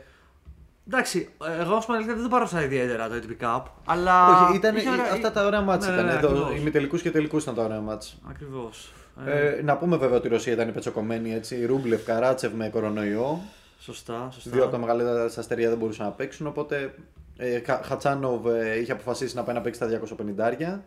εντάξει, 0.88 1.30
εγώ 1.59 1.76
ως 1.76 1.89
αλήθεια 1.89 2.13
δεν 2.13 2.23
το 2.23 2.30
πάρωσα 2.30 2.63
ιδιαίτερα 2.63 3.09
το 3.09 3.15
ATP 3.15 3.43
Cup, 3.45 3.61
αλλά... 3.86 4.45
Όχι, 4.47 4.55
ήταν, 4.55 4.76
είχε 4.76 4.89
ωραία- 4.89 5.11
αυτά 5.11 5.32
τα 5.32 5.45
ωραία 5.45 5.61
μάτς 5.61 5.88
Ναι, 5.88 5.93
ήταν. 5.93 6.05
ναι, 6.05 6.11
εδώ, 6.11 6.28
ακριβώς. 6.28 6.57
οι 6.57 6.61
μη 6.63 6.71
τελικούς 6.71 7.01
και 7.01 7.11
τελικούς 7.11 7.43
ήταν 7.43 7.55
τα 7.55 7.63
ωραία 7.63 7.80
μάτς. 7.82 8.17
Ακριβώς. 8.30 8.91
Ε, 9.26 9.61
να 9.63 9.78
πούμε 9.78 9.97
βέβαια 9.97 10.18
ότι 10.18 10.28
η 10.28 10.30
Ρωσία 10.30 10.53
ήταν 10.53 10.74
πετσοκομμένη 10.74 11.34
έτσι. 11.34 11.66
Ρούμπλεφ, 11.66 12.03
Καράτσεβ 12.03 12.53
με 12.53 12.70
κορονοϊό. 12.70 13.41
Σωστά, 13.80 14.30
σωστά. 14.32 14.49
Δύο 14.49 14.63
από 14.63 14.72
τα 14.72 14.78
μεγαλύτερα 14.78 15.28
στα 15.30 15.39
αστέρια 15.39 15.70
δεν 15.70 15.78
μπορούσαν 15.78 16.05
να 16.05 16.11
παίξουν. 16.11 16.47
Οπότε 16.47 16.93
ε, 17.38 17.59
Χα- 17.59 17.84
Χατσάνοβ 17.84 18.47
ε, 18.47 18.80
είχε 18.80 18.91
αποφασίσει 18.91 19.36
να 19.36 19.43
πάει 19.43 19.55
να 19.55 19.61
παίξει 19.61 19.80
τα 19.80 19.88
250 19.88 20.80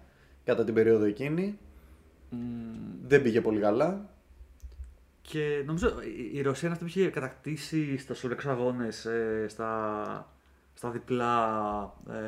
κατά 0.45 0.65
την 0.65 0.75
περίοδο 0.75 1.05
εκείνη. 1.05 1.59
Μμμ, 2.31 2.41
Δεν 3.07 3.23
πήγε 3.23 3.41
πολύ 3.41 3.61
καλά. 3.61 4.09
Και 5.23 5.63
νομίζω 5.67 5.89
η- 5.89 6.39
η 6.39 6.43
Ρωσία 6.43 6.69
είναι 6.69 6.77
αυτή 6.81 6.91
που 6.93 6.99
είχε 6.99 7.11
κατακτήσει 7.11 7.99
στους 7.99 8.25
Ολυμπιακούς 8.25 8.51
αγώνες 8.53 9.05
ε, 9.05 9.47
στα, 9.49 10.33
στα 10.79 10.91
διπλά. 10.91 11.35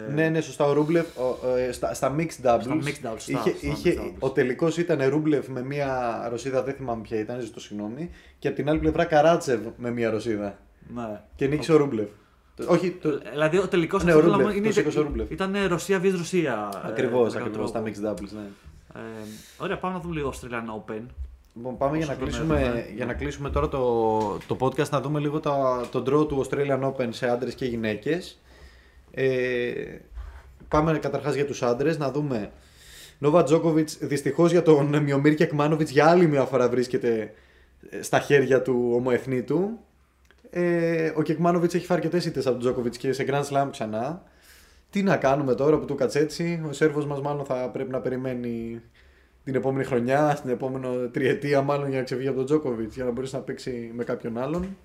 Ε, 0.09 0.12
Ναι, 0.12 0.28
ναι, 0.28 0.40
σωστά. 0.40 0.64
Ο 0.64 0.72
Ρούμπλεφ 0.72 1.07
ο, 1.18 1.48
ε, 1.57 1.72
στα, 1.72 1.94
στα 1.94 2.14
mixed 2.16 2.46
doubles. 2.46 2.61
Στα 2.61 2.74
mixed 2.84 3.07
doubles, 3.07 3.18
σωστά, 3.18 3.42
είχε, 3.48 3.55
στα 3.57 3.66
είχε, 3.66 3.94
mixed 3.98 4.03
doubles. 4.05 4.14
ο 4.18 4.30
τελικός 4.30 4.76
ήταν 4.76 5.09
Ρούμπλεφ 5.09 5.48
με 5.48 5.62
μία 5.62 6.26
Ρωσίδα, 6.30 6.62
δεν 6.62 6.74
θυμάμαι 6.74 7.03
ποια 7.03 7.18
ήταν, 7.18 7.40
ζητώ 7.40 7.61
συγγνώμη. 7.61 8.11
Και 8.38 8.48
από 8.48 8.57
την 8.57 8.68
άλλη 8.68 8.78
πλευρά 8.78 9.05
Καράτσεβ 9.05 9.61
με 9.76 9.90
μία 9.90 10.11
Ρωσίδα. 10.11 10.59
ναι. 10.94 11.20
Και 11.36 11.46
νίκησε 11.46 11.72
ο 11.72 11.76
Ρούμπλεφ. 11.76 12.09
Το- 12.57 12.64
Όχι, 12.68 12.90
το, 12.90 13.18
Δηλαδή 13.30 13.59
ο 13.59 13.68
τελικός 13.68 14.05
Ναι, 14.05 14.14
ο 14.14 14.20
Ρούμπλεφ, 14.20 14.62
το 14.62 14.72
σήκωσε 14.72 14.98
ο 14.98 15.03
Ρούμπλεφ. 15.03 15.30
ήταν 15.30 15.55
Ρωσία 15.68 16.01
vs 16.03 16.12
Ρωσία. 16.16 16.68
ε, 16.84 16.88
ακριβώς, 16.88 17.34
με 17.34 17.40
κάποιο 17.40 17.46
ακριβώς, 17.46 17.68
στα 17.68 17.82
τρόπο. 17.82 17.90
mixed 17.90 18.11
doubles, 18.12 18.28
ναι. 18.32 18.46
Ε, 18.94 19.01
ωραία, 19.59 19.78
πάμε 19.78 19.94
να 19.94 20.01
δούμε 20.01 20.14
λίγο 20.14 20.32
Australian 20.34 20.90
Open. 20.90 21.01
Λοιπόν, 21.55 21.76
πάμε 21.76 21.96
για 21.96 22.07
να, 22.07 22.12
Όσο 22.12 22.20
χρόνο 22.20 22.36
κλείσουμε, 22.36 22.61
έχουμε. 22.61 22.92
για 22.94 23.07
να 23.07 23.14
κλείσουμε 23.14 23.51
τώρα 23.51 23.68
το, 23.68 24.38
το 24.46 24.57
podcast 24.61 24.88
να 24.88 25.01
δούμε 25.01 25.20
λίγο 25.20 25.40
τα, 25.40 25.88
τον 25.90 26.03
draw 26.03 26.28
του 26.28 26.46
Australian 26.46 26.92
Open 26.92 27.09
σε 27.11 27.30
άντρες 27.30 27.55
και 27.55 27.64
γυναίκες. 27.64 28.38
Ε, 29.11 29.72
πάμε 30.68 30.98
καταρχάς 30.98 31.34
για 31.34 31.46
τους 31.46 31.62
άντρες 31.62 31.98
να 31.98 32.11
δούμε 32.11 32.51
Νόβα 33.18 33.42
Τζόκοβιτς 33.42 33.98
δυστυχώς 34.01 34.51
για 34.51 34.62
τον 34.62 35.03
Μιωμίρ 35.03 35.34
Κεκμάνοβιτς 35.34 35.90
για 35.90 36.07
άλλη 36.07 36.26
μια 36.26 36.44
φορά 36.44 36.68
βρίσκεται 36.68 37.32
ε, 37.90 38.03
στα 38.03 38.20
χέρια 38.20 38.62
του 38.62 38.90
ομοεθνή 38.94 39.42
του. 39.42 39.78
Ε, 40.51 41.12
ο 41.16 41.22
Κεκμάνοβιτς 41.22 41.74
έχει 41.74 41.86
φάρει 41.86 42.01
αρκετές 42.01 42.24
ήττες 42.24 42.46
από 42.46 42.55
τον 42.55 42.64
Τζόκοβιτς 42.64 42.96
και 42.96 43.12
σε 43.12 43.24
Grand 43.28 43.44
Slam 43.44 43.68
ξανά. 43.70 44.22
Τι 44.90 45.03
να 45.03 45.16
κάνουμε 45.16 45.55
τώρα 45.55 45.78
που 45.78 45.84
του 45.84 45.94
κάτσε 45.94 46.18
έτσι. 46.18 46.62
Ο 46.68 46.72
Σέρβος 46.72 47.07
μας 47.07 47.20
μάλλον 47.20 47.44
θα 47.44 47.70
πρέπει 47.72 47.90
να 47.90 48.01
περιμένει 48.01 48.82
την 49.45 49.55
επόμενη 49.55 49.84
χρονιά, 49.84 50.34
στην 50.36 50.51
επόμενη 50.51 51.09
τριετία 51.12 51.62
μάλλον 51.62 51.88
για 51.88 51.99
να 51.99 52.05
ξεφύγει 52.05 52.28
από 52.28 52.36
τον 52.36 52.47
Τζόκοβιτ 52.47 52.93
για 52.95 53.05
να 53.05 53.11
μπορέσει 53.11 53.34
να 53.34 53.41
παίξει 53.41 53.91
με 53.95 54.05
κάποιον 54.05 54.38
άλλον. 54.38 54.76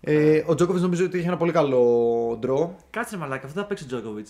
Ε, 0.00 0.42
ο 0.46 0.54
Τζόκοβιτ 0.54 0.82
νομίζω 0.82 1.04
ότι 1.04 1.18
είχε 1.18 1.26
ένα 1.28 1.36
πολύ 1.36 1.52
καλό 1.52 1.80
ντρό. 2.40 2.76
Κάτσε 2.90 3.14
ρε 3.14 3.20
μαλάκα, 3.20 3.46
αυτό 3.46 3.60
θα 3.60 3.66
παίξει 3.66 3.84
ο 3.84 3.86
Τζόκοβιτ. 3.86 4.26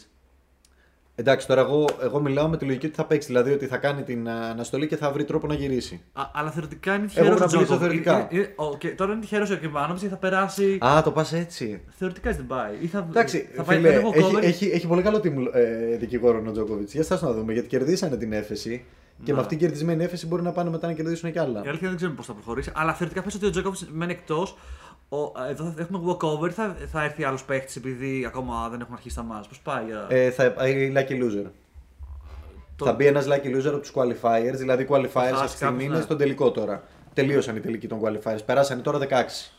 Εντάξει, 1.14 1.46
τώρα 1.46 1.60
εγώ, 1.60 1.88
εγώ 2.02 2.20
μιλάω 2.20 2.48
με 2.48 2.56
τη 2.56 2.64
λογική 2.64 2.86
ότι 2.86 2.94
θα 2.94 3.04
παίξει. 3.04 3.26
Δηλαδή 3.26 3.52
ότι 3.52 3.66
θα 3.66 3.76
κάνει 3.76 4.02
την 4.02 4.28
α, 4.28 4.48
αναστολή 4.50 4.86
και 4.86 4.96
θα 4.96 5.10
βρει 5.12 5.24
τρόπο 5.24 5.46
να 5.46 5.54
γυρίσει. 5.54 6.00
Αλλά 6.32 6.50
θεωρητικά 6.50 6.94
είναι 6.94 7.02
Εγώ 7.02 7.08
τυχερό 7.08 7.34
ο 7.34 7.38
να 7.38 7.46
μιλήσω 7.46 7.64
Τζόκοβιτ. 7.64 7.78
θεωρητικά. 7.80 8.28
Είναι- 8.30 8.42
είναι- 8.42 8.52
ο- 8.56 8.76
και 8.76 8.88
Τώρα 8.88 9.12
είναι 9.12 9.20
τυχερό 9.20 9.46
ο 9.52 9.54
Κεβάνοβιτ 9.54 10.02
και 10.02 10.08
θα 10.08 10.16
περάσει. 10.16 10.78
Α, 10.84 11.02
το 11.02 11.10
πας 11.10 11.32
έτσι. 11.32 11.80
Θεωρητικά 11.98 12.28
έτσι 12.28 12.40
δεν 12.40 12.48
πάει. 12.58 12.74
Ή 12.80 12.86
θα, 12.86 13.06
Εντάξει, 13.10 13.48
θα 13.54 13.62
πάει 13.62 13.76
φίλε, 13.76 13.90
λίγο 13.96 14.10
έχει, 14.14 14.30
cover. 14.36 14.42
έχει, 14.42 14.66
έχει 14.66 14.86
πολύ 14.86 15.02
καλό 15.02 15.16
team 15.24 15.32
ε, 15.52 15.96
δικηγόρο 15.96 16.42
ο 16.48 16.52
Τζόκοβιτ. 16.52 16.90
Για 16.90 17.02
στάσου 17.02 17.24
να 17.24 17.32
δούμε, 17.32 17.52
γιατί 17.52 17.68
κερδίσανε 17.68 18.16
την 18.16 18.32
έφεση. 18.32 18.84
Και 19.24 19.30
Ναι. 19.30 19.32
με 19.32 19.40
αυτήν 19.42 19.58
την 19.58 19.66
κερδισμένη 19.66 20.04
έφεση 20.04 20.26
μπορεί 20.26 20.42
να 20.42 20.50
πάνε 20.52 20.70
μετά 20.70 20.86
να 20.86 20.92
κερδίσουν 20.92 21.32
κι 21.32 21.38
άλλα. 21.38 21.58
Η 21.64 21.68
αλήθεια 21.68 21.78
είναι 21.78 21.88
δεν 21.88 21.96
ξέρουμε 21.96 22.16
πώς 22.16 22.26
θα 22.26 22.32
προχωρήσει. 22.32 22.72
Αλλά 22.74 22.92
θεωρητικά 22.94 23.24
πες 23.24 23.34
ότι 23.34 23.46
ο 23.46 23.50
Τζόκοβιτς 23.50 23.86
μένει 23.90 24.12
εκτός. 24.12 24.56
Εδώ 25.50 25.64
θα 25.64 25.74
έχουμε 25.82 26.00
walkover 26.06 26.48
ή 26.48 26.52
θα, 26.52 26.76
θα 26.86 27.02
έρθει 27.04 27.24
άλλος 27.24 27.44
παίχτης 27.44 27.76
επειδή 27.76 28.24
ακόμα 28.26 28.68
δεν 28.68 28.80
έχουν 28.80 28.94
αρχίσει 28.94 29.14
τα 29.16 29.22
μάτια. 29.22 29.48
Πώς 29.48 29.60
πάει. 29.60 29.84
για- 29.84 30.06
Ε, 30.08 30.30
θα 30.30 30.68
η 30.68 30.92
lucky 30.96 31.12
loser. 31.22 31.46
το- 32.76 32.84
Θα 32.84 32.92
μπει 32.92 33.06
ένας 33.06 33.26
lucky 33.28 33.56
loser 33.56 33.66
από 33.66 33.78
τους 33.78 33.92
qualifiers, 33.94 34.54
δηλαδή 34.54 34.82
οι 34.82 34.86
qualifiers 34.90 35.10
χάσει 35.12 35.32
αυτή 35.34 35.46
τη 35.46 35.50
στιγμή 35.50 35.70
κάποιος, 35.72 35.84
είναι 35.84 35.96
ναι. 35.96 36.02
στον 36.02 36.16
τελικό 36.18 36.50
τώρα. 36.50 36.82
Τελείωσαν 37.14 37.56
οι 37.56 37.60
τελικοί 37.60 37.86
των 37.88 38.00
qualifiers. 38.02 38.38
Περάσανε 38.46 38.82
τώρα 38.82 38.98
16. 38.98 39.52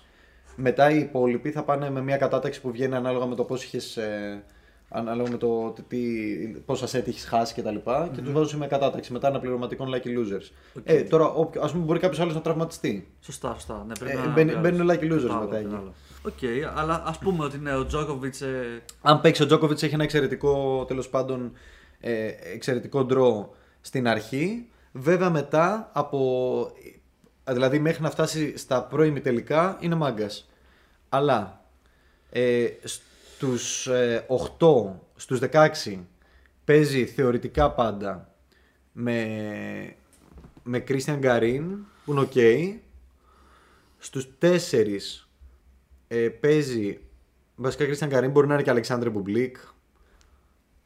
Μετά 0.55 0.89
οι 0.89 0.97
υπόλοιποι 0.99 1.51
θα 1.51 1.63
πάνε 1.63 1.89
με 1.89 2.01
μια 2.01 2.17
κατάταξη 2.17 2.61
που 2.61 2.71
βγαίνει 2.71 2.95
ανάλογα 2.95 3.25
με 3.25 3.35
το 3.35 3.43
πώς 3.43 3.63
είχες. 3.63 3.97
Ε, 4.95 4.99
ανάλογα 4.99 5.29
με 5.31 5.37
το 5.37 5.73
τι, 5.87 5.99
πόσα 6.65 6.85
set 6.99 7.07
έχεις 7.07 7.25
χάσει 7.25 7.53
κτλ. 7.53 7.75
Και 8.13 8.21
τους 8.21 8.31
βάζουν 8.31 8.47
σε 8.49 8.57
μια 8.57 8.67
κατάταξη 8.67 9.11
μετά 9.13 9.27
αναπληρωματικών 9.27 9.89
lucky 9.93 10.07
losers. 10.07 10.51
Ε, 10.83 11.01
τώρα, 11.03 11.33
ας 11.61 11.71
πούμε, 11.71 11.83
μπορεί 11.83 11.99
κάποιος 11.99 12.19
άλλος 12.19 12.33
να 12.33 12.41
τραυματιστεί. 12.41 13.07
Σωστά, 13.21 13.53
σωστά. 13.53 13.83
Ναι, 13.87 13.93
πρέπει 13.99 14.17
Ε, 14.17 14.19
να 14.21 14.27
μπαίνει- 14.31 14.51
πει 14.53 14.57
μπαίνουν 14.59 14.81
άλλος. 14.81 14.95
lucky 14.95 15.05
losers 15.13 15.27
Το 15.27 15.33
άλλο, 15.33 15.39
μετά 15.39 15.49
το 15.51 15.55
εκεί. 15.67 15.75
άλλο. 15.75 15.93
Οκ, 16.25 16.77
αλλά 16.77 17.03
ας 17.05 17.17
πούμε 17.17 17.43
ότι 17.45 17.57
ναι, 17.57 17.75
ο 17.75 17.85
Τζόκοβιτς. 17.85 18.41
Ε, 18.41 18.81
Αν 19.01 19.21
παίξει 19.21 19.43
ο 19.43 19.45
Τζόκοβιτς 19.45 19.83
έχει 19.83 19.93
ένα 19.93 20.03
εξαιρετικό 20.03 20.85
τέλος 20.87 21.09
πάντων 21.09 21.51
ε, 21.99 22.27
εξαιρετικό 22.53 23.07
draw 23.09 23.45
στην 23.81 24.07
αρχή. 24.07 24.67
Βέβαια 24.91 25.29
μετά 25.29 25.89
από. 25.93 26.71
Δηλαδή 27.51 27.79
μέχρι 27.79 28.01
να 28.01 28.09
φτάσει 28.09 28.57
στα 28.57 28.83
προημιτελικά 28.83 29.77
είναι 29.79 29.95
μάγκας. 29.95 30.49
Αλλά 31.09 31.61
ε, 32.29 32.65
στους 33.43 33.87
ε, 33.87 34.25
8, 34.59 34.91
στους 35.15 35.39
16 35.51 35.99
παίζει 36.65 37.05
θεωρητικά 37.05 37.71
πάντα 37.71 38.33
με, 38.91 39.95
με 40.63 40.83
Christian 40.87 41.19
Garin 41.23 41.63
που 42.05 42.11
είναι 42.11 42.19
οκ. 42.21 42.31
Στους 43.97 44.27
4 44.41 44.97
ε, 46.07 46.27
παίζει. 46.29 46.99
Βασικά 47.55 47.85
Christian 47.85 48.13
Garin 48.13 48.29
μπορεί 48.31 48.47
να 48.47 48.53
είναι 48.53 48.63
και 48.63 48.69
Αλεξάντερ 48.69 49.09
Μπούμπλικ. 49.09 49.57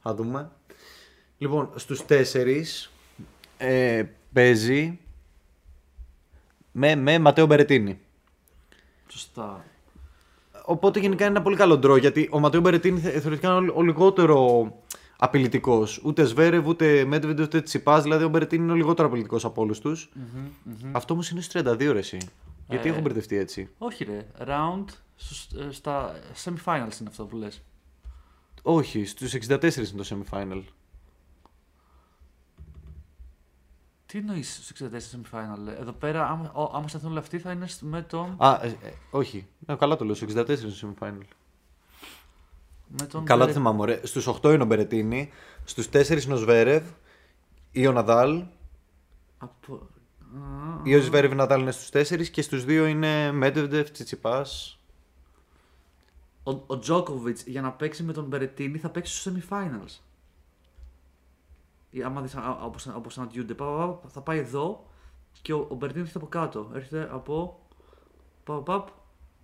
Θα 0.02 0.14
δούμε. 0.14 0.52
Λοιπόν, 1.38 1.72
στους 1.76 2.04
4 2.10 2.58
ε, 3.58 4.04
παίζει 4.34 5.00
με, 6.72 6.96
με 6.96 7.20
Ματέο 7.20 7.46
Μπερετίνη. 7.46 8.00
σωστά. 9.08 9.66
Οπότε 10.70 11.00
γενικά 11.00 11.24
είναι 11.26 11.34
ένα 11.34 11.42
πολύ 11.44 11.56
καλό 11.56 11.78
ντρό 11.78 11.96
γιατί 11.98 12.30
ο 12.32 12.40
Ματέο 12.40 12.62
Μπερετίνη 12.62 13.00
θε- 13.00 13.22
θεωρητικά 13.22 13.56
είναι 13.56 13.70
ο, 13.72 13.74
ο 13.78 13.82
λιγότερο 13.82 14.72
απειλητικός. 15.18 16.02
Ούτε 16.04 16.24
Σβέρευ, 16.24 16.68
ούτε 16.68 17.06
Μέτβεντ, 17.06 17.40
ούτε 17.40 17.62
Τσιπάς. 17.62 18.04
Δηλαδή 18.04 18.24
ο 18.24 18.30
Μπερετίνη 18.30 18.64
είναι 18.64 18.72
ο 18.72 18.76
λιγότερο 18.76 19.08
απειλητικός 19.08 19.46
από 19.46 19.62
όλους 19.62 19.80
τους. 19.80 20.10
Αυτό 20.92 21.14
όμως 21.14 21.30
είναι 21.30 21.42
στους 21.42 21.62
32 21.62 21.92
ρε, 21.92 22.00
εσύ. 22.00 22.18
Γιατί 22.70 22.88
Ε. 22.88 22.92
έχω 22.92 23.02
μπερδευτεί 23.02 23.38
έτσι. 23.38 23.70
Όχι 23.78 24.04
ρε, 24.04 24.26
round 24.48 24.86
στους- 25.16 25.48
ε, 25.60 25.72
στα 25.72 26.16
semi-finals 26.44 27.00
είναι 27.00 27.10
αυτό 27.10 27.24
που 27.26 27.36
λες. 27.38 27.62
Όχι, 28.62 29.06
στους 29.06 29.34
64 29.34 29.78
είναι 29.94 30.04
το 30.04 30.06
semi-final. 30.10 30.62
Τι 34.18 34.24
εννοείς 34.24 34.54
στους 34.54 34.68
64 34.70 35.16
semi-final. 35.16 35.68
ε; 35.68 35.82
Εδώ 35.82 35.92
πέρα, 35.92 36.28
άμα, 36.30 36.52
ο- 36.54 36.72
άμα 36.78 36.88
σταθούν 36.88 37.10
όλοι 37.10 37.20
αυτοί, 37.20 37.40
θα 37.40 37.52
είναι 37.52 37.68
σ- 37.68 37.82
με 37.82 38.02
τον. 38.02 38.36
Α, 38.38 38.60
ε, 38.64 38.68
ε, 38.68 38.92
όχι. 39.12 39.48
Ναι, 39.60 39.76
καλά 39.76 39.96
το 39.96 40.06
λέω. 40.06 40.16
Στους 40.16 40.34
64 40.34 40.62
είναι 40.64 40.72
το 40.72 40.88
semi-final. 41.00 41.22
Με 42.88 43.06
τον 43.06 43.26
Καλά 43.26 43.40
το 43.40 43.46
Μπερε- 43.46 43.52
θυμάμαι, 43.54 43.82
ωραία. 43.82 44.00
Στους 44.04 44.28
8 44.28 44.54
είναι 44.54 44.64
ο 44.64 44.66
Μπερετίνη. 44.66 45.30
Στους 45.66 45.90
4 45.90 46.24
είναι 46.26 46.34
ο 46.34 46.38
Σβέρευ. 46.38 46.84
Ή 47.72 47.88
ο 47.88 47.92
Ναδάλ. 47.92 48.44
Από... 49.38 49.74
Α, 49.76 50.82
Ή 50.84 50.96
ο 50.96 51.02
Σβέρευ 51.02 51.34
Ναδάλ 51.34 51.62
είναι 51.62 51.72
στους 51.72 51.90
4. 51.90 52.30
Και 52.30 52.42
στους 52.42 52.64
2 52.68 52.88
είναι 52.90 53.32
Μέτβεντεφ, 53.32 53.92
Τσιτσιπάς. 53.92 54.80
Ο, 56.44 56.52
ο 56.68 56.80
Τζόκοβιτς 56.80 57.44
για 57.44 57.62
να 57.62 57.72
παίξει 57.72 58.04
με 58.04 58.14
τον 58.14 58.26
Μπερετίνη 58.26 58.78
θα 58.78 58.90
παίξει 58.90 59.16
στους 59.20 59.34
semi-finals. 59.34 60.00
Ή 61.98 62.04
άμα 62.04 62.22
δεις 62.22 62.36
α- 62.36 62.60
όπως, 62.64 62.88
όπως 62.88 63.18
αναδυούνται, 63.18 63.54
πα, 63.54 63.66
πα, 63.66 63.88
πα, 63.88 64.10
θα 64.10 64.22
πάει 64.22 64.38
εδώ 64.38 64.86
και 65.42 65.54
ο, 65.54 65.68
ο 65.70 65.76
Μπερετίνη 65.76 66.02
έρχεται 66.04 66.20
από 66.26 66.28
κάτω. 66.28 66.72
Έρχεται 66.76 67.10
από. 67.12 67.60
Παπ, 68.44 68.64
παπ, 68.64 68.88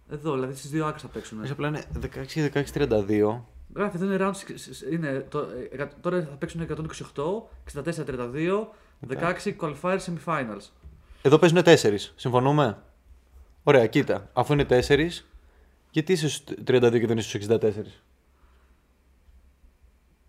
εδώ, 0.10 0.34
δηλαδή 0.34 0.54
στις 0.56 0.70
δύο 0.70 0.86
άκρες 0.86 1.02
θα 1.02 1.08
παίξουν. 1.08 1.38
Μέσα 1.38 1.54
απλά 1.54 1.68
είναι 1.68 1.84
16-16-32. 2.02 3.42
Γράφει, 3.76 3.96
εδώ 3.98 4.06
είναι 4.06 4.18
round. 4.20 4.32
σ- 4.36 4.58
σ- 4.58 4.74
σ- 4.74 4.92
Είναι, 4.92 5.26
το, 5.30 5.40
ε, 5.40 5.68
εκα- 5.72 5.92
τώρα 6.02 6.22
θα 6.22 6.36
παίξουν 6.36 6.62
128, 6.62 7.50
64-32, 7.74 8.68
16 9.08 9.56
qualifier 9.60 9.98
semi-finals. 10.06 10.68
Εδώ 11.22 11.38
παίζουν 11.40 11.62
4. 11.66 12.12
Συμφωνούμε; 12.16 12.78
Ωραία, 13.64 13.88
κοίτα. 13.88 14.30
Αφού 14.34 14.54
είναι 14.54 14.66
4, 14.70 15.26
γιατί 15.92 16.12
είσαι 16.12 16.30
στους 16.30 16.56
32 16.66 17.00
και 17.00 17.08
δεν 17.08 17.18
είσαι 17.18 17.28
στους 17.30 17.48
64. 17.48 18.02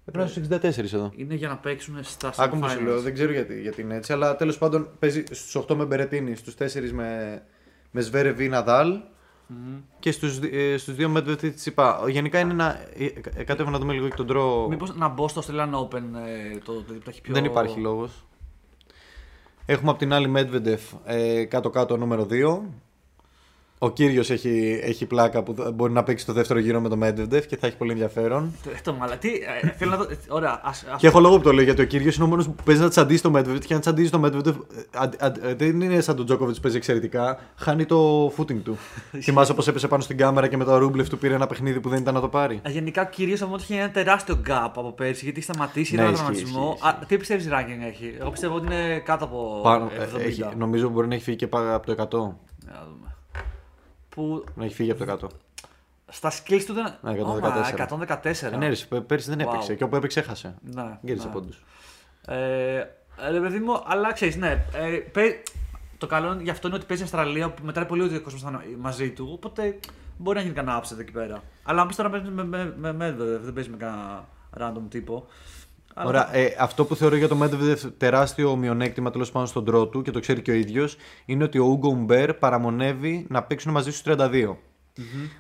Πρέπει 0.05 0.19
να 0.19 0.25
είσαι 0.25 0.45
στου 0.45 0.83
64 0.83 0.95
εδώ. 0.95 1.13
Είναι 1.17 1.35
για 1.35 1.49
να 1.49 1.57
παίξουν 1.57 1.97
στα 2.03 2.33
Άκουμε 2.37 2.67
που 2.67 2.73
σου 2.73 2.81
λέω, 2.83 2.97
semi-finals. 2.99 3.03
δεν 3.03 3.15
ξέρω 3.15 3.33
γιατί, 3.33 3.61
γιατί 3.61 3.81
είναι 3.81 3.95
έτσι, 3.95 4.13
αλλά 4.13 4.37
τέλος 4.37 4.59
πάντων 4.59 4.89
παίζει 4.99 5.25
στους 5.31 5.65
8 5.69 5.75
με 5.75 5.85
Μπερετίνη, 5.85 6.35
στους 6.35 6.55
4 6.59 6.91
με, 6.93 7.43
με 7.91 8.01
Σβέρευ 8.01 8.41
ή 8.41 8.49
Ναδάλ 8.49 9.01
Μμμ. 9.47 9.77
και 9.99 10.13
στους 10.13 10.39
ε, 10.53 10.77
στους 10.77 10.95
2 10.95 10.99
με 10.99 11.07
Μετβετή 11.07 11.51
Τσιπά. 11.51 12.01
Γενικά 12.09 12.39
είναι 12.39 12.53
ένα. 12.53 12.79
ε, 12.97 13.05
ε, 13.35 13.45
Κάτω 13.45 13.65
να 13.71 13.79
δούμε 13.79 13.93
λίγο 13.93 14.09
και 14.09 14.17
τον 14.17 14.27
τρόπο. 14.27 14.69
Μήπως 14.69 14.95
να 14.97 15.09
μπω 15.09 15.29
στο 15.29 15.43
Australian 15.47 15.75
Open 15.75 16.03
ε, 16.27 16.59
το, 16.65 16.73
το, 16.73 16.83
το 16.93 17.05
έχει 17.09 17.21
πιο... 17.21 17.35
Δεν 17.35 17.45
υπάρχει 17.45 17.81
λόγος. 17.81 18.25
Έχουμε 19.67 19.91
από 19.91 19.99
την 19.99 20.13
άλλη 20.13 20.33
Medvedev 20.37 20.79
ε, 21.05 21.45
κάτω-κάτω 21.45 21.97
νούμερο 21.97 22.27
2. 22.31 22.59
Ο 23.79 23.91
κύριος 23.91 24.31
έχει, 24.31 24.81
έχει 24.83 25.07
πλάκα 25.07 25.43
που 25.43 25.55
θα- 25.55 25.70
μπορεί 25.72 25.93
να 25.93 26.03
παίξει 26.03 26.27
το 26.27 26.33
δεύτερο 26.33 26.59
γύρο 26.59 26.81
με 26.81 26.89
το 26.89 26.99
Medvedev 27.03 27.47
και 27.47 27.57
θα 27.57 27.66
έχει 27.66 27.77
πολύ 27.77 27.91
ενδιαφέρον. 27.91 28.53
Ε, 28.77 28.81
Το 28.83 28.93
μαλα... 28.95 29.16
Τι, 29.16 29.29
ε, 29.62 29.68
θέλω 29.77 29.91
να 29.91 29.97
δω... 29.97 30.03
ε, 30.03 30.16
Ωραία, 30.29 30.61
ας, 30.64 30.85
ας... 30.93 31.01
Και 31.01 31.07
έχω 31.07 31.20
λόγο 31.20 31.37
που 31.37 31.43
το 31.43 31.53
λέω 31.53 31.64
γιατί 31.64 31.83
ο 31.83 31.85
κύριος 31.85 32.14
είναι 32.16 32.25
ο 32.25 32.29
μόνος 32.29 32.47
που 32.47 32.55
παίζει 32.64 32.81
να 32.81 32.89
τσαντίσει 32.89 33.22
το 33.22 33.33
Medvedev 33.37 33.59
και 33.66 33.75
αν 33.75 33.81
τσαντίσει 33.81 34.11
το 34.11 34.20
Medvedev. 34.25 34.47
ε, 34.47 34.81
αν- 34.97 35.11
αν- 35.18 35.35
ε, 35.43 35.55
δεν 35.55 35.81
είναι 35.81 36.01
σαν 36.01 36.16
τον 36.16 36.25
Τζόκοβιτ 36.27 36.55
που 36.55 36.61
παίζει 36.61 36.77
εξαιρετικά. 36.77 37.39
Χάνει 37.57 37.85
το 37.85 38.27
footing 38.37 38.61
του. 38.64 38.77
Θυμάσαι 39.25 39.55
πώ 39.55 39.62
έπεσε 39.68 39.89
πάνω 39.89 40.03
στην 40.03 40.16
κάμερα 40.16 40.49
και 40.49 40.57
με 40.57 40.64
το 40.64 40.79
Ρούμπλεφ 40.79 41.09
του 41.09 41.18
πήρε 41.18 41.35
ένα 41.35 41.47
παιχνίδι 41.47 41.81
που 41.81 41.89
δεν 41.89 41.99
ήταν 42.01 42.14
να 42.14 42.20
το 42.20 42.29
πάρει. 42.29 42.61
Ε, 42.62 42.70
Γενικά, 42.70 43.05
κυρίω 43.05 43.37
από 43.41 43.55
ότι 43.55 43.62
είχε 43.62 43.75
ένα 43.75 43.91
τεράστιο 43.91 44.41
gap 44.49 44.70
από 44.75 44.93
πέρσι 44.93 45.25
γιατί 45.25 45.39
έχει 45.41 45.53
σταματήσει, 45.53 45.95
Ναι, 45.95 46.01
ένα 46.03 46.11
ισχύει, 46.11 46.22
δραματισμό. 46.25 46.72
ισχύει, 46.77 46.89
Α, 46.89 46.99
τι 47.07 47.16
πιστεύεις 47.16 47.49
ranking 47.51 47.87
έχει, 47.89 48.16
Εγώ 48.20 48.31
πιστεύω 48.31 48.55
ότι 48.55 48.66
είναι 48.66 48.99
κάτω 49.05 49.25
από 49.25 49.61
Πάνω, 49.62 49.91
70. 50.16 50.20
ε, 50.20 50.25
έχει, 50.25 50.45
νομίζω 50.59 50.89
μπορεί 50.89 51.09
να 51.09 51.14
έχει 51.14 51.25
φύγει 51.25 51.37
και 51.37 51.47
πά- 51.47 51.75
από 51.75 51.87
το 51.87 51.93
100. 51.93 51.97
Για 52.62 52.72
να 52.72 52.85
δούμε. 52.85 53.14
Που 54.15 54.45
Να 54.55 54.65
έχει 54.65 54.75
φύγει 54.75 54.91
από 54.91 55.05
το 55.05 55.19
100. 55.27 55.29
Στα 56.09 56.31
skills 56.33 56.62
του 56.67 56.73
δεν. 56.73 56.95
Ναι, 57.01 57.12
114. 57.12 57.25
Ω, 57.25 57.41
μα, 57.41 58.07
114. 58.23 58.53
Ε, 58.53 58.57
ναι, 58.57 58.69
ρε, 58.69 58.75
πέ- 58.89 59.01
πέρσι 59.01 59.35
δεν 59.35 59.39
Wow. 59.39 59.49
έπαιξε. 59.53 59.75
Και 59.75 59.85
όπου 59.85 59.97
έπαιξε, 59.97 60.21
έχασε. 60.21 60.55
Ναι, 60.62 60.99
Γύρισε 61.01 61.27
ναι. 61.27 61.33
πόντους. 61.33 61.65
Ε, 62.27 62.83
ρε 63.31 63.41
παιδί 63.41 63.59
μου, 63.59 63.83
αλλά 63.87 64.12
ξέρεις, 64.12 64.37
ναι. 64.37 64.65
Ε, 64.75 64.97
παι- 65.12 65.43
το 65.99 66.07
καλό 66.07 66.33
είναι- 66.33 66.43
γι' 66.43 66.51
αυτό 66.51 66.67
είναι 66.67 66.77
ότι 66.77 66.87
παίζει 66.87 67.03
η 67.03 67.05
Αυστραλία 67.05 67.51
που 67.51 67.65
μετράει 67.65 67.87
πολύ 67.87 68.03
ότι 68.03 68.17
ο 68.17 68.21
κόσμος 68.23 68.43
θα 68.43 68.49
είναι 68.65 68.77
μαζί 68.79 69.11
του. 69.11 69.29
Οπότε 69.33 69.79
μπορεί 70.17 70.37
να 70.37 70.43
γίνει 70.43 70.55
κανένα 70.55 70.83
upset 70.83 70.99
εκεί 71.01 71.12
πέρα. 71.12 71.43
Αλλά 71.62 71.81
αν 71.81 71.87
πεις 71.87 71.97
τώρα 71.97 72.11
παίζει 72.11 72.29
με, 72.31 72.45
με, 72.45 72.75
με 72.77 72.91
Medvedev, 72.91 73.41
δεν 73.41 73.53
παίζει 73.53 73.71
με 73.71 73.77
κανένα 73.77 74.29
random 74.59 74.83
τύπο. 74.89 75.27
Αλλά 75.95 76.09
Ωραία. 76.09 76.36
Ε, 76.36 76.57
αυτό 76.59 76.84
που 76.84 76.97
θεωρώ 76.97 77.16
για 77.16 77.28
το 77.28 77.38
Medvedev 77.42 77.76
τεράστιο 77.97 78.57
μειονέκτημα 78.57 79.11
τέλος 79.11 79.30
πάντων 79.30 79.49
στον 79.49 79.64
τρό 79.64 79.86
του 79.88 80.03
και 80.03 80.11
το 80.11 80.20
ξέρει 80.20 80.42
και 80.42 80.51
ο 80.51 80.55
ίδιος 80.55 80.97
είναι 81.24 81.45
ότι 81.45 81.59
ο 81.59 81.64
Ούγκο 81.64 81.92
Μπέρ 81.92 82.34
παραμονεύει 82.34 83.26
να 83.28 83.42
παίξουν 83.42 83.72
μαζί 83.72 83.90
στους 83.92 84.14
32. 84.18 84.57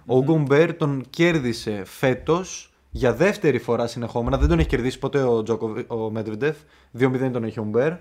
Ο 0.06 0.16
Ούγκο 0.16 0.36
Μπέρ 0.38 0.74
τον 0.76 1.04
κέρδισε 1.10 1.82
φέτος 1.84 2.72
για 2.90 3.14
δεύτερη 3.14 3.58
φορά 3.58 3.86
συνεχόμενα. 3.86 4.38
Δεν 4.38 4.48
τον 4.48 4.58
έχει 4.58 4.68
κερδίσει 4.68 4.98
ποτέ 4.98 5.22
ο, 5.22 5.42
Τζοκοβι- 5.42 5.90
ο 5.92 6.12
Medvedev. 6.16 6.52
2-0 6.98 7.30
τον 7.32 7.44
έχει 7.44 7.58
ο 7.60 7.64
Μπέρ. 7.64 7.92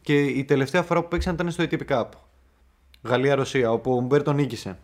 Και 0.00 0.20
η 0.22 0.44
τελευταία 0.44 0.82
φορά 0.82 1.02
που 1.02 1.08
παίξαν 1.08 1.34
ήταν 1.34 1.50
στο 1.50 1.64
ATP 1.64 1.80
Cup. 1.88 2.04
Γαλλία-Ρωσία, 3.02 3.72
όπου 3.72 3.96
ο 3.96 4.00
Μπέρ 4.00 4.22
τον 4.22 4.34
νίκησε. 4.34 4.78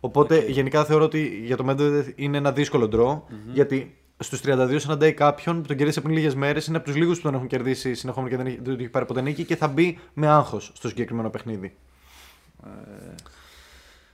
Οπότε 0.00 0.44
γενικά 0.48 0.84
θεωρώ 0.84 1.04
ότι 1.04 1.42
για 1.44 1.56
το 1.56 1.64
Medvedev 1.68 2.04
είναι 2.14 2.36
ένα 2.36 2.52
δύσκολο 2.52 2.88
draw, 2.92 3.34
γιατί 3.52 3.96
στους 4.18 4.40
32 4.44 4.76
συναντάει 4.80 5.12
κάποιον 5.12 5.60
που 5.60 5.66
τον 5.66 5.76
κερδίσε 5.76 6.00
πριν 6.00 6.14
λίγες 6.14 6.34
μέρες, 6.34 6.66
είναι 6.66 6.76
από 6.76 6.86
τους 6.86 6.96
λίγους 6.96 7.16
που 7.16 7.22
τον 7.22 7.34
έχουν 7.34 7.46
κερδίσει 7.46 7.94
συνεχόμενα 7.94 8.30
και 8.30 8.36
δεν, 8.42 8.46
έχει- 8.46 8.60
δεν 8.62 8.74
του 8.76 8.80
έχει 8.80 8.90
πάρει 8.90 9.04
ποτέ 9.06 9.20
νίκη 9.20 9.44
και 9.44 9.56
θα 9.56 9.68
μπει 9.68 9.98
με 10.14 10.26
άγχος 10.26 10.70
στο 10.74 10.88
συγκεκριμένο 10.88 11.30
παιχνίδι. 11.30 11.76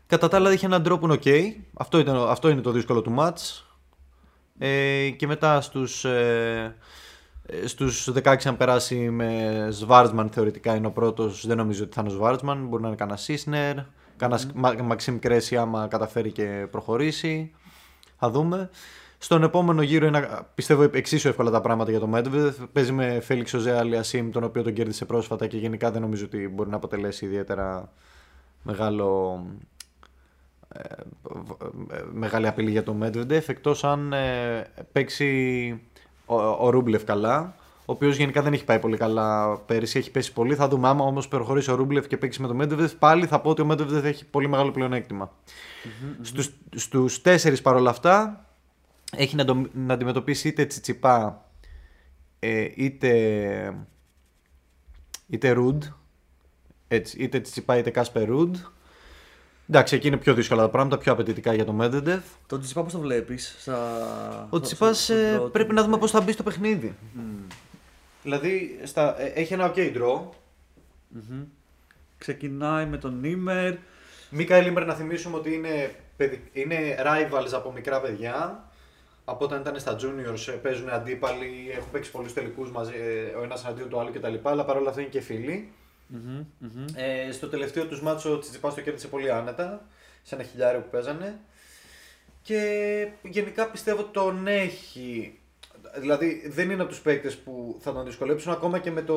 Κατά 0.06 0.28
τα 0.28 0.36
άλλα 0.36 0.52
είχε 0.52 0.66
έναν 0.66 0.82
draw 0.88 1.00
που 1.00 1.04
είναι 1.06 1.18
ok. 1.24 1.54
Αυτό, 1.74 1.98
ήταν, 1.98 2.16
αυτό 2.16 2.48
είναι 2.48 2.60
το 2.60 2.70
δύσκολο 2.70 3.02
του 3.02 3.14
match. 3.18 3.62
Ε, 4.58 5.10
και 5.10 5.26
μετά 5.26 5.60
στους, 5.60 6.04
ε, 6.04 6.76
ε, 7.46 7.66
στους 7.66 8.08
16 8.12 8.48
αν 8.48 8.56
περάσει 8.56 8.96
με 9.10 9.66
Σβάρτσμαν 9.70 10.30
θεωρητικά 10.30 10.74
είναι 10.74 10.86
ο 10.86 10.90
πρώτος. 10.90 11.46
Δεν 11.46 11.56
νομίζω 11.56 11.84
ότι 11.84 11.94
θα 11.94 12.00
είναι 12.00 12.10
ο 12.10 12.14
Σβάρτσμαν. 12.14 12.66
Μπορεί 12.66 12.82
να 12.82 12.88
είναι 12.88 12.96
κανένα 12.96 13.16
Σίσνερ. 13.16 13.74
Κανένα 14.16 14.40
Μαξίμ 14.82 15.18
Κρέση 15.18 15.56
άμα 15.56 15.86
καταφέρει 15.86 16.32
και 16.32 16.66
προχωρήσει. 16.70 17.52
Θα 18.18 18.30
δούμε. 18.30 18.70
Στον 19.22 19.42
επόμενο 19.42 19.82
γύρο 19.82 20.06
είναι 20.06 20.28
πιστεύω 20.54 20.88
εξίσου 20.92 21.28
εύκολα 21.28 21.50
τα 21.50 21.60
πράγματα 21.60 21.90
για 21.90 22.00
το 22.00 22.10
Medvedev. 22.14 22.52
Παίζει 22.72 22.92
με 22.92 23.20
Φέλιξ 23.20 23.54
Οζέ 23.54 23.76
Αλιασίμ, 23.76 24.30
τον 24.30 24.44
οποίο 24.44 24.62
τον 24.62 24.72
κέρδισε 24.72 25.04
πρόσφατα 25.04 25.46
και 25.46 25.56
γενικά 25.56 25.90
δεν 25.90 26.00
νομίζω 26.00 26.24
ότι 26.24 26.48
μπορεί 26.48 26.70
να 26.70 26.76
αποτελέσει 26.76 27.24
ιδιαίτερα 27.24 27.92
μεγάλο 28.62 29.40
ε, 30.68 30.78
ε, 31.96 32.02
μεγάλη 32.12 32.46
απειλή 32.46 32.70
για 32.70 32.82
το 32.82 32.96
Medvedev 33.02 33.48
εκτός 33.48 33.84
αν 33.84 34.12
ε, 34.12 34.66
παίξει 34.92 35.80
ο, 36.26 36.34
ο 36.36 36.70
Ρούμπλεφ 36.70 37.04
καλά 37.04 37.54
ο 37.78 37.92
οποίος 37.92 38.16
γενικά 38.16 38.42
δεν 38.42 38.52
έχει 38.52 38.64
πάει 38.64 38.78
πολύ 38.78 38.96
καλά 38.96 39.56
πέρυσι, 39.56 39.98
έχει 39.98 40.10
πέσει 40.10 40.32
πολύ. 40.32 40.54
Θα 40.54 40.68
δούμε 40.68 40.88
άμα 40.88 41.04
όμως 41.04 41.28
προχωρήσει 41.28 41.70
ο 41.70 41.74
Ρούμπλεφ 41.74 42.06
και 42.06 42.16
παίξει 42.16 42.42
με 42.42 42.48
το 42.48 42.56
Medvedev 42.60 42.98
πάλι 42.98 43.26
θα 43.26 43.40
πω 43.40 43.50
ότι 43.50 43.62
ο 43.62 43.66
Medvedev 43.70 44.02
έχει 44.04 44.26
πολύ 44.26 44.48
μεγάλο 44.48 44.70
πλεονέκτημα. 44.70 45.32
Στους, 46.22 46.50
στους 46.76 47.22
τέσσερις 47.22 47.62
παρόλα 47.62 47.90
αυτά 47.90 48.46
έχει 49.16 49.36
να, 49.36 49.44
το- 49.44 49.68
να 49.72 49.94
αντιμετωπίσει 49.94 50.48
είτε 50.48 50.64
Τσιτσιπά 50.66 51.44
ε, 52.38 52.68
είτε 52.74 53.76
είτε 55.28 55.50
Ρουντ 55.50 55.84
έτσι, 56.88 57.22
είτε 57.22 57.40
Τσιτσιπά 57.40 57.76
είτε 57.78 57.90
Κάσπερ 57.90 58.24
Ρουντ 58.28 58.56
Εντάξει, 59.68 59.94
εκεί 59.96 60.06
είναι 60.06 60.16
πιο 60.16 60.34
δύσκολα 60.34 60.62
τα 60.62 60.68
πράγματα, 60.68 60.98
πιο 60.98 61.12
απαιτητικά 61.12 61.54
για 61.54 61.64
το 61.64 61.76
Medvedev. 61.80 62.20
Το 62.46 62.58
Τσιπά 62.58 62.82
πώς 62.82 62.92
το 62.92 62.98
βλέπεις. 62.98 63.56
Στα... 63.58 64.46
Ο 64.50 64.60
Τσιπά 64.60 64.90
πρέπει 65.52 65.74
να 65.74 65.82
δούμε 65.82 65.98
πώς 65.98 66.10
θα 66.10 66.20
μπει 66.20 66.32
στο 66.32 66.42
παιχνίδι. 66.42 66.94
Δηλαδή, 68.22 68.80
στα, 68.84 69.20
ε, 69.20 69.26
έχει 69.26 69.52
ένα 69.52 69.72
ok 69.74 69.76
draw. 69.96 70.20
Ξεκινάει 72.18 72.86
με 72.86 72.96
τον 72.98 73.20
Νίμερ. 73.20 73.74
Μίκα 74.30 74.60
Λίμερ 74.60 74.86
να 74.86 74.94
θυμίσουμε 74.94 75.36
ότι 75.36 75.54
είναι, 75.54 75.94
παιδι- 76.16 76.48
είναι 76.56 76.76
rivals 77.06 77.50
από 77.52 77.72
μικρά 77.72 78.00
παιδιά. 78.00 78.64
Από 79.24 79.44
όταν 79.44 79.60
ήταν 79.60 79.78
στα 79.80 79.96
juniors 80.00 80.52
ε, 80.52 80.52
παίζουν 80.52 80.90
αντίπαλοι, 80.90 81.72
έχουν 81.76 81.90
παίξει 81.90 82.10
πολλούς 82.10 82.32
τελικούς 82.32 82.70
μαζί 82.70 82.92
ε, 82.94 83.36
ο 83.36 83.42
ένας 83.42 83.64
αντίον 83.64 83.88
του 83.88 84.00
άλλου 84.00 84.12
κτλ. 84.12 84.34
Αλλά 84.42 84.64
παρόλα 84.64 84.88
αυτά 84.88 85.00
είναι 85.00 85.10
και 85.10 85.20
φίλοι. 85.20 85.72
Μμμ, 86.06 86.44
μμμ. 86.58 86.84
Ε, 86.94 87.32
στο 87.32 87.48
τελευταίο 87.48 87.86
τους 87.86 88.02
μάτσο 88.02 88.32
ο 88.32 88.38
Τσιτσιπάς 88.38 88.74
το 88.74 88.80
κέρδισε 88.80 89.08
πολύ 89.08 89.30
άνετα, 89.30 89.86
σε 90.22 90.34
ένα 90.34 90.44
χιλιάριο 90.44 90.80
που 90.80 90.88
παίζανε. 90.90 91.40
Και 92.42 93.08
γενικά 93.22 93.70
πιστεύω 93.70 94.00
ότι 94.00 94.12
τον 94.12 94.46
έχει. 94.46 95.38
Δηλαδή 95.98 96.48
δεν 96.48 96.70
είναι 96.70 96.82
από 96.82 96.90
τους 96.90 97.00
παίκτες 97.00 97.36
που 97.36 97.76
θα 97.80 97.92
τον 97.92 98.04
δυσκολέψουν 98.04 98.52
ακόμα 98.52 98.78
και 98.78 98.90
με 98.90 99.02
το 99.02 99.16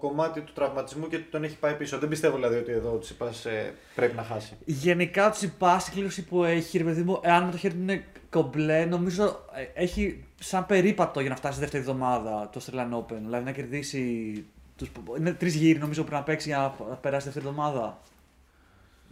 κομμάτι 0.00 0.40
του 0.40 0.52
τραυματισμού 0.52 1.08
και 1.08 1.16
ότι 1.16 1.24
τον 1.24 1.44
έχει 1.44 1.58
πάει 1.58 1.74
πίσω. 1.74 1.98
Δεν 1.98 2.08
πιστεύω 2.08 2.36
δηλαδή 2.36 2.56
ότι 2.56 2.72
εδώ 2.72 2.92
ο 2.92 2.98
Τσιτσιπάς 2.98 3.44
ε, 3.44 3.74
πρέπει 3.94 4.16
να 4.16 4.22
χάσει. 4.22 4.56
Γενικά 4.64 5.26
ο 5.26 5.30
Τσιπά, 5.30 5.82
η 5.88 5.90
κλήρωση 5.90 6.24
που 6.24 6.44
έχει, 6.44 6.78
ρε 6.78 6.84
παιδί 6.84 7.02
μου, 7.02 7.20
εάν 7.22 7.44
με 7.44 7.50
το 7.50 7.56
χέρι 7.56 7.74
του 7.74 7.80
είναι 7.80 8.04
κομπλέ, 8.34 8.84
νομίζω 8.84 9.44
ε, 9.52 9.82
έχει 9.82 10.24
σαν 10.40 10.66
περίπατο 10.66 11.20
για 11.20 11.30
να 11.30 11.36
φτάσει 11.36 11.54
στη 11.54 11.62
δεύτερη 11.62 11.82
εβδομάδα 11.82 12.48
το 12.52 12.60
Australian 12.64 12.98
Open. 12.98 13.16
Δηλαδή 13.24 13.44
να 13.44 13.52
κερδίσει. 13.52 14.44
Τους... 14.76 14.90
Είναι 15.18 15.32
τρεις 15.32 15.54
γύρι 15.54 15.78
νομίζω 15.78 16.02
που 16.02 16.08
πρέπει 16.08 16.20
να 16.22 16.26
παίξει 16.26 16.48
για 16.48 16.74
να 16.88 16.96
περάσει 16.96 17.28
τη 17.28 17.32
δεύτερη 17.32 17.46
εβδομάδα. 17.46 17.98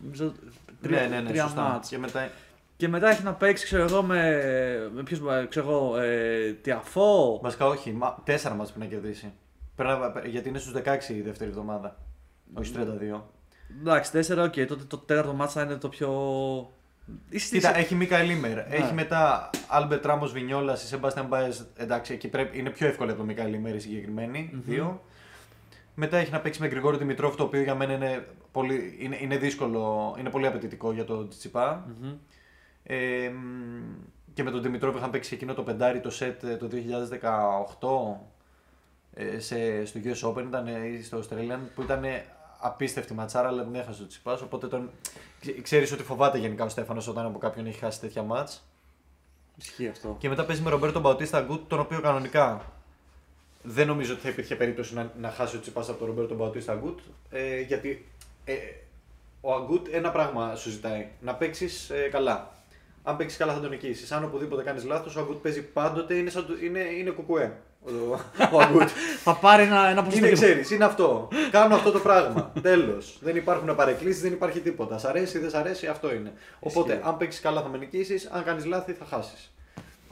Νομίζω 0.03 0.33
τρία, 0.83 1.25
τρία 1.27 1.49
μάτς. 1.57 1.89
Και 1.89 1.99
μετά... 1.99 2.31
Και 2.77 2.89
μετά 2.89 3.09
έχει 3.11 3.23
να 3.23 3.33
παίξει, 3.35 3.65
ξέρω 3.65 3.83
εγώ, 3.83 4.03
με. 4.03 4.41
με 4.95 5.03
ποιους, 5.03 5.21
ξέρω 5.49 5.69
εγώ, 5.69 5.97
ε, 5.99 6.53
Τιαφό. 6.53 7.41
Βασικά 7.43 7.67
όχι, 7.67 7.93
μα, 7.93 8.17
τέσσερα 8.25 8.55
μάτς 8.55 8.73
πρέπει 8.73 8.87
να 8.87 9.01
κερδίσει. 9.01 9.33
Πρέπει 9.77 10.01
να- 10.01 10.27
γιατί 10.27 10.49
είναι 10.49 10.59
στους 10.59 10.73
16 10.73 11.09
η 11.09 11.21
δεύτερη 11.21 11.51
εβδομάδα. 11.51 11.97
Όχι 12.55 12.67
στους 12.67 12.83
32. 12.83 13.23
Εντάξει, 13.81 14.11
τέσσερα, 14.11 14.43
οκ. 14.43 14.55
Τότε 14.55 14.85
το 14.85 14.99
τέταρτο 14.99 15.33
ματς 15.33 15.53
θα 15.53 15.63
είναι 15.63 15.77
το 15.77 15.89
πιο. 15.89 16.11
Είσαι 17.29 17.47
στη- 17.47 17.57
Κοίτα, 17.57 17.77
έχει 17.77 17.95
Μίκαελ 17.95 18.23
Ίμερ. 18.23 18.55
Ναι. 18.55 18.65
Έχει 18.77 18.95
μετά 18.95 19.51
Άλμπερτ 19.69 20.05
Ράμος 20.07 20.33
Βινιόλας, 20.33 20.83
η 20.83 20.87
Σεμπάστιαν 20.87 21.27
Μπάες. 21.27 21.67
Εντάξει, 21.77 22.13
εκεί 22.13 22.29
πρέπει, 22.29 22.59
είναι 22.59 22.71
πιο 22.71 22.87
εύκολο 22.87 23.11
από 23.11 23.19
το 23.21 23.27
Μίκαελ 23.27 23.45
Ίμερ 23.45 23.75
η 23.75 23.81
συγκεκριμένη. 23.81 24.51
Δύο. 24.53 25.03
Μετά 25.95 26.17
έχει 26.17 26.31
να 26.31 26.41
παίξει 26.41 26.61
με 26.61 26.67
Γρηγόρη 26.67 26.97
Δημητρόφ, 26.97 27.35
το 27.37 27.43
οποίο 27.43 27.63
για 27.63 27.75
μένα 27.75 27.93
είναι 27.93 28.27
πολύ, 28.53 28.97
είναι, 29.01 29.17
είναι 29.21 29.37
δύσκολο, 29.37 30.15
είναι 30.19 30.31
πολύ 30.31 30.47
απαιτητικό 30.47 30.93
για 30.93 31.05
το 31.05 31.29
Τσιτσιπά. 31.29 31.87
Μμμ. 32.01 32.13
Ε, 32.83 33.29
μ, 33.29 33.93
και 34.35 34.43
με 34.43 34.51
τον 34.51 34.63
Δημητρόφ 34.63 34.97
είχαν 34.97 35.11
παίξει 35.11 35.35
εκείνο 35.35 35.55
το 35.55 35.63
πεντάρι 35.63 36.01
το 36.01 36.11
σετ 36.11 36.45
ε, 36.45 36.57
το 36.57 36.69
2018 36.73 38.21
ε, 39.15 39.39
σε, 39.39 39.85
στο 39.85 40.01
US 40.05 40.29
Open 40.31 40.43
ήταν, 40.47 40.67
ε, 40.67 40.87
ή 40.87 41.03
στο 41.03 41.19
Australian 41.19 41.59
που 41.75 41.83
ήταν 41.83 42.05
απίστευτη 42.63 43.15
ματσάρα 43.15 43.49
αλλά 43.49 43.63
την 43.63 43.75
έχασε 43.75 44.03
ο 44.03 44.07
Τσιπάς 44.07 44.41
οπότε 44.43 44.67
τον, 44.67 44.91
ξε- 45.41 45.63
ξέρεις 45.63 45.93
ότι 45.93 46.03
φοβάται 46.03 46.39
γενικά 46.39 46.65
ο 46.65 46.69
Στέφανος 46.69 47.09
όταν 47.09 47.27
από 47.27 47.39
κάποιον 47.39 47.67
έχει 47.67 47.79
χάσει 47.79 48.01
τέτοια 48.01 48.23
μάτς 48.23 48.67
Ισχύει 49.57 49.89
αυτό. 49.89 50.17
και 50.19 50.29
μετά 50.29 50.45
παίζει 50.45 50.63
με 50.63 50.71
Ρομπέρτο 50.71 51.01
Μπαουτίστα 51.01 51.41
Γκουτ 51.41 51.69
τον 51.69 51.81
οποίο 51.81 52.01
κανονικά 52.01 52.73
δεν 53.63 53.87
νομίζω 53.87 54.13
ότι 54.13 54.23
θα 54.23 54.29
υπήρχε 54.29 54.55
περίπτωση 54.55 54.95
να, 54.95 55.13
να 55.21 55.31
χάσει 55.31 55.57
ο 55.57 55.61
Τσιπάς 55.61 55.89
από 55.89 55.99
τον 55.99 56.07
Ρομπέρτο 56.07 56.35
Μπαουτίστα 56.35 56.75
Γκουτ 56.75 56.99
ε, 57.31 57.61
γιατί 57.61 58.09
ε, 58.45 58.55
ο 59.41 59.55
Αγκούτ 59.55 59.87
ένα 59.91 60.11
πράγμα 60.11 60.55
σου 60.55 60.71
ζητάει. 60.71 61.09
Να 61.21 61.35
παίξεις 61.35 61.91
ε, 61.91 62.09
καλά. 62.09 62.51
Αν 63.03 63.17
παίξεις 63.17 63.39
καλά 63.39 63.53
θα 63.55 63.61
τον 63.61 63.71
νικήσεις. 63.71 64.13
Αν 64.13 64.25
οπουδήποτε 64.25 64.63
κάνεις 64.63 64.85
λάθος, 64.85 65.17
ο 65.17 65.21
Αγκούτ 65.21 65.43
παίζει 65.43 65.63
πάντοτε. 65.63 66.15
Είναι, 66.15 66.31
σαν, 66.31 66.47
το- 66.47 66.57
είναι, 66.63 66.79
είναι 66.81 67.11
κουκουέ. 67.11 67.53
Ο, 67.85 68.19
ο 68.53 68.61
Αγκούτ. 68.61 68.89
θα 69.25 69.35
πάρει 69.35 69.63
ένα, 69.63 69.87
ένα 69.89 70.03
ποσοστό. 70.03 70.27
είναι, 70.27 70.35
και- 70.35 70.43
ξέρεις, 70.45 70.71
είναι 70.71 70.85
αυτό. 70.85 71.29
Κάνω 71.51 71.75
αυτό 71.75 71.91
το 71.91 71.99
πράγμα. 71.99 72.53
Τέλος. 72.63 73.19
δεν 73.21 73.37
υπάρχουν 73.37 73.75
παρεκκλίσεις, 73.75 74.23
δεν 74.23 74.33
υπάρχει 74.33 74.61
τίποτα. 74.61 74.99
Σ' 74.99 75.05
αρέσει, 75.05 75.39
δεν 75.39 75.51
σ' 75.51 75.55
αρέσει, 75.55 75.87
αυτό 75.87 76.15
είναι. 76.15 76.33
Οπότε, 76.61 77.01
αν 77.05 77.17
παίξεις 77.17 77.41
καλά 77.41 77.63
θα 77.63 77.69
με 77.69 77.79
νικήσεις. 77.79 78.29
Αν 78.33 78.45
κάνεις 78.45 78.65
λάθη 78.65 78.93
θα 78.93 79.05
χάσεις. 79.05 79.53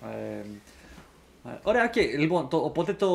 Ε, 0.02 0.44
ε, 1.50 1.58
ωραία, 1.62 1.84
οκ. 1.84 1.96
Λοιπόν, 1.96 2.48
το, 2.48 2.56
οπότε 2.56 2.92
το, 2.92 3.08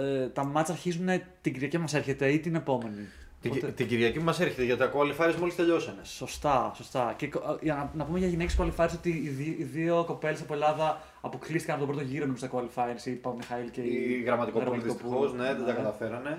ε, 0.00 0.26
τα 0.26 0.44
μάτσα 0.44 0.72
αρχίζουν 0.72 1.08
την 1.40 1.52
Κυριακή 1.52 1.78
μας 1.78 1.94
έρχεται 1.94 2.28
ή 2.28 2.38
την 2.38 2.54
επόμενη; 2.54 3.08
Την, 3.42 3.50
Οπότε- 3.50 3.72
την 3.76 3.86
Κυριακή 3.88 4.20
μας 4.20 4.40
έρχεται 4.40 4.64
γιατί 4.64 4.80
τα 4.80 4.92
qualifiers 4.94 5.34
μόλις 5.38 5.54
τελειώσανε. 5.56 5.98
Σωστά, 6.02 6.72
σωστά. 6.76 7.14
Και 7.16 7.26
κο- 7.28 7.58
για 7.60 7.74
να, 7.74 7.90
να 7.94 8.04
πούμε 8.04 8.18
για 8.18 8.28
γυναίκες 8.28 8.56
qualifiers 8.60 8.90
ότι 8.94 9.08
οι, 9.10 9.28
δι- 9.28 9.58
οι 9.60 9.62
δύο 9.62 10.04
κοπέλες 10.06 10.40
από 10.40 10.52
Ελλάδα 10.52 11.00
αποκλείστηκαν 11.20 11.76
από 11.76 11.84
τον 11.86 11.94
πρώτο 11.94 12.10
γύρο 12.10 12.26
νομίζω 12.26 12.46
στα 12.46 12.58
qualifiers, 12.58 13.06
η 13.06 13.10
Παπαμιχαήλ 13.10 13.70
και 13.70 13.80
η, 13.80 13.92
Η 13.94 14.22
Γραμματικοπούλου 14.22 14.70
Γραμματικοπούλου. 14.70 15.20
δυστυχώς, 15.20 15.32
ναι, 15.46 15.54
δεν 15.54 15.66
τα 15.66 15.72
καταφέρανε. 15.72 16.38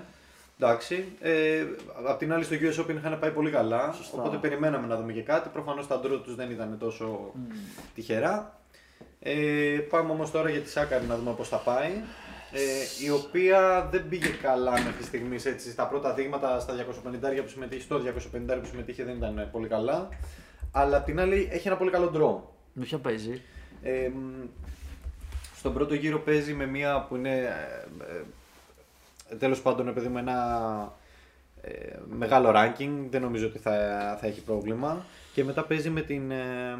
Εντάξει. 0.58 1.04
Ε, 1.20 1.64
απ' 2.06 2.18
την 2.18 2.32
άλλη 2.32 2.44
στο 2.44 2.54
US 2.60 2.84
Open 2.84 2.94
είχαν 2.96 3.18
πάει 3.18 3.30
πολύ 3.30 3.50
καλά. 3.50 3.92
Σωστά. 3.96 4.18
Οπότε 4.20 4.36
περιμέναμε 4.36 4.86
να 4.86 4.96
δούμε 4.96 5.12
και 5.12 5.22
κάτι. 5.22 5.48
Προφανώς 5.52 5.86
τα 5.86 5.98
ντρό 6.00 6.18
τους 6.18 6.34
δεν 6.34 6.50
ήταν 6.50 6.76
τόσο 6.78 7.32
τυχερά. 7.94 8.58
Ε, 9.20 9.32
πάμε 9.90 10.10
όμως 10.10 10.30
τώρα 10.30 10.48
για 10.50 10.60
τη 10.60 10.70
Σάκαρη 10.70 11.04
να 11.06 11.16
δούμε 11.16 11.32
πώς 11.32 11.48
θα 11.48 11.56
πάει. 11.56 11.90
Ε, 12.56 13.04
η 13.04 13.10
οποία 13.10 13.88
δεν 13.90 14.08
πήγε 14.08 14.28
καλά 14.42 14.70
μέχρι 14.72 15.02
στιγμής 15.02 15.44
έτσι. 15.44 15.70
Στα 15.70 15.86
πρώτα 15.86 16.14
δείγματα, 16.14 16.60
στα 16.60 16.74
250 16.74 17.42
που 17.42 17.48
συμμετείχε, 17.48 17.82
στο 17.82 17.96
250 17.96 18.58
που 18.60 18.66
συμμετείχε 18.66 19.04
δεν 19.04 19.16
ήταν 19.16 19.48
πολύ 19.52 19.68
καλά. 19.68 20.08
Αλλά 20.72 20.96
απ' 20.96 21.04
την 21.04 21.20
άλλη 21.20 21.48
έχει 21.52 21.68
ένα 21.68 21.76
πολύ 21.76 21.90
καλό 21.90 22.10
ντρό. 22.10 22.54
Με 22.72 22.84
ποια 22.84 22.98
παίζει; 22.98 23.42
Ε, 23.82 24.08
μ, 24.08 24.44
στον 25.56 25.74
πρώτο 25.74 25.94
γύρο 25.94 26.18
παίζει 26.18 26.54
με 26.54 26.66
μία 26.66 27.06
που 27.08 27.16
είναι. 27.16 27.38
Ε, 27.38 27.86
ε, 29.30 29.36
τέλος 29.36 29.62
πάντων, 29.62 29.88
επειδή 29.88 30.08
με 30.08 30.20
ένα 30.20 30.92
ε, 31.60 31.96
μεγάλο 32.08 32.52
ranking, 32.54 32.90
δεν 33.10 33.20
νομίζω 33.20 33.46
ότι 33.46 33.58
θα, 33.58 33.72
θα 34.20 34.26
έχει 34.26 34.40
πρόβλημα. 34.40 35.04
Και 35.34 35.44
μετά 35.44 35.64
παίζει 35.64 35.90
με 35.90 36.00
την. 36.00 36.30
ε, 36.30 36.78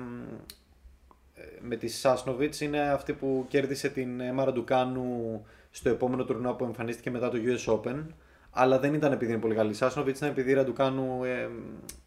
ε, 1.35 1.43
με 1.61 1.77
τη 1.77 1.89
Σάσνοβιτς 1.89 2.61
είναι 2.61 2.81
αυτή 2.81 3.13
που 3.13 3.45
κέρδισε 3.49 3.89
την 3.89 4.21
Έμαρα 4.21 4.53
Ντουκάνου 4.53 5.47
στο 5.77 5.89
επόμενο 5.89 6.25
τουρνουά 6.25 6.55
που 6.55 6.65
εμφανίστηκε 6.65 7.11
μετά 7.11 7.29
το 7.29 7.39
US 7.45 7.75
Open. 7.75 8.07
Αλλά 8.51 8.79
δεν 8.79 8.95
ήταν 8.95 9.13
επειδή 9.13 9.33
είναι 9.33 9.41
πολύ 9.41 9.55
καλή 9.55 9.71
η 9.71 9.75
Σάσνοβιτς, 9.75 10.19
ήταν 10.19 10.31
επειδή 10.31 10.51
η 10.51 10.55
Ραντουκάνου 10.55 11.25
ε, 11.25 11.49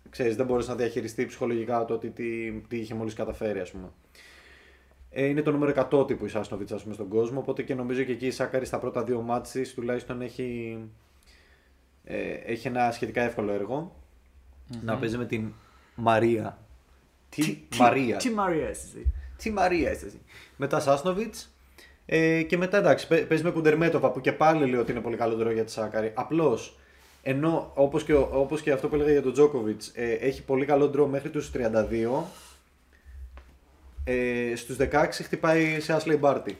ξέρεις, 0.09 0.36
δεν 0.36 0.45
μπορούσε 0.45 0.70
να 0.70 0.76
διαχειριστεί 0.76 1.26
ψυχολογικά 1.26 1.86
το 1.86 1.93
ότι 1.93 2.09
τι, 2.09 2.51
τι 2.68 2.78
είχε 2.78 2.93
μόλις 2.93 3.13
καταφέρει 3.13 3.59
ας 3.59 3.72
πούμε. 3.72 3.91
Ε, 5.09 5.26
είναι 5.26 5.41
το 5.41 5.51
νούμερο 5.51 5.88
100 5.91 6.07
τύπου 6.07 6.26
η 6.26 6.30
Σάσνοβιτς 6.30 6.72
ας 6.72 6.82
πούμε 6.84 6.93
στον 6.93 7.07
κόσμο, 7.07 7.39
οπότε 7.39 7.63
και 7.63 7.76
νομίζω 7.76 8.03
και 8.03 8.11
εκεί 8.11 8.26
η 8.26 8.32
Σάκαρη 8.32 8.65
στα 8.65 8.80
πρώτα 8.80 9.03
δύο 9.03 9.22
μάτς 9.22 9.51
της 9.51 9.74
τουλάχιστον 9.74 10.22
έχει, 10.22 10.80
ε, 12.03 12.32
έχει 12.32 12.68
ένα 12.68 12.91
σχετικά 12.91 13.22
εύκολο 13.22 13.51
έργο. 13.51 13.95
Να 14.82 14.97
παίζει 14.97 15.18
με 15.18 15.26
την 15.26 15.53
Μαρία. 15.95 16.57
Τι, 17.30 17.57
Μαρία. 17.78 18.18
Τι 18.18 18.30
Μαρία 18.30 18.70
είσαι 18.70 18.86
εσύ; 18.86 19.13
Τι 19.38 19.51
Μαρία 19.51 19.91
είσαι 19.91 20.05
εσύ; 20.05 20.22
Μετά 20.57 20.80
Σάσνοβιτς. 20.80 21.51
Ε, 22.10 22.41
και 22.41 22.58
μετά 22.58 22.78
εντάξει, 22.78 23.08
παί- 23.08 23.26
παίζει 23.26 23.43
με 23.43 23.49
Κουντερμέτοβα 23.51 24.10
που 24.12 24.22
και 24.22 24.32
πάλι 24.32 24.66
λέω 24.70 24.80
ότι 24.82 24.91
είναι 24.91 25.01
πολύ 25.01 25.16
καλό 25.16 25.36
τρόπο 25.36 25.51
για 25.51 25.64
τη 25.64 25.72
Σάκαρη. 25.72 26.12
Απλώς 26.16 26.78
ενώ 27.24 27.72
όπως 27.76 28.03
και, 28.03 28.14
ο- 28.14 28.30
όπως 28.34 28.62
και 28.62 28.72
αυτό 28.72 28.88
που 28.88 28.95
έλεγα 28.95 29.12
για 29.12 29.22
τον 29.22 29.34
Τζόκοβιτς, 29.34 29.91
ε, 29.95 30.12
έχει 30.12 30.43
πολύ 30.43 30.66
καλό 30.66 30.88
ντρό 30.88 31.08
μέχρι 31.08 31.30
τους 31.30 31.51
32. 31.51 32.24
Ε, 34.03 34.55
Στους 34.55 34.76
16 34.78 35.24
χτυπάει 35.24 35.80
σε 35.80 35.97
Ashley 35.99 36.20
Barty. 36.22 36.51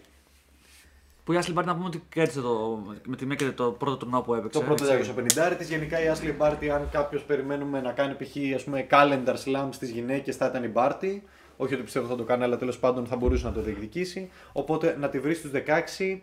Που 1.24 1.34
η 1.34 1.40
Ashley 1.42 1.58
Barty 1.60 1.64
να 1.66 1.76
πούμε 1.76 1.86
ότι 1.88 2.04
κέρδισε 2.14 2.42
το, 2.42 2.84
με 3.06 3.16
τη 3.16 3.26
Μέκερ 3.26 3.54
το 3.54 3.72
πρώτο 3.72 3.98
τουρνουά 3.98 4.22
που 4.22 4.34
έπαιξε. 4.34 4.60
Το 4.60 4.66
πρώτο 4.66 4.86
έτσι. 4.86 5.14
250 5.18 5.56
της. 5.58 5.70
Γενικά 5.70 6.00
η 6.04 6.06
Ashley 6.16 6.42
Barty, 6.42 6.68
αν 6.68 6.90
κάποιος 6.92 7.24
περιμένουμε 7.24 7.82
να 7.82 7.92
κάνει 7.92 8.14
π.χ. 8.14 8.56
ας 8.56 8.64
πούμε, 8.64 8.88
calendar 8.92 9.36
slam 9.46 9.68
στις 9.72 9.90
γυναίκες, 9.90 10.36
θα 10.36 10.46
ήταν 10.46 10.64
η 10.64 10.72
Barty. 10.74 11.20
Όχι 11.58 11.74
ότι 11.74 11.84
πιστεύω 11.84 12.08
θα 12.08 12.16
το 12.16 12.24
κάνει, 12.24 12.44
αλλά 12.44 12.58
τέλος 12.58 12.80
πάντων 12.80 13.06
θα 13.06 13.16
μπορούσε 13.16 13.46
να 13.46 13.52
το 13.52 13.62
διεκδικήσει. 13.62 14.30
Οπότε 14.52 14.96
να 15.00 15.10
τη 15.10 15.20
βρεις 15.20 15.38
στους 15.38 15.52
16 15.52 16.22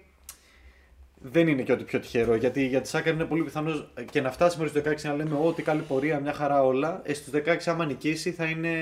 δεν 1.26 1.48
είναι 1.48 1.62
και 1.62 1.72
ό,τι 1.72 1.84
πιο 1.84 2.00
τυχερό. 2.00 2.34
Γιατί 2.34 2.66
για 2.66 2.80
τη 2.80 2.88
Σάκαρ 2.88 3.12
είναι 3.12 3.24
πολύ 3.24 3.42
πιθανός 3.42 3.88
και 4.10 4.20
να 4.20 4.30
φτάσει 4.30 4.58
μέχρι 4.60 4.80
στους 4.80 4.92
16 4.92 5.08
να 5.08 5.14
λέμε 5.14 5.36
ό,τι 5.42 5.62
καλή 5.62 5.80
πορεία, 5.80 6.20
μια 6.20 6.32
χαρά 6.32 6.62
όλα. 6.62 7.00
Ε, 7.04 7.14
στους 7.14 7.32
16, 7.32 7.56
άμα 7.66 7.84
νικήσει, 7.84 8.32
θα 8.32 8.44
είναι 8.44 8.72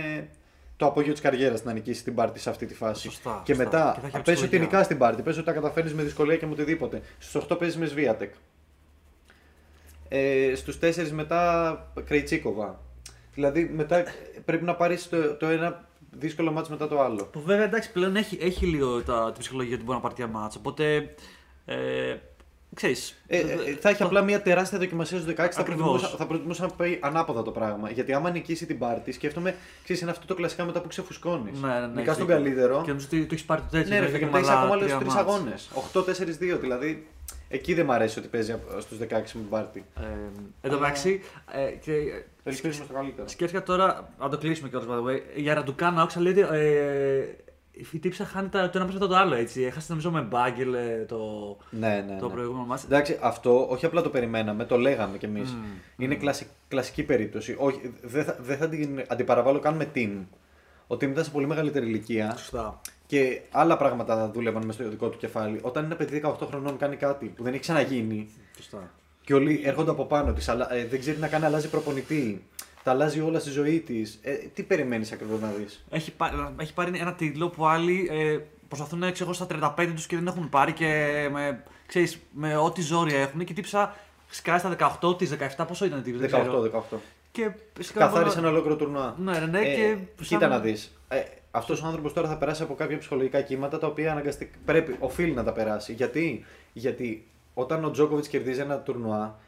το 0.77 0.87
απόγειο 0.87 1.13
της 1.13 1.21
καριέρας 1.21 1.65
να 1.65 1.73
νικήσει 1.73 2.05
την 2.05 2.15
Πάρτη 2.15 2.39
σε 2.41 2.51
αυτή 2.51 2.67
τη 2.67 2.75
φάση. 2.75 3.03
Σωστά, 3.03 3.43
και 3.45 3.55
σωστά. 3.55 3.65
μετά, 3.65 3.93
Και 3.95 4.01
θα 4.01 4.07
έχει 4.07 4.17
πες 4.17 4.23
ότι 4.25 4.33
ψυχολογία. 4.35 4.59
νικάς 4.59 4.85
στην 4.85 4.99
Πάρτη, 4.99 5.23
πες 5.23 5.37
ότι 5.37 5.47
τα 5.47 5.53
καταφέρνεις 5.53 5.95
με 5.95 6.03
δυσκολία 6.03 6.37
και 6.37 6.47
με 6.47 6.53
οτιδήποτε. 6.53 7.03
Στους 7.19 7.45
8 7.51 7.59
παίζεις 7.59 7.79
με 7.79 7.87
Σβίατεκ. 7.87 8.33
Ε, 10.09 10.53
στους 10.55 10.79
4 10.79 11.11
μετά 11.13 11.93
Κρεϊτσίκοβα. 12.05 12.81
Δηλαδή 13.35 13.71
μετά 13.75 14.05
πρέπει 14.45 14.65
να 14.65 14.75
πάρεις 14.75 15.09
το, 15.09 15.35
το 15.35 15.47
ένα 15.47 15.89
δύσκολο 16.19 16.53
μάτς 16.53 16.69
μετά 16.69 16.89
το 16.89 17.01
άλλο. 17.01 17.25
Που 17.33 17.41
βέβαια 17.41 17.65
εντάξει 17.65 17.93
πλέον 17.93 18.17
έχει, 18.17 18.39
έχει 18.41 18.67
λίγο 18.67 19.03
τα, 19.03 19.31
την 19.33 19.41
ψυχολογία 19.41 19.75
ότι 19.75 19.85
μπορεί 19.85 19.97
να 19.97 20.03
πάρει 20.09 20.15
μια 20.19 20.27
μάτσα. 20.27 20.59
Οπότε. 20.59 21.15
Ε, 21.65 22.17
ξέρεις, 22.75 23.23
Ε, 23.27 23.39
ε, 23.39 23.77
θα 23.81 23.89
έχει 23.89 24.03
απλά 24.03 24.23
μια 24.23 24.43
τεράστια 24.43 24.79
δοκιμασία 24.79 25.19
στους 25.21 25.33
16. 25.33 25.35
Θα 25.37 25.43
Ακριβώς. 25.61 25.67
προτιμούσα, 25.91 26.09
θα 26.17 26.27
προτιμούσα 26.27 26.63
να 26.63 26.69
πάει 26.69 26.99
ανάποδα 27.03 27.43
το 27.43 27.51
πράγμα. 27.51 27.91
Γιατί 27.91 28.13
άμα 28.13 28.31
νικήσει 28.31 28.67
την 28.67 28.79
πάρτη, 28.79 29.13
σκέφτομαι, 29.13 29.55
ξέρεις, 29.85 30.03
είναι 30.03 30.11
αυτό 30.11 30.27
το 30.27 30.35
κλασικά 30.35 30.65
μετά 30.65 30.81
που 30.81 30.89
ξεφουσκώνεις. 30.89 31.61
Ναι, 31.61 31.69
ναι, 31.69 31.81
ναι, 31.81 31.87
Νικάς 31.87 32.17
έχει 32.17 32.27
τον 32.27 32.27
δίκιο. 32.27 32.35
καλύτερο. 32.43 32.81
Και 32.83 32.89
νομίζω 32.89 33.07
ότι 33.07 33.21
το 33.21 33.29
έχεις 33.35 33.45
πάρει 33.45 33.61
το 33.61 33.67
τέτοιο. 33.71 33.89
Ναι, 33.89 34.01
ρε, 34.01 34.07
δηλαδή, 34.07 34.19
και 34.19 34.25
με 34.25 34.31
μετά 34.31 34.39
έχει 34.43 34.51
άλλα 34.51 34.59
ακόμα 34.61 34.75
άλλους 34.75 34.87
τρία 34.87 34.99
τρεις 34.99 35.15
μάτς. 35.15 35.29
αγώνες. 35.29 35.71
8-4-2, 36.57 36.59
δηλαδή 36.61 37.07
εκεί 37.53 37.75
δεν 37.75 37.85
μ' 37.85 37.91
αρέσει 37.91 38.19
ότι 38.19 38.29
παίζει 38.29 38.59
στους 38.79 38.99
16 38.99 39.11
με 39.11 39.21
την 39.23 39.49
πάρτη. 39.49 39.85
Ε, 40.01 40.03
εν 40.61 40.71
τω 40.71 40.79
μεταξύ, 40.79 41.21
ε, 41.53 41.71
και, 41.71 41.93
ε, 41.93 42.25
Ελπίζουμε 42.45 42.85
στο 42.85 42.95
καλύτερο. 42.95 43.29
σκέφτηκα 43.29 43.63
τώρα, 43.63 44.09
να 44.19 44.29
το 44.29 44.39
κλείσουμε 44.39 44.69
κιόλας 44.69 44.89
by 44.91 44.93
the 44.93 45.11
way, 45.11 45.21
για 45.37 45.55
Ραντουκάνα, 45.55 46.03
άκουσα 46.03 46.21
λέει 46.21 46.33
ότι 46.33 46.57
ε, 46.57 47.25
η 47.93 47.99
τύψα 47.99 48.25
χάνει 48.25 48.49
τα- 48.49 48.71
το 48.71 48.79
ένα 48.79 48.87
πίσω 48.87 48.99
μετά 48.99 49.11
το 49.11 49.17
άλλο 49.21 49.35
έτσι. 49.35 49.63
Έχασε 49.63 49.87
νομίζω 49.89 50.11
με 50.11 50.21
Μπάγκελ 50.21 50.75
ε, 50.75 51.05
το, 51.09 51.19
Ναι, 51.71 52.05
ναι, 52.09 52.17
το 52.21 52.27
ναι. 52.27 52.33
προηγούμενο 52.33 52.65
μάτς. 52.67 52.85
Εντάξει, 52.85 53.19
αυτό 53.23 53.67
όχι 53.71 53.87
απλά 53.87 54.03
το 54.03 54.09
περιμέναμε, 54.11 54.65
το 54.65 54.77
λέγαμε 54.77 55.19
κι 55.19 55.25
εμείς. 55.25 55.57
Είναι 55.97 56.15
κλασι- 56.15 56.49
κλασική 56.69 57.03
περίπτωση. 57.03 57.55
Όχι, 57.59 57.95
δεν 58.03 58.25
θα, 58.25 58.37
δεν 58.41 58.57
θα 58.57 58.69
την 58.69 59.03
αντιπαραβάλλω 59.09 59.59
καν 59.59 59.75
με 59.75 59.91
team. 59.95 60.19
Ο 60.87 60.95
team 60.95 61.03
ήταν 61.09 61.25
σε 61.25 61.31
πολύ 61.31 61.47
μεγαλύτερη 61.47 61.87
ηλικία 61.87 62.35
Σωστά. 62.37 62.81
Και 63.13 63.41
άλλα 63.51 63.77
πράγματα 63.77 64.31
δούλευαν 64.35 64.65
μες 64.65 64.75
στο 64.75 64.89
δικό 64.89 65.09
του 65.09 65.19
κεφάλι. 65.19 65.59
Όταν 65.63 65.85
ένα 65.85 65.97
παιδί 65.97 66.23
18 66.25 66.35
χρονών 66.49 66.77
κάνει 66.77 66.97
κάτι 66.97 67.27
που 67.27 67.43
δεν 67.43 67.53
έχει 67.53 67.63
ξαναγίνει 67.63 68.29
Σωστά. 68.57 68.91
και 69.25 69.35
όλοι 69.35 69.61
έρχονται 69.65 69.91
από 69.91 70.05
πάνω 70.05 70.33
της, 70.33 70.49
ε, 70.49 70.87
δεν 70.91 71.01
ξέρει 71.01 71.19
να 71.19 71.29
κάνει, 71.29 71.45
αλλάζει 71.45 71.69
προπονητή, 71.69 72.45
τα 72.83 72.91
αλλάζει 72.91 73.21
όλα 73.21 73.39
στη 73.39 73.51
ζωή 73.51 73.81
της. 73.81 74.19
Ε, 74.23 74.33
τι 74.33 74.63
περιμένεις 74.63 75.13
ακριβώς 75.13 75.41
να 75.41 75.49
δεις; 75.49 75.85
Έχει, 75.91 76.13
πάρει- 76.13 76.35
έχει 76.61 76.75
πάρει 76.75 76.99
ένα 76.99 77.13
τίτλο 77.15 77.49
που 77.49 77.67
άλλοι 77.67 78.09
ε, 78.13 78.39
προσπαθούν 78.69 78.99
να 78.99 79.11
ξέρω, 79.11 79.33
στα 79.33 79.47
35 79.47 79.93
τους 79.95 80.07
και 80.07 80.17
δεν 80.17 80.27
έχουν 80.27 80.49
πάρει 80.49 80.73
και 80.73 80.87
με, 81.33 81.63
ξέρεις, 81.87 82.19
με 82.33 82.57
ό,τι 82.57 82.81
ζόρια 82.83 83.21
έχουν 83.21 83.45
και 83.45 83.53
η 83.53 83.55
τύψα 83.55 83.95
σκάει 84.31 84.59
στα 84.59 84.99
18 85.01 85.19
τη 85.19 85.29
17. 85.59 85.65
Πόσο 85.69 85.85
ήταν 85.85 85.99
η 85.99 86.03
τύψα, 86.03 86.21
δεν 86.21 86.29
ξέρω. 86.31 86.63
18-18. 86.93 86.97
Και 87.33 87.51
φυσικά 87.77 87.99
Καθάρισε 88.01 88.35
μόνο- 88.37 88.41
ένα 88.41 88.49
ολόκληρο 88.57 88.77
τουρνουά. 88.77 89.17
Ναι, 89.19 89.39
ναι, 89.39 89.47
ναι, 89.47 89.59
Ε, 89.61 89.75
και 89.75 89.97
Κοίτα 90.23 90.41
σαν- 90.41 90.51
να 90.51 90.59
δεις. 90.59 90.93
Ε, 91.53 91.59
Αυτός 91.59 91.83
ο 91.83 91.87
άνθρωπος 91.87 92.13
τώρα 92.13 92.29
θα 92.29 92.37
περάσει 92.37 92.63
από 92.63 92.75
κάποια 92.75 92.99
ψυχολογικά 92.99 93.41
κύματα 93.41 93.79
τα 93.79 93.87
οποία 93.87 94.11
αναγκαστικά 94.13 94.59
πρέπει, 94.65 94.97
οφείλει 94.99 95.33
να 95.33 95.45
τα 95.45 95.53
περάσει. 95.53 95.93
Γιατί, 95.93 96.45
γιατί 96.73 97.27
όταν 97.55 97.85
ο 97.85 97.91
Τζόκοβιτς 97.91 98.29
κερδίζει 98.29 98.61
ένα 98.61 98.79
τουρνουά 98.79 99.41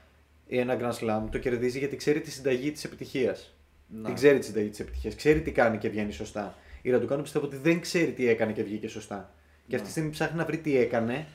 ή 0.47 0.59
ένα 0.59 0.77
Grand 0.81 1.05
Slam, 1.05 1.23
το 1.31 1.39
κερδίζει 1.39 1.79
γιατί 1.79 1.97
ξέρει 1.97 2.21
τη 2.21 2.31
συνταγή 2.31 2.73
της 2.73 2.85
επιτυχίας. 2.85 3.55
Ναι. 3.89 4.05
Την 4.05 4.15
ξέρει 4.15 4.39
τη 4.39 4.45
συνταγή 4.45 4.69
της 4.69 4.81
επιτυχίας. 4.81 5.15
Ξέρει 5.15 5.41
τι 5.41 5.51
κάνει 5.51 5.79
και 5.79 5.89
βγαίνει 5.89 6.13
σωστά. 6.13 6.55
Η 6.83 6.91
Ραντουκάνου 6.91 7.23
πιστεύω 7.23 7.47
ότι 7.47 7.57
δεν 7.57 7.81
ξέρει 7.81 8.13
τι 8.13 8.29
έκανε 8.29 8.53
και 8.53 8.63
βγήκε 8.63 8.89
σωστά. 8.89 9.33
Και 9.69 9.75
αυτή 9.75 9.87
τη 9.87 9.93
στιγμή 9.93 10.11
ψάχνει 10.11 10.37
να 10.37 10.45
βρει 10.45 10.59
τι 10.59 10.79
έκανε. 10.79 11.27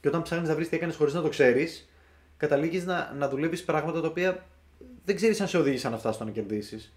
Και 0.00 0.08
όταν 0.08 0.22
ψάχνεις 0.22 0.48
να 0.48 0.54
βρεις 0.54 0.68
τι 0.68 0.76
έκανες 0.76 0.96
χωρίς 0.96 1.14
να 1.14 1.22
το 1.22 1.28
ξέρεις, 1.28 1.88
καταλήγεις 2.36 2.84
να, 2.84 3.12
να 3.18 3.28
δουλεύεις 3.28 3.64
πράγματα 3.64 4.00
τα 4.00 4.08
οποία 4.08 4.46
δεν 5.04 5.16
ξέρεις 5.16 5.40
αν 5.40 5.48
σε 5.48 5.58
οδήγησαν 5.58 5.94
αυτά 5.94 6.12
στο 6.12 6.24
να 6.24 6.30
κερδίσεις. 6.30 6.92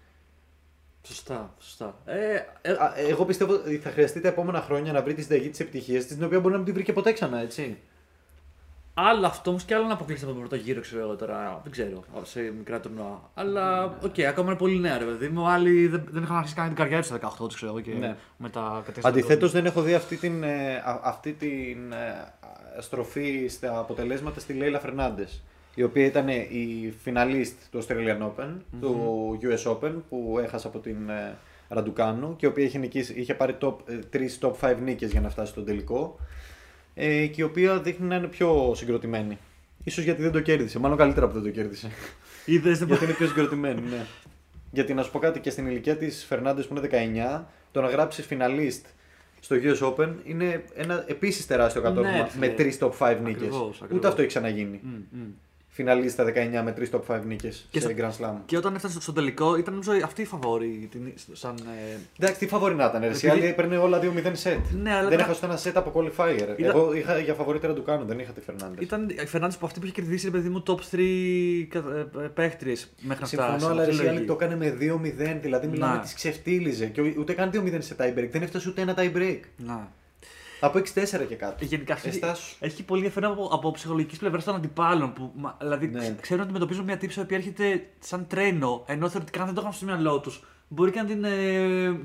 Σωστά, 1.02 1.54
σωστά. 1.60 1.94
Ε, 2.04 2.34
ε, 2.62 2.72
Α, 2.72 2.92
Εγώ 3.08 3.24
πιστεύω 3.24 3.52
ότι 3.52 3.76
θα 3.78 3.90
χρειαστεί 3.90 4.20
τα 4.20 4.28
επόμενα 4.28 4.60
χρόνια 4.60 4.92
να 4.92 5.02
βρει 5.02 5.14
τη 5.14 5.22
συνταγή 5.22 5.48
της 5.48 5.60
επιτυχίας 5.60 6.04
της, 6.04 6.16
την 6.16 6.24
οποία 6.24 6.38
μπορεί 6.40 6.50
να 6.50 6.56
μην 6.56 6.64
την 6.66 6.74
βρει 6.74 6.82
και 6.84 6.92
ποτέ 6.92 7.12
ξανά, 7.12 7.40
έτσι. 7.40 7.78
άλλο 8.94 9.26
αυτό 9.26 9.50
όμως 9.50 9.62
και 9.64 9.74
άλλο 9.74 9.86
να 9.86 9.92
αποκλείσει 9.92 10.22
από 10.24 10.32
τον 10.32 10.40
πρώτο 10.40 10.56
γύρο, 10.56 10.80
ξέρω 10.80 11.00
εγώ 11.02 11.16
τώρα. 11.16 11.60
Δεν 11.62 11.72
ξέρω, 11.72 12.04
σε 12.22 12.40
μικρά 12.40 12.80
τουρνουά. 12.80 13.30
Αλλά 13.34 13.84
οκ, 13.84 14.20
ακόμα 14.20 14.48
είναι 14.50 14.58
πολύ 14.58 14.78
νέα, 14.78 14.98
ρε 14.98 15.04
παιδί 15.04 15.28
μου. 15.28 15.48
Άλλοι 15.48 15.86
δεν, 15.86 16.04
δεν 16.10 16.22
είχαν 16.22 16.36
αρχίσει 16.36 16.54
καν 16.54 16.66
την 16.66 16.76
καριέρα 16.76 16.98
τους 17.00 17.06
στα 17.06 17.16
18 17.16 17.46
τους, 17.46 17.54
ξέρω 17.54 17.70
εγώ. 17.70 17.80
Και 17.80 17.92
Ναι. 17.94 18.16
μετά 18.36 18.60
κατέστησαν 18.84 19.10
Αντιθέτως, 19.10 19.52
δεν 19.52 19.66
έχω 19.66 19.82
δει 19.82 19.94
αυτή 19.94 20.16
την, 20.16 20.42
ε, 20.42 20.74
α- 20.76 21.00
αυτή 21.02 21.32
την 21.32 21.92
ε, 21.92 21.96
α, 22.76 22.80
στροφή 22.80 23.46
στα 23.48 23.78
αποτελέσματα 23.78 24.40
στη 24.40 24.52
Λέιλα 24.52 24.80
Φερνάντες. 24.80 25.42
Η 25.80 25.82
οποία 25.82 26.04
ήταν 26.04 26.28
η 26.28 26.94
φιναλίστ 27.02 27.54
του 27.70 27.82
Australian 27.82 28.18
Open, 28.22 28.48
του 28.80 29.38
US 29.42 29.72
Open, 29.72 29.92
που 30.08 30.38
έχασε 30.42 30.66
από 30.66 30.78
την 30.78 31.08
ε, 31.08 31.36
Ραντουκάνου 31.68 32.36
και 32.36 32.46
η 32.46 32.48
οποία 32.48 32.64
είχε, 32.64 32.78
νικήσει, 32.78 33.12
είχε 33.12 33.34
πάρει 33.34 33.56
top, 33.60 33.74
ε, 33.86 33.94
τρεις 33.96 34.38
top 34.42 34.52
5 34.60 34.76
νίκες 34.82 35.10
για 35.10 35.20
να 35.20 35.28
φτάσει 35.30 35.50
στον 35.50 35.64
τελικό. 35.64 36.18
Ε, 36.94 37.26
και 37.26 37.40
η 37.40 37.44
οποία 37.44 37.80
δείχνει 37.80 38.06
να 38.06 38.16
είναι 38.16 38.26
πιο 38.26 38.72
συγκροτημένη. 38.74 39.38
Ίσως 39.84 40.04
γιατί 40.04 40.22
δεν 40.22 40.32
το 40.32 40.40
κέρδισε, 40.40 40.78
μάλλον 40.78 40.96
καλύτερα 40.96 41.26
που 41.26 41.32
δεν 41.32 41.42
το 41.42 41.50
κέρδισε. 41.50 41.90
Είδες 42.44 42.78
δεν 42.78 42.88
Γιατί 42.88 43.04
είναι 43.04 43.12
πιο 43.12 43.26
συγκροτημένη, 43.26 43.80
ναι. 43.80 44.06
Γιατί 44.72 44.94
να 44.94 45.02
σου 45.02 45.10
πω 45.10 45.18
κάτι 45.18 45.40
και 45.40 45.50
στην 45.50 45.66
ηλικία 45.66 45.96
της 45.96 46.24
Φερνάντες 46.24 46.66
που 46.66 46.76
είναι 46.76 46.88
19, 47.38 47.44
το 47.72 47.80
να 47.80 47.88
γράψει 47.88 48.22
φιναλίστ 48.22 48.86
στο 49.40 49.56
US 49.62 49.94
Open 49.94 50.12
είναι 50.24 50.64
ένα 50.74 51.04
επίσης 51.06 51.46
τεράστιο 51.46 51.82
κατόρθωμα 51.82 52.16
Ναι, 52.16 52.28
με 52.38 52.54
φίλε. 52.56 52.72
3 52.80 52.86
top 52.86 52.92
5 52.98 53.18
νίκες. 53.22 53.42
Ακριβώς, 53.42 53.68
Ούτε 53.68 53.84
ακριβώς. 53.84 54.04
αυτό 54.04 54.20
έχει 54.20 54.30
ξαναγίνει. 54.30 54.80
Μμ, 54.82 55.18
μμ. 55.18 55.26
Φιναλίστ 55.80 56.12
στα 56.12 56.24
19 56.24 56.30
με 56.64 56.74
3 56.78 56.90
top 56.90 57.00
5 57.06 57.20
νίκες 57.26 57.66
Και 57.70 57.80
σε 57.80 57.88
στο- 57.88 57.96
Grand 57.98 58.24
Slam. 58.26 58.34
Και 58.46 58.56
όταν 58.56 58.74
έφτασε 58.74 59.00
στο 59.00 59.12
τελικό, 59.12 59.56
ήταν 59.56 59.72
νομίζω 59.72 59.92
αυτή 60.04 60.22
η 60.22 60.24
φαβόρη. 60.24 60.88
την- 60.90 61.12
Σαν, 61.32 61.54
ε, 61.56 61.96
Εντάξει, 62.18 62.38
τι 62.40 62.46
φαβορή 62.46 62.74
να 62.74 62.84
ήταν. 62.84 63.00
Ρε. 63.00 63.06
Οι 63.06 63.10
Επειδή- 63.10 63.28
άλλοι 63.30 63.44
έπαιρνε 63.46 63.76
όλα 63.76 63.98
2-0 63.98 64.32
set. 64.42 64.58
Ναι, 64.82 64.90
αλλά 64.92 65.08
δεν 65.08 65.18
ήταν- 65.18 65.18
έχασε 65.30 65.46
ούτε 65.46 65.46
ένα 65.46 65.58
set 65.58 65.72
από 65.74 65.92
qualifier. 65.94 66.58
Ήταν- 66.58 66.76
Εγώ 66.76 66.94
είχα 66.94 67.18
για 67.18 67.34
φαβορήτερα 67.34 67.72
του 67.72 67.82
κάνω, 67.82 68.04
δεν 68.04 68.18
είχα 68.18 68.32
τη 68.32 68.40
Φερνάντες. 68.40 68.84
ήταν 68.84 69.08
η 69.08 69.26
Φερνάνδη 69.26 69.56
που 69.58 69.66
αυτή 69.66 69.78
που 69.80 69.84
είχε 69.86 69.94
κερδίσει, 69.94 70.24
ρε 70.24 70.30
παιδί 70.30 70.48
μου, 70.48 70.62
top 70.66 70.80
3 70.90 71.68
παίχτριες 72.34 72.90
μέχρι 73.00 73.20
να 73.22 73.26
φτάσει. 73.26 73.36
Συμφωνώ, 73.50 73.72
αλλά 73.72 73.82
αυτή 73.82 73.96
ρε, 73.96 74.02
η 74.02 74.04
οι 74.04 74.08
άλλοι 74.08 74.18
λογική. 74.18 74.26
το 74.26 74.32
έκανε 74.40 74.56
με 74.56 74.70
2-0. 74.70 75.38
Δηλαδή 75.42 75.66
μιλάμε, 75.66 75.94
Να. 75.94 76.00
τη 76.00 76.14
ξεφτύλιζε. 76.14 76.86
Και 76.86 77.00
ούτε 77.18 77.32
καν 77.32 77.50
2-0 77.50 77.80
σε 77.80 77.96
tie 77.98 78.18
break. 78.18 78.28
Δεν 78.30 78.42
έφτασε 78.42 78.68
ούτε 78.68 78.80
ένα 78.80 78.94
tie 78.98 79.16
break. 79.16 79.40
Να. 79.56 79.92
Από 80.60 80.78
6-4 80.78 81.26
και 81.28 81.34
κάτω. 81.34 81.64
Γενικά 81.64 81.94
αυτή 81.94 82.08
Εστάσου. 82.08 82.56
έχει 82.60 82.82
πολύ 82.82 83.00
ενδιαφέρον 83.04 83.32
από, 83.32 83.48
από 83.52 83.70
ψυχολογικής 83.70 84.18
πλευράς 84.18 84.44
των 84.44 84.54
αντιπάλων. 84.54 85.12
Που, 85.12 85.30
μα- 85.36 85.56
δηλαδή 85.60 85.86
Ναι. 85.86 85.98
ξε- 85.98 86.20
ξέρουν 86.20 86.42
ότι 86.42 86.50
αντιμετωπίζουν 86.50 86.84
μια 86.84 86.96
τύψη 86.96 87.20
που 87.24 87.34
έρχεται 87.34 87.86
σαν 87.98 88.26
τρένο, 88.26 88.84
ενώ 88.86 89.08
θεωρητικά 89.08 89.44
δεν 89.44 89.54
το 89.54 89.60
είχαν 89.60 89.72
στο 89.72 89.84
μυαλό 89.84 90.20
τους 90.20 90.44
μπορεί 90.68 90.90
και 90.90 91.00
να 91.00 91.06
την 91.06 91.24
ε, 91.24 91.30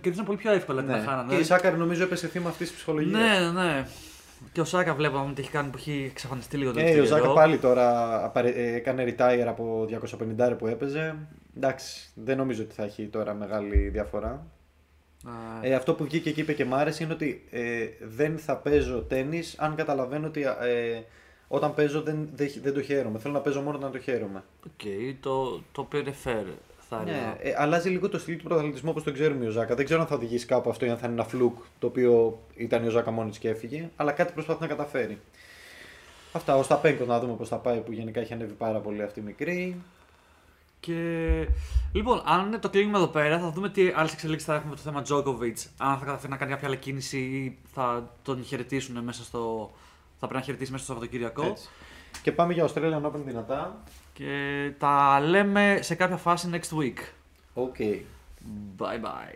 κερδίσουν 0.02 0.26
πολύ 0.26 0.38
πιο 0.38 0.52
εύκολα 0.52 0.84
την 0.84 0.92
Ναι. 0.92 1.00
χάνανε. 1.00 1.34
Και 1.34 1.40
η 1.40 1.44
Σάκαρη 1.44 1.78
νομίζω 1.78 2.04
έπεσε 2.04 2.28
θύμα 2.28 2.50
αυτής 2.50 2.68
της 2.68 2.76
ψυχολογίας. 2.76 3.22
Ναι, 3.22 3.62
ναι. 3.62 3.88
Και 4.52 4.62
ο 4.62 4.64
Σάκα 4.66 4.94
βλέπαμε 4.94 5.30
ότι 5.30 5.42
έχει 5.42 5.52
κάνει 5.52 5.70
που 5.70 5.78
έχει 5.78 6.08
εξαφανιστεί 6.12 6.58
λίγο 6.58 6.72
το 6.72 6.80
Ε, 6.80 6.82
ο 6.82 6.86
τελευταίο 6.86 7.06
Ζάκα 7.08 7.22
καιρό. 7.22 7.34
πάλι 7.34 7.58
τώρα 7.58 8.16
απαρε- 8.26 8.58
ε, 8.58 8.76
έκανε 8.76 9.04
retire 9.18 9.46
από 9.48 9.86
250 9.90 10.56
που 10.58 10.68
έπαιζε. 10.68 11.16
Εντάξει, 11.58 12.10
δεν 12.14 12.38
νομίζω 12.38 12.64
ότι 12.64 12.74
θα 12.74 12.84
έχει 12.84 13.08
τώρα 13.08 13.34
μεγάλη 13.34 13.90
διαφορά. 13.90 14.46
Α, 15.26 15.32
Ε, 15.62 15.74
αυτό 15.74 15.94
που 15.94 16.04
βγήκε 16.04 16.32
και 16.32 16.42
είπε 16.42 16.54
και 16.54 16.66
μ' 16.66 16.74
άρεσε 16.74 17.04
είναι 17.04 17.14
ότι 17.14 17.44
ε, 17.52 17.88
δεν 18.00 18.38
θα 18.38 18.56
παίζω 18.56 19.02
τένις 19.02 19.42
αν 19.58 19.76
καταλαβαίνω 19.76 20.28
ότι 20.28 20.42
ε, 20.42 21.02
όταν 21.48 21.74
παίζω 21.74 22.02
δεν, 22.02 22.30
δεν, 22.36 22.52
δεν 22.62 22.74
το 22.74 22.82
χαίρομαι. 22.82 23.20
Θέλω 23.20 23.34
να 23.34 23.40
παίζω 23.40 23.62
μόνο 23.62 23.78
όταν 23.78 23.92
το 23.92 24.00
χαίρομαι. 24.00 24.44
Οκ, 24.66 24.82
το, 25.20 25.62
το 25.72 25.82
οποίο 25.82 26.00
είναι 26.00 26.14
fair, 26.24 26.46
θα 26.90 27.02
έλεγα. 27.02 27.18
Ναι, 27.18 27.36
ε, 27.40 27.54
αλλάζει 27.58 27.90
λίγο 27.90 28.10
το 28.10 28.20
στυλ 28.20 28.38
του 28.38 28.44
πρωταθλητισμού 28.44 28.90
όπως 28.90 29.04
τον 29.04 29.14
ξέρουμε 29.14 29.46
Οσάκα. 29.46 29.76
Δεν 29.76 29.86
ξέρω 29.86 30.02
αν 30.02 30.08
θα 30.08 30.16
οδηγήσει 30.16 30.46
κάπου 30.46 30.70
αυτό 30.70 30.86
ή 30.86 30.90
αν 30.90 30.98
θα 30.98 31.06
είναι 31.06 31.16
ένα 31.16 31.24
fluke 31.24 31.58
το 31.80 31.88
οποίο 31.88 32.40
ήταν 32.56 32.86
Οσάκα 32.88 33.12
μόνη 33.12 33.30
της 33.30 33.40
και 33.40 33.50
έφυγε. 33.50 33.90
Αλλά 33.96 34.12
κάτι 34.12 34.34
προσπαθεί 34.34 34.62
να 34.62 34.68
καταφέρει. 34.68 35.20
Αυτά. 36.34 36.58
Οσταπένκο 36.58 37.08
να 37.08 37.20
δούμε 37.20 37.34
πώς 37.34 37.48
θα 37.48 37.58
πάει 37.58 37.78
που 37.80 37.92
γενικά 37.92 38.20
έχει 38.20 38.34
ανέβει 38.34 38.54
πάρα 38.54 38.80
πολύ 38.80 39.04
αυτή 39.04 39.20
η 39.20 39.24
μικρή. 39.24 39.76
Και 40.86 41.48
λοιπόν, 41.92 42.22
αν 42.26 42.60
το 42.60 42.70
κλείνουμε 42.70 42.98
εδώ 42.98 43.08
πέρα, 43.08 43.40
θα 43.40 43.52
δούμε 43.52 43.70
τι 43.70 43.92
άλλες 43.96 44.14
εξελίξεις 44.14 44.48
θα 44.48 44.56
έχουμε 44.56 44.70
με 44.70 44.76
το 44.76 44.82
θέμα 44.82 45.02
Djokovic. 45.02 45.68
Αν 45.78 45.98
θα 45.98 46.06
καταφέρει 46.06 46.32
να 46.32 46.38
κάνει 46.38 46.52
κάποια 46.52 46.68
άλλη 46.68 46.78
κίνηση 46.78 47.18
ή 47.18 47.58
θα 47.74 48.12
τον 48.22 48.44
χαιρετήσουν 48.44 49.04
μέσα 49.04 49.24
στο. 49.24 49.72
Θα 50.20 50.28
πρέπει 50.28 50.34
να 50.34 50.42
χαιρετήσει 50.42 50.72
μέσα 50.72 50.84
στο 50.84 50.94
Σαββατοκύριακο. 50.94 51.44
Έτσι. 51.44 51.70
Και 52.22 52.32
πάμε 52.32 52.54
για 52.54 52.68
Australian 52.68 53.02
Open 53.02 53.22
δυνατά. 53.26 53.84
Και 54.14 54.72
τα 54.78 55.20
λέμε 55.20 55.80
σε 55.82 55.96
κάποια 55.96 56.18
φάση 56.18 56.50
next 56.52 56.78
week. 56.78 56.98
OK. 57.54 57.76
Bye 58.78 59.00
bye. 59.02 59.36